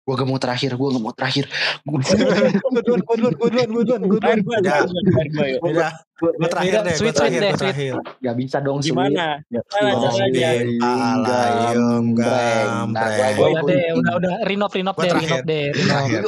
gue 0.00 0.14
gak 0.16 0.26
mau 0.26 0.36
terakhir 0.36 0.74
gue 0.74 0.88
gak 0.90 1.04
mau 1.04 1.12
terakhir 1.12 1.44
Gue 1.80 2.00
duluan, 2.84 3.00
gue 3.04 3.18
duluan, 3.20 3.30
gue 3.30 3.48
duluan, 3.48 3.68
gue 3.68 3.82
duluan, 3.84 4.00
gue 4.02 4.58
duluan. 4.58 4.60
Yuk. 4.60 5.62
Udah, 5.62 5.92
gue 6.18 6.48
terakhir 6.48 6.72
deh, 6.82 6.94
gue 6.94 7.12
terakhir, 7.12 7.40
gue 7.40 7.56
terakhir. 7.56 7.92
gak 8.18 8.36
bisa 8.36 8.56
dong. 8.60 8.78
Gimana? 8.80 9.40
Oh, 9.48 10.08
caranya. 10.10 10.50
Alayum, 10.80 12.04
gambreng. 12.12 12.68
Gua- 12.90 12.92
gambreng. 12.92 13.34
gua 13.34 13.48
Udah 13.50 13.62
deh, 13.64 13.86
udah, 13.94 14.12
udah. 14.18 14.32
Rinop, 14.44 14.70
rinop 14.72 14.94
Gua 14.94 15.02
deh, 15.02 15.10
terakhir. 15.10 15.28
rinop 15.30 15.44
deh. 15.46 15.66
Terakhir. 15.72 16.18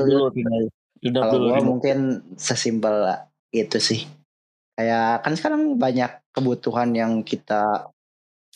Dulu, 0.00 0.22
Kalau 1.00 1.36
gue 1.40 1.60
mungkin 1.64 1.98
sesimpel 2.36 2.96
itu 3.50 3.78
sih. 3.80 4.04
Kayak 4.76 5.24
kan 5.24 5.32
sekarang 5.36 5.62
banyak 5.76 6.12
kebutuhan 6.30 6.92
yang 6.92 7.20
kita 7.20 7.88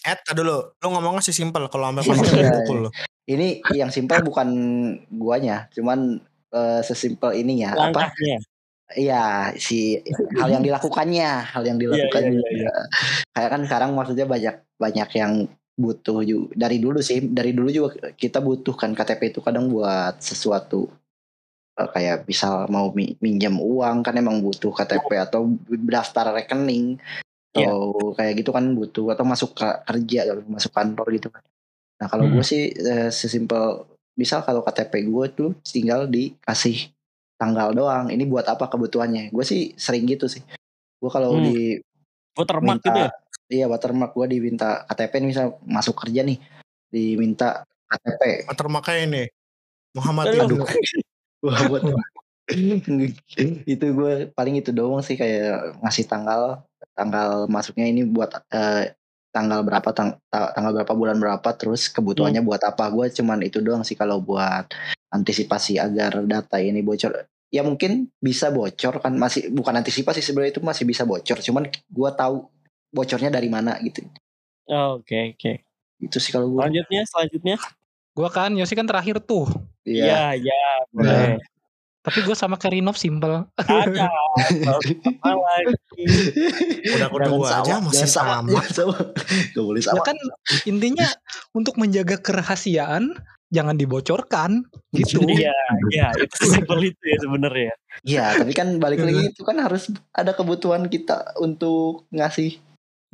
Eh, 0.05 0.17
tar 0.21 0.37
dulu. 0.37 0.77
Lu 0.77 0.87
ngomongnya 0.93 1.25
sih 1.25 1.33
simpel. 1.33 1.65
Kalau 1.73 1.89
sampai 1.89 2.05
Iya, 2.05 2.11
konsep 2.13 2.37
iya. 2.37 2.53
pukul 2.53 2.79
lu. 2.87 2.91
ini 3.25 3.65
yang 3.73 3.89
simpel 3.89 4.21
bukan 4.21 4.49
guanya, 5.09 5.73
cuman 5.73 6.21
eh, 6.53 6.81
sesimpel 6.85 7.33
ininya 7.41 7.73
apa? 7.73 8.13
Langkahnya. 8.13 8.37
Iya, 8.93 9.57
si 9.57 9.97
hal 10.37 10.53
yang 10.53 10.61
dilakukannya, 10.61 11.57
hal 11.57 11.65
yang 11.65 11.81
dilakukannya. 11.81 12.37
iya, 12.37 12.69
iya, 12.69 12.73
Kayak 13.33 13.51
kan 13.51 13.61
sekarang 13.65 13.91
maksudnya 13.97 14.29
banyak 14.29 14.61
banyak 14.77 15.09
yang 15.17 15.33
butuh 15.75 16.21
juga 16.21 16.53
dari 16.55 16.79
dulu 16.79 17.01
sih, 17.01 17.25
dari 17.25 17.57
dulu 17.57 17.73
juga 17.73 17.89
kita 18.13 18.45
butuhkan 18.45 18.93
KTP 18.93 19.33
itu 19.35 19.41
kadang 19.41 19.73
buat 19.73 20.21
sesuatu 20.21 20.93
eh, 21.81 21.89
kayak 21.91 22.29
misal 22.29 22.69
mau 22.69 22.93
mi- 22.93 23.17
minjam 23.25 23.57
uang 23.57 24.05
kan 24.05 24.15
emang 24.15 24.39
butuh 24.45 24.71
KTP 24.71 25.17
atau 25.17 25.49
daftar 25.89 26.31
rekening 26.37 27.01
Iya. 27.55 27.71
atau 27.71 28.11
kayak 28.19 28.33
gitu 28.43 28.51
kan 28.51 28.65
butuh 28.75 29.15
atau 29.15 29.23
masuk 29.23 29.55
ke 29.55 29.69
kerja 29.87 30.19
atau 30.27 30.43
masuk 30.51 30.73
kantor 30.75 31.07
gitu 31.15 31.29
kan. 31.31 31.43
Nah 32.03 32.07
kalau 32.11 32.27
Hmm. 32.27 32.35
gue 32.35 32.45
sih 32.45 32.75
eh, 32.75 33.11
sesimpel 33.15 33.87
misal 34.19 34.43
kalau 34.43 34.63
KTP 34.63 35.07
gue 35.07 35.27
tuh 35.31 35.51
tinggal 35.63 36.11
dikasih 36.11 36.91
tanggal 37.39 37.71
doang. 37.71 38.11
Ini 38.11 38.27
buat 38.27 38.47
apa 38.47 38.67
kebutuhannya? 38.67 39.31
Gue 39.31 39.47
sih 39.47 39.71
sering 39.79 40.03
gitu 40.07 40.27
sih. 40.27 40.43
Gue 40.99 41.11
kalau 41.11 41.39
Hmm. 41.39 41.47
di 41.47 41.79
Watermark 42.35 42.83
minta 42.83 42.87
gitu 42.91 42.99
ya? 42.99 43.11
iya 43.45 43.67
watermark 43.71 44.17
gue 44.17 44.27
diminta 44.27 44.83
KTP 44.89 45.13
nih 45.23 45.29
misal 45.31 45.47
masuk 45.63 45.95
kerja 46.01 46.25
nih 46.27 46.41
diminta 46.91 47.63
KTP 47.87 48.51
Watermarknya 48.51 48.97
ini. 49.07 49.23
Muhammad 49.95 50.35
Aduh. 50.35 50.59
Induk. 50.59 50.67
Wah, 51.47 51.61
buat 51.71 51.83
itu 53.65 53.87
gue 53.87 54.13
paling 54.33 54.55
itu 54.61 54.71
doang 54.75 55.01
sih 55.01 55.15
kayak 55.15 55.79
ngasih 55.81 56.05
tanggal 56.05 56.61
tanggal 56.93 57.49
masuknya 57.49 57.89
ini 57.89 58.05
buat 58.05 58.31
eh, 58.53 58.93
tanggal 59.33 59.67
berapa 59.67 59.91
tang- 59.91 60.21
ta- 60.31 60.53
tanggal 60.55 60.71
berapa 60.77 60.95
bulan 60.95 61.17
berapa 61.19 61.49
terus 61.59 61.91
kebutuhannya 61.91 62.45
buat 62.47 62.63
apa 62.63 62.87
gue 62.93 63.11
cuman 63.11 63.43
itu 63.43 63.59
doang 63.59 63.83
sih 63.83 63.99
kalau 63.99 64.23
buat 64.23 64.71
antisipasi 65.11 65.79
agar 65.79 66.23
data 66.23 66.63
ini 66.63 66.83
bocor 66.83 67.27
ya 67.51 67.63
mungkin 67.63 68.11
bisa 68.19 68.51
bocor 68.51 69.03
kan 69.03 69.15
masih 69.15 69.51
bukan 69.51 69.75
antisipasi 69.79 70.23
sebenarnya 70.23 70.59
itu 70.59 70.63
masih 70.63 70.85
bisa 70.87 71.03
bocor 71.03 71.39
cuman 71.39 71.67
gue 71.71 72.11
tahu 72.15 72.47
bocornya 72.91 73.31
dari 73.31 73.51
mana 73.51 73.75
gitu 73.83 74.03
Oh, 74.65 74.97
Oke, 74.97 75.37
oke. 75.37 75.53
itu 76.01 76.17
sih 76.17 76.33
kalau 76.33 76.49
gue 76.49 76.65
Selanjutnya, 76.65 77.03
selanjutnya. 77.05 77.57
Gue 78.17 78.29
kan, 78.33 78.49
Yosi 78.57 78.73
kan 78.73 78.89
terakhir 78.89 79.21
tuh. 79.21 79.45
iya 79.85 80.33
Iya, 80.33 80.49
iya, 80.49 80.63
boleh. 80.89 81.37
Tapi 82.05 82.19
gue 82.21 82.37
sama 82.37 82.61
kayak 82.61 82.77
Rinop 82.77 83.01
simple. 83.01 83.49
Ada. 83.57 84.13
Lagi? 85.25 85.73
Udah 86.93 87.09
kedua 87.09 87.47
aja 87.65 87.81
masih 87.81 88.09
sama. 88.09 88.61
sama. 88.69 88.99
Gak 89.57 89.65
boleh 89.65 89.81
Ya 89.81 89.97
sama 89.97 90.05
kan 90.05 90.17
intinya 90.69 91.09
untuk 91.57 91.81
menjaga 91.81 92.21
kerahasiaan 92.21 93.17
jangan 93.49 93.81
dibocorkan 93.81 94.69
gitu. 94.93 95.25
Iya, 95.25 95.55
iya, 95.95 96.11
itu 96.19 96.37
simpel 96.45 96.93
itu 96.93 97.03
ya 97.07 97.17
sebenarnya. 97.23 97.73
Iya, 98.03 98.25
tapi 98.43 98.53
kan 98.53 98.77
balik 98.83 99.01
lagi 99.01 99.31
itu 99.33 99.41
kan 99.47 99.63
harus 99.63 99.89
ada 100.13 100.35
kebutuhan 100.35 100.91
kita 100.93 101.39
untuk 101.41 102.05
ngasih 102.13 102.59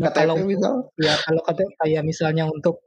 Nah, 0.01 0.16
kalau 0.16 0.41
misal. 0.41 0.88
ya 0.97 1.12
kalau 1.20 1.45
kata 1.45 1.68
kayak 1.84 2.09
misalnya 2.09 2.49
untuk 2.49 2.80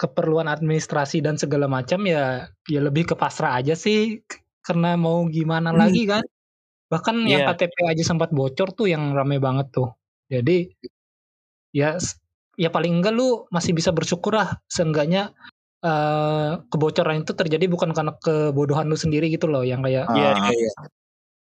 keperluan 0.00 0.48
administrasi 0.48 1.20
dan 1.20 1.36
segala 1.36 1.68
macam 1.68 2.00
ya 2.08 2.48
ya 2.64 2.80
lebih 2.80 3.12
ke 3.12 3.14
pasrah 3.16 3.60
aja 3.60 3.76
sih 3.76 4.24
karena 4.66 4.98
mau 4.98 5.22
gimana 5.30 5.70
lagi 5.70 6.02
kan 6.04 6.22
bahkan 6.90 7.22
yang 7.24 7.46
Iya. 7.46 7.54
KTP 7.54 7.76
aja 7.86 8.02
sempat 8.02 8.30
bocor 8.30 8.74
tuh 8.74 8.86
yang 8.90 9.14
rame 9.14 9.38
banget 9.38 9.70
tuh 9.70 9.94
jadi 10.26 10.70
ya 11.70 11.98
ya 12.56 12.68
paling 12.70 12.98
enggak 12.98 13.14
lu 13.14 13.44
masih 13.50 13.72
bisa 13.72 13.90
bersyukur 13.92 14.34
lah 14.34 14.58
seenggaknya 14.66 15.30
eh, 15.82 16.50
kebocoran 16.66 17.22
itu 17.22 17.32
terjadi 17.36 17.66
bukan 17.68 17.94
karena 17.94 18.12
kebodohan 18.18 18.88
lu 18.88 18.96
sendiri 18.96 19.28
gitu 19.30 19.46
loh 19.46 19.62
yang 19.62 19.84
kayak 19.84 20.08
Iya, 20.10 20.30
Ah, 20.34 20.50
iya, 20.50 20.50
iya. 20.56 20.70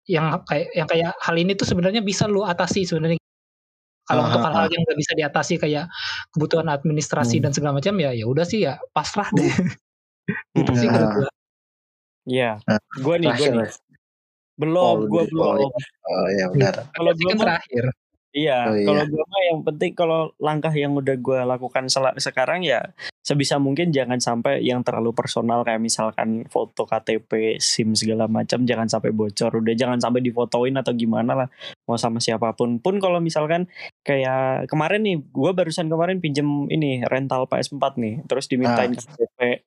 yang 0.09 0.27
kayak 0.47 0.69
yang 0.75 0.89
kayak 0.89 1.13
hal 1.21 1.37
ini 1.37 1.53
tuh 1.53 1.67
sebenarnya 1.69 2.01
bisa 2.01 2.25
lu 2.27 2.43
atasi 2.43 2.87
sebenarnya 2.87 3.19
kalau 4.09 4.25
Ah, 4.25 4.29
untuk 4.31 4.41
ah, 4.43 4.45
hal-hal 4.51 4.69
yang 4.73 4.83
nggak 4.83 4.99
bisa 4.99 5.13
diatasi 5.15 5.55
kayak 5.59 5.85
kebutuhan 6.33 6.69
administrasi 6.69 7.39
Hmm. 7.39 7.45
dan 7.49 7.53
segala 7.55 7.73
macam 7.79 7.95
ya 7.99 8.11
ya 8.15 8.25
udah 8.27 8.45
sih 8.47 8.65
ya 8.65 8.79
pasrah 8.91 9.29
deh 9.33 9.47
gitu 10.59 10.73
sih 10.77 10.89
Ah. 10.89 10.93
kalau 10.95 11.09
gua 11.23 11.31
Iya. 12.27 12.59
Nah, 12.65 12.79
Gue 12.99 13.15
nih, 13.19 13.31
gue 13.35 13.49
Terakhir. 13.51 13.55
nih. 13.67 13.71
Belum, 14.53 14.97
Oh, 15.03 15.09
oh, 15.09 15.27
belum. 15.27 15.71
Oh 16.07 16.27
iya 16.31 16.47
benar. 16.53 16.75
Kalau 16.93 17.11
gue 17.17 17.29
kan 17.35 17.39
terakhir 17.41 17.85
Iya, 18.33 18.65
Oh, 18.65 18.73
iya. 18.73 18.87
kalau 18.89 19.05
gue 19.13 19.25
mah 19.29 19.43
yang 19.45 19.61
penting 19.61 19.93
kalau 19.93 20.33
langkah 20.41 20.73
yang 20.73 20.97
udah 20.97 21.21
gue 21.21 21.39
lakukan 21.45 21.85
sekarang 22.17 22.65
ya 22.65 22.81
sebisa 23.21 23.61
mungkin 23.61 23.93
jangan 23.93 24.25
sampai 24.25 24.65
yang 24.65 24.81
terlalu 24.81 25.13
personal 25.13 25.61
kayak 25.63 25.85
misalkan 25.85 26.49
foto 26.49 26.89
KTP, 26.89 27.61
SIM 27.61 27.93
segala 27.93 28.25
macam 28.33 28.65
jangan 28.65 28.89
sampai 28.89 29.13
bocor. 29.13 29.53
Udah 29.53 29.77
jangan 29.77 30.01
sampai 30.01 30.25
difotoin 30.25 30.73
atau 30.81 30.97
gimana 30.97 31.45
lah 31.45 31.49
mau 31.85 32.01
sama 32.01 32.25
siapa 32.25 32.57
pun. 32.57 32.81
Pun 32.81 33.05
kalau 33.05 33.21
misalkan 33.21 33.69
kayak 34.01 34.65
kemarin 34.65 35.05
nih, 35.05 35.17
gue 35.21 35.51
barusan 35.53 35.93
kemarin 35.93 36.17
pinjem 36.19 36.73
ini 36.73 37.05
rental 37.05 37.45
PS4 37.45 38.01
nih, 38.01 38.15
terus 38.25 38.49
dimintain 38.49 38.97
KTP 38.97 39.61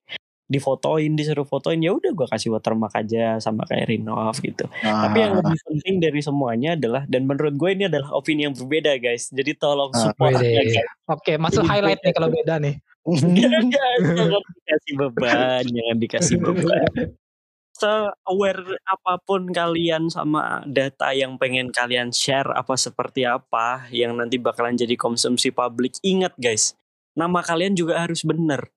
difotoin 0.46 1.18
disuruh 1.18 1.42
fotoin 1.44 1.82
ya 1.82 1.90
udah 1.90 2.14
gue 2.14 2.28
kasih 2.30 2.54
watermark 2.54 2.94
aja 2.94 3.42
sama 3.42 3.66
kayak 3.66 3.90
Rinov 3.90 4.38
gitu 4.40 4.70
Ah, 4.82 5.10
tapi 5.10 5.26
yang 5.26 5.34
lebih 5.42 5.58
penting 5.66 5.96
dari 5.98 6.22
semuanya 6.22 6.78
adalah 6.78 7.02
dan 7.10 7.26
menurut 7.26 7.58
gue 7.58 7.70
ini 7.74 7.84
adalah 7.90 8.14
opini 8.14 8.46
yang 8.46 8.54
berbeda 8.54 8.94
guys. 9.02 9.34
Jadi 9.34 9.58
tolong 9.58 9.90
Ah, 9.92 10.10
support 10.10 10.38
ya 10.38 10.62
Wede. 10.62 10.78
guys. 10.78 10.86
oke 11.10 11.34
masuk 11.42 11.66
Jadi 11.66 11.72
highlight 11.74 12.02
nih 12.06 12.14
kalau 12.14 12.30
beda 12.30 12.56
nih 12.62 12.76
jangan, 13.06 13.64
jangan 14.18 14.42
dikasih 14.50 14.94
beban, 14.98 15.64
jangan 15.66 15.98
dikasih 15.98 16.38
beban. 16.42 16.92
Se-aware 17.76 18.80
apa 18.88 19.20
pun 19.20 19.52
kalian 19.52 20.08
sama 20.08 20.64
data 20.64 21.12
yang 21.12 21.36
pengen 21.36 21.76
kalian 21.76 22.16
share 22.16 22.48
apa 22.50 22.80
seperti 22.80 23.28
apa 23.28 23.84
yang 23.92 24.16
nanti 24.16 24.40
bakalan 24.40 24.80
jadi 24.80 24.96
konsumsi 24.96 25.52
publik. 25.52 26.00
Ingat 26.00 26.40
guys, 26.40 26.80
nama 27.14 27.44
kalian 27.44 27.76
juga 27.76 28.00
harus 28.00 28.24
benar. 28.24 28.72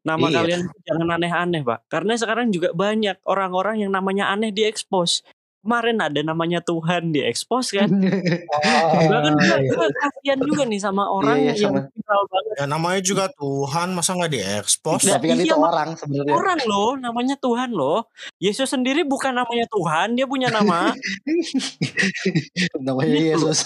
Nama 0.00 0.26
Iya. 0.26 0.36
kalian 0.40 0.60
jangan 0.88 1.08
aneh-aneh, 1.20 1.60
Pak. 1.60 1.78
Karena 1.92 2.12
sekarang 2.16 2.48
juga 2.48 2.72
banyak 2.72 3.20
orang-orang 3.28 3.84
yang 3.84 3.92
namanya 3.92 4.32
aneh 4.32 4.48
diekspos. 4.48 5.20
Kemarin 5.60 6.00
ada 6.00 6.20
namanya 6.24 6.64
Tuhan 6.64 7.12
diekspos 7.12 7.76
kan. 7.76 7.84
Bahkan 9.12 9.32
gue 9.36 9.56
iya. 9.60 9.70
gue 9.76 9.86
kasihan 9.92 10.40
juga 10.40 10.62
nih 10.64 10.80
sama 10.80 11.04
orang 11.04 11.36
Iya, 11.36 11.52
iya, 11.52 11.52
yang 11.52 11.76
sama. 11.76 11.80
Banget. 12.26 12.52
Ya 12.58 12.66
namanya 12.66 13.00
juga 13.00 13.24
Tuhan, 13.32 13.88
masa 13.94 14.10
nggak 14.18 14.32
diekspos? 14.32 15.00
Nah, 15.06 15.16
Tapi 15.16 15.26
kan 15.30 15.36
iya, 15.38 15.44
itu 15.46 15.56
orang 15.56 15.90
sebenarnya. 15.94 16.32
Orang 16.34 16.60
loh, 16.66 16.90
namanya 16.98 17.36
Tuhan 17.38 17.70
loh. 17.72 18.08
Yesus 18.42 18.68
sendiri 18.70 19.06
bukan 19.06 19.32
namanya 19.36 19.66
Tuhan, 19.70 20.18
dia 20.18 20.26
punya 20.26 20.48
nama. 20.50 20.90
Namanya 22.86 23.10
Gitu. 23.10 23.36
Yesus. 23.36 23.58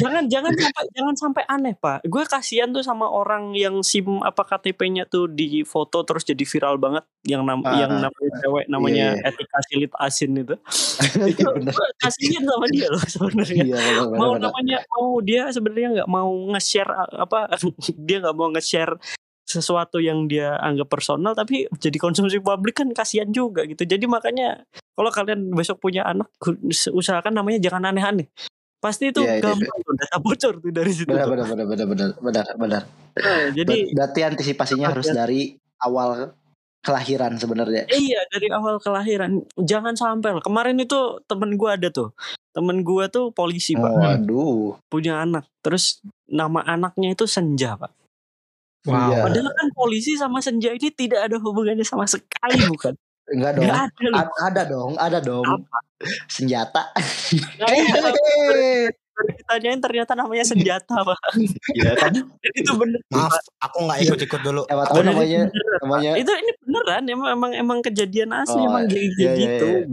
jangan 0.00 0.24
jangan 0.28 0.52
sampai 0.52 0.84
jangan 0.92 1.14
sampai 1.16 1.42
aneh 1.46 1.74
pak 1.78 2.02
gue 2.04 2.24
kasihan 2.26 2.68
tuh 2.70 2.82
sama 2.84 3.06
orang 3.08 3.54
yang 3.56 3.80
sim 3.80 4.20
apa 4.22 4.42
KTP-nya 4.44 5.06
tuh 5.08 5.30
di 5.30 5.62
foto 5.64 6.02
terus 6.04 6.26
jadi 6.26 6.42
viral 6.42 6.76
banget 6.80 7.04
yang 7.26 7.44
nam 7.46 7.60
Ah, 7.60 7.76
yang 7.76 7.92
namanya 7.92 8.30
cewek 8.40 8.64
namanya 8.72 9.06
iya. 9.20 9.28
etika 9.28 9.58
silit 9.68 9.92
asin 10.00 10.32
itu 10.32 10.56
itu 11.32 11.44
Iya 11.44 11.86
kasihan 12.00 12.42
sama 12.48 12.66
dia 12.72 12.86
loh 12.88 13.04
sebenarnya 13.04 13.62
Iya 13.68 13.80
mau 14.16 14.32
namanya 14.40 14.78
mau 14.88 15.20
dia 15.20 15.42
sebenarnya 15.52 15.88
nggak 16.00 16.08
mau 16.08 16.30
nge-share 16.56 16.88
apa 17.20 17.52
dia 18.06 18.16
nggak 18.22 18.36
mau 18.36 18.48
nge-share 18.52 18.96
sesuatu 19.50 19.98
yang 19.98 20.30
dia 20.30 20.54
anggap 20.62 20.86
personal 20.86 21.34
tapi 21.34 21.66
jadi 21.82 21.98
konsumsi 21.98 22.38
publik 22.38 22.78
kan 22.78 22.88
kasihan 22.94 23.26
juga 23.34 23.66
gitu 23.66 23.82
jadi 23.82 24.06
makanya 24.06 24.62
kalau 24.94 25.10
kalian 25.10 25.50
besok 25.50 25.82
punya 25.82 26.06
anak 26.06 26.30
usahakan 26.94 27.34
namanya 27.34 27.58
jangan 27.58 27.90
aneh-aneh 27.90 28.30
pasti 28.80 29.12
itu 29.12 29.20
iya, 29.20 29.42
gampang 29.44 29.80
tuh 29.84 29.94
data 29.98 30.16
bocor 30.22 30.54
tuh 30.62 30.72
dari 30.72 30.92
situ 30.94 31.10
Benar 31.10 31.28
benar 31.28 31.46
benar 31.52 31.66
benar 31.68 31.86
benar 31.86 32.10
benar 32.16 32.46
benar. 32.56 32.82
Nah, 33.20 33.46
jadi 33.52 33.76
Ber- 33.76 33.92
Berarti 33.92 34.20
antisipasinya 34.24 34.86
harus 34.88 35.12
Ada. 35.12 35.26
dari 35.26 35.52
awal 35.84 36.32
kelahiran 36.80 37.36
sebenarnya. 37.36 37.84
iya 37.92 38.24
dari 38.32 38.48
awal 38.48 38.80
kelahiran 38.80 39.44
jangan 39.60 39.92
sampai 40.00 40.32
lah. 40.32 40.40
kemarin 40.40 40.80
itu 40.80 41.20
temen 41.28 41.60
gua 41.60 41.76
ada 41.76 41.92
tuh 41.92 42.16
temen 42.56 42.80
gua 42.80 43.12
tuh 43.12 43.36
polisi 43.36 43.76
pak 43.76 43.92
Waduh. 43.92 44.80
punya 44.88 45.20
anak 45.20 45.44
terus 45.60 46.00
nama 46.30 46.62
anaknya 46.64 47.12
itu 47.12 47.26
Senja 47.26 47.74
pak 47.74 47.90
Wow. 48.88 49.12
Iya. 49.12 49.28
Padahal 49.28 49.52
kan 49.52 49.68
polisi 49.76 50.16
sama 50.16 50.40
senja 50.40 50.72
ini 50.72 50.88
tidak 50.88 51.28
ada 51.28 51.36
hubungannya 51.36 51.84
sama 51.84 52.08
sekali 52.08 52.56
bukan? 52.64 52.96
Enggak 53.28 53.60
dong. 53.60 53.68
Ada. 53.68 54.08
A- 54.16 54.40
ada 54.48 54.62
dong, 54.64 54.92
ada 54.96 55.18
dong. 55.20 55.44
Senjata. 56.32 56.88
Nah, 57.60 57.68
iya, 57.76 57.92
baru 59.20 59.36
ditanyain 59.36 59.80
ternyata 59.84 60.16
namanya 60.16 60.44
senjata 60.48 61.04
pak. 61.04 61.20
Iya 61.76 61.92
kan? 61.92 62.12
Itu 62.58 62.72
bener. 62.72 63.00
Maaf, 63.12 63.36
aku 63.60 63.76
nggak 63.84 63.98
ikut-ikut 64.08 64.40
dulu. 64.40 64.62
Siapa 64.64 64.82
Aku 64.88 64.92
tahu 64.96 65.00
Bener, 65.04 65.12
namanya 65.12 65.40
beneran, 65.44 65.78
namanya. 65.84 66.10
Itu 66.16 66.32
ini 66.32 66.52
beneran 66.64 67.02
emang 67.04 67.28
emang, 67.36 67.52
emang 67.52 67.78
kejadian 67.84 68.32
asli 68.32 68.64
Oh, 68.64 68.72
emang 68.72 68.88
jadi 68.88 69.06
iya, 69.20 69.32
iya, 69.36 69.84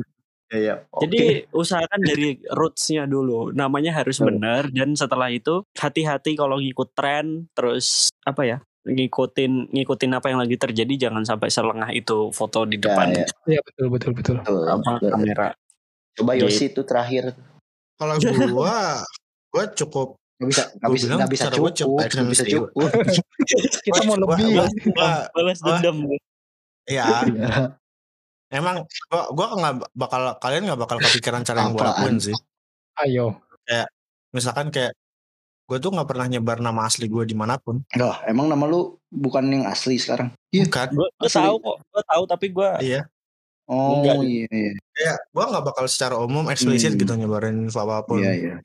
ya 0.52 0.60
ya. 0.60 0.76
Jadi 1.04 1.48
usahakan 1.52 2.02
dari 2.04 2.40
rootsnya 2.52 3.04
dulu, 3.06 3.52
namanya 3.52 3.92
harus 4.00 4.20
benar 4.24 4.72
dan 4.72 4.96
setelah 4.96 5.28
itu 5.32 5.64
hati-hati 5.76 6.36
kalau 6.40 6.60
ngikut 6.60 6.96
tren, 6.96 7.52
terus 7.52 8.12
apa 8.24 8.44
ya 8.48 8.58
ngikutin 8.88 9.76
ngikutin 9.76 10.12
apa 10.16 10.32
yang 10.32 10.40
lagi 10.40 10.56
terjadi, 10.56 11.10
jangan 11.10 11.28
sampai 11.28 11.52
selengah 11.52 11.92
itu 11.92 12.32
foto 12.32 12.64
di 12.64 12.80
depan 12.80 13.12
ya. 13.12 13.28
Iya 13.44 13.62
betul 13.64 13.88
betul 13.92 14.12
betul. 14.16 14.36
apa 14.44 15.04
kamera. 15.04 15.52
Coba 16.18 16.34
Gitu. 16.34 16.50
Yosi 16.50 16.66
itu 16.74 16.82
terakhir 16.82 17.38
Kalau 17.98 18.18
gua, 18.50 19.06
gua 19.54 19.66
cukup 19.74 20.18
nggak 20.38 20.50
bisa 20.54 20.64
nggak 20.78 20.86
Gua 20.86 20.94
bisa 20.94 21.06
nggak 21.18 21.32
bisa 21.34 21.48
cukup 21.50 21.72
nggak 21.98 22.30
bisa 22.30 22.46
cukup 22.46 22.90
Kita 23.86 24.02
mau 24.06 24.18
lebih. 24.18 24.66
Balas 25.34 25.60
dendam. 25.62 25.98
ya 26.86 27.06
emang 28.50 28.84
gua 29.08 29.24
gua 29.30 29.48
nggak 29.54 29.74
bakal 29.94 30.22
kalian 30.38 30.64
nggak 30.66 30.80
bakal 30.80 30.98
kepikiran 31.00 31.42
cara 31.42 31.64
yang 31.64 31.72
gua 31.72 31.84
Apaan? 31.86 31.96
lakuin 31.98 32.18
sih. 32.22 32.36
Ayo. 32.98 33.26
Misalkan 34.30 34.70
kayak 34.70 34.94
gue 35.68 35.78
tuh 35.78 35.92
nggak 35.92 36.08
pernah 36.08 36.26
nyebar 36.26 36.58
nama 36.58 36.88
asli 36.88 37.06
gue 37.06 37.24
di 37.24 37.36
mana 37.36 37.60
pun. 37.60 37.84
Loh, 37.94 38.16
emang 38.24 38.48
nama 38.48 38.64
lu 38.64 38.96
bukan 39.06 39.44
yang 39.46 39.68
asli 39.68 39.96
sekarang 39.96 40.32
Iya. 40.48 40.64
Bukan. 40.64 40.88
Gue 40.96 41.08
Asli. 41.20 41.44
tahu 41.44 41.56
kok, 41.60 41.78
gue 41.86 42.04
tahu 42.06 42.24
tapi 42.24 42.46
gue 42.50 42.70
Iya. 42.82 43.02
oh 43.68 44.00
Enggak. 44.00 44.16
iya 44.24 44.48
iya 44.48 44.72
Kayak 44.90 45.18
gue 45.28 45.44
nggak 45.46 45.66
bakal 45.66 45.86
secara 45.86 46.16
umum 46.18 46.48
eksplisit 46.48 46.96
Hmm. 46.96 47.00
gitu 47.00 47.14
nyebarin 47.14 47.68
info 47.68 47.84
apa 47.84 48.00
pun. 48.02 48.20
iya 48.20 48.32
iya 48.32 48.56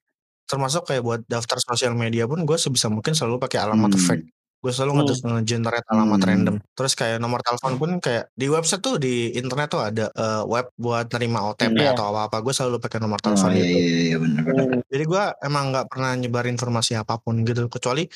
Termasuk 0.47 0.87
kayak 0.87 1.03
buat 1.03 1.21
daftar 1.27 1.59
sosial 1.59 1.91
media 1.93 2.23
pun 2.25 2.39
gue 2.43 2.55
sebisa 2.55 2.87
mungkin 2.87 3.13
selalu 3.13 3.41
pakai 3.41 3.59
alamat 3.61 3.91
Hmm. 3.93 4.03
fake. 4.05 4.27
Gue 4.63 4.71
selalu 4.71 4.93
Hmm. 4.95 5.01
nge- 5.03 5.27
nge-generate 5.29 5.87
alamat 5.89 6.17
Hmm. 6.17 6.29
random. 6.29 6.55
Terus 6.73 6.93
kayak 6.95 7.19
nomor 7.19 7.43
telepon 7.43 7.75
pun 7.77 7.91
kayak 7.99 8.31
di 8.33 8.47
website 8.47 8.79
tuh 8.79 8.95
di 8.95 9.35
internet 9.35 9.69
tuh 9.69 9.83
ada 9.83 10.07
eh, 10.09 10.43
web 10.45 10.71
buat 10.77 11.11
nerima 11.11 11.43
OTP 11.45 11.75
Iya. 11.77 11.93
atau 11.93 12.09
apa-apa. 12.09 12.39
Gue 12.41 12.53
selalu 12.53 12.79
pakai 12.79 12.97
nomor 12.97 13.19
oh 13.19 13.25
telepon 13.25 13.51
iya 13.51 13.59
itu. 13.61 13.75
iya 13.75 13.97
iya 14.05 14.17
benar 14.17 14.43
benar 14.43 14.65
Jadi 14.87 15.05
gue 15.05 15.25
emang 15.43 15.65
nggak 15.69 15.87
pernah 15.89 16.11
nyebar 16.15 16.47
informasi 16.47 16.95
apa 16.95 17.19
pun 17.19 17.43
gitu. 17.43 17.67
Kecuali 17.67 18.07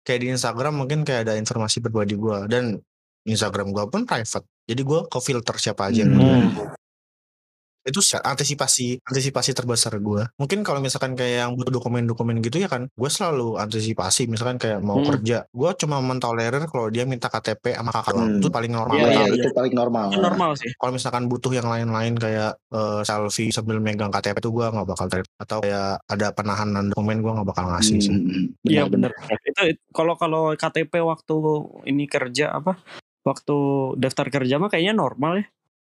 kayak 0.00 0.18
di 0.18 0.28
Instagram 0.30 0.72
mungkin 0.74 1.04
kayak 1.04 1.20
ada 1.22 1.34
informasi 1.36 1.78
pribadi 1.78 2.16
gue. 2.16 2.48
Dan 2.48 2.80
Instagram 3.22 3.68
gue 3.70 3.84
pun 3.86 4.08
private. 4.08 4.48
Jadi 4.64 4.80
gue 4.80 5.00
ke 5.04 5.18
filter 5.20 5.56
siapa 5.58 5.92
aja 5.92 6.00
yang 6.00 6.16
Hmm. 6.16 6.72
Itu 7.80 7.98
sih 7.98 8.16
antisipasi 8.16 9.00
antisipasi 9.00 9.50
terbesar 9.52 9.96
gue. 9.96 10.22
Mungkin 10.36 10.60
kalau 10.60 10.78
misalkan 10.78 11.14
kayak 11.14 11.36
yang 11.42 11.52
butuh 11.54 11.72
dokumen-dokumen 11.72 12.38
gitu 12.40 12.60
ya 12.60 12.68
kan, 12.68 12.86
gue 12.86 13.10
selalu 13.10 13.56
antisipasi. 13.56 14.26
Misalkan 14.26 14.56
kayak 14.56 14.78
mau 14.78 14.98
Hmm. 14.98 15.08
kerja, 15.10 15.48
gue 15.48 15.70
cuma 15.76 15.96
mentolerir 15.98 16.60
kalau 16.66 16.88
dia 16.88 17.04
minta 17.04 17.26
KTP 17.26 17.72
sama 17.72 17.90
kakak. 17.90 18.14
Hmm. 18.14 18.36
Itu 18.36 18.48
paling 18.48 18.68
normal. 18.70 18.96
Iya, 18.96 19.08
Iya, 19.10 19.24
iya, 19.30 19.42
itu 19.42 19.50
paling 19.50 19.72
normal 19.72 20.06
itu 20.10 20.18
normal 20.18 20.50
sih. 20.54 20.70
kalau 20.76 20.92
misalkan 20.92 21.24
butuh 21.26 21.52
yang 21.52 21.66
lain-lain 21.66 22.14
kayak 22.14 22.52
eh, 22.68 23.00
selfie 23.02 23.48
sambil 23.48 23.78
megang 23.78 24.10
KTP 24.10 24.38
itu 24.38 24.50
gue 24.50 24.66
nggak 24.66 24.86
bakal 24.86 25.06
terima. 25.06 25.30
Atau 25.38 25.58
kayak 25.60 26.04
ada 26.04 26.26
penahanan 26.30 26.84
dokumen 26.88 27.18
gue 27.18 27.32
nggak 27.32 27.48
bakal 27.48 27.64
ngasih 27.66 27.98
sih. 27.98 28.12
Hmm, 28.12 28.44
Iya 28.62 28.84
benar. 28.86 29.10
Itu 29.42 29.60
itu- 29.66 29.84
kalau 29.90 30.14
kalau 30.14 30.52
KTP 30.52 31.00
waktu 31.00 31.34
ini 31.86 32.04
kerja 32.04 32.52
apa? 32.52 32.76
Waktu 33.20 33.56
daftar 33.96 34.26
kerja 34.28 34.56
mah 34.56 34.68
kayaknya 34.68 34.94
normal 34.94 35.32
ya. 35.36 35.46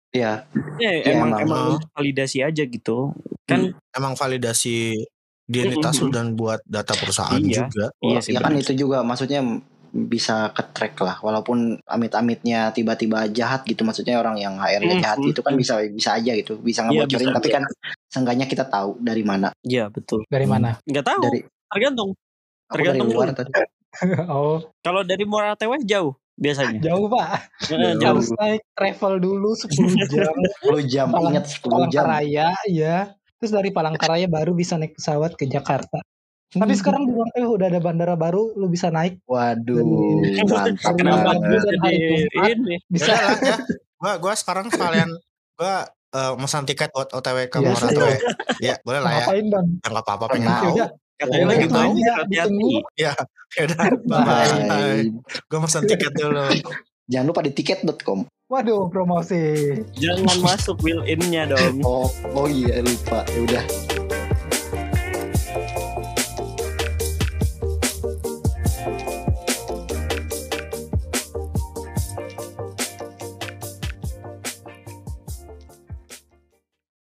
Iya, 0.09 0.49
Ya, 0.79 0.91
Iya, 0.95 1.13
emang 1.13 1.31
emang. 1.31 1.41
emang 1.45 1.63
untuk 1.77 1.91
validasi 1.93 2.39
aja 2.41 2.63
gitu. 2.65 3.13
Kan 3.45 3.77
Emang 3.93 4.15
validasi 4.15 4.97
identitas 5.45 5.97
lu 5.99 6.09
dan 6.09 6.33
buat 6.33 6.61
data 6.65 6.93
perusahaan 6.93 7.41
Iya. 7.41 7.67
juga. 7.67 7.87
iya 7.99 8.21
sih. 8.21 8.33
ya 8.33 8.41
kan 8.41 8.53
itu 8.53 8.73
juga 8.75 9.01
maksudnya 9.01 9.41
bisa 9.89 10.53
ke 10.53 10.61
track 10.69 11.01
lah 11.01 11.17
walaupun 11.19 11.81
amit-amitnya 11.83 12.69
tiba-tiba 12.71 13.25
jahat 13.29 13.65
gitu 13.65 13.81
maksudnya 13.83 14.21
orang 14.21 14.37
yang 14.37 14.61
HR-nya 14.61 14.95
Hmm, 14.95 15.01
jahat 15.01 15.19
hmm, 15.19 15.33
itu 15.33 15.41
kan 15.41 15.57
bisa 15.57 15.81
bisa 15.89 16.13
aja 16.13 16.33
gitu 16.37 16.61
bisa 16.61 16.85
Iya, 16.85 17.09
ngebocorin 17.09 17.25
bisa 17.25 17.37
tapi 17.41 17.49
kan 17.49 17.65
seenggaknya 18.07 18.45
kita 18.45 18.69
tahu 18.69 19.01
dari 19.01 19.25
mana 19.25 19.49
Iya 19.65 19.89
betul. 19.89 20.29
Dari 20.29 20.45
mana? 20.45 20.77
Nggak 20.85 21.05
tahu. 21.09 21.23
dari 21.25 21.41
Tergantung. 21.67 22.11
aku 22.13 22.77
dari 22.77 22.77
Tergantung 22.85 23.09
luar 23.09 23.27
lu. 23.27 23.35
tadi 23.35 23.51
oh, 24.29 24.59
Kalau 24.85 25.01
dari 25.01 25.25
Muara 25.25 25.57
Teweh 25.57 25.81
jauh 25.83 26.13
biasanya. 26.39 26.79
jauh 26.81 27.07
Pak. 27.07 27.29
Jauh. 27.67 27.99
jauh. 27.99 28.17
Harus 28.17 28.31
naik 28.33 28.63
travel 28.73 29.15
dulu 29.19 29.51
10 29.53 29.69
jam. 30.15 30.35
10 30.65 30.87
jam 30.87 31.07
Palang- 31.09 31.35
ingat 31.35 31.45
10 31.51 31.59
jam 31.89 32.07
Palangkaraya, 32.07 32.49
ya. 32.65 32.97
Terus 33.37 33.53
dari 33.53 33.69
Palangkaraya 33.69 34.27
baru 34.27 34.51
bisa 34.53 34.75
naik 34.75 34.95
pesawat 34.95 35.35
ke 35.35 35.45
Jakarta. 35.45 35.99
Tapi 36.49 36.73
sekarang 36.73 37.05
di 37.05 37.13
luar 37.13 37.29
udah 37.37 37.69
ada 37.69 37.77
bandara 37.77 38.15
baru, 38.15 38.57
lu 38.57 38.67
bisa 38.67 38.89
naik 38.89 39.21
waduh 39.23 39.85
mantap 40.41 40.97
Kenapa 40.99 41.37
dan 41.37 41.61
jadi 41.61 41.93
ini? 42.49 42.81
bisa 42.89 43.13
lah 43.13 43.37
ya. 43.37 43.57
Gua 43.95 44.13
gua 44.17 44.33
sekarang 44.33 44.67
sekalian 44.67 45.13
gua 45.55 45.85
eh, 46.09 46.33
mesan 46.35 46.65
tiket 46.65 46.89
buat 46.89 47.13
OTW 47.13 47.47
ke 47.47 47.59
Iya, 47.59 47.69
Muara 47.69 47.89
Teweh. 47.91 48.19
Ya, 48.59 48.75
boleh 48.81 48.97
lah 48.99 49.13
ya. 49.13 49.17
ngapain 49.23 49.45
bang? 49.47 49.67
Ya 49.77 49.89
nggak 49.89 50.03
apa-apa 50.03 50.25
pengen 50.31 50.41
Kenal. 50.41 50.63
tahu. 50.65 50.77
Katanya 51.19 51.45
Oh, 51.45 51.51
lagi 51.51 51.67
aja, 51.67 52.13
hati-hati. 52.23 52.31
ditunggu. 52.31 52.71
Ya, 52.95 53.13
yaudah. 53.59 53.79
Bye 54.07 54.23
bye. 54.23 54.51
Bye. 54.65 55.05
Gua 55.51 55.59
mesan 55.61 55.83
tiket 55.85 56.15
dulu. 56.15 56.47
jangan 57.09 57.27
lupa 57.27 57.41
di 57.43 57.53
tiket.com 57.53 58.29
Waduh, 58.49 58.89
promosi. 58.89 59.77
Jangan 59.97 60.41
masuk 60.41 60.81
will 60.81 61.05
in-nya 61.05 61.45
dong. 61.45 61.81
oh 61.83 62.09
oh 62.33 62.47
iya 62.47 62.81
lupa 62.81 63.25
ya 63.29 63.41
udah 63.45 63.65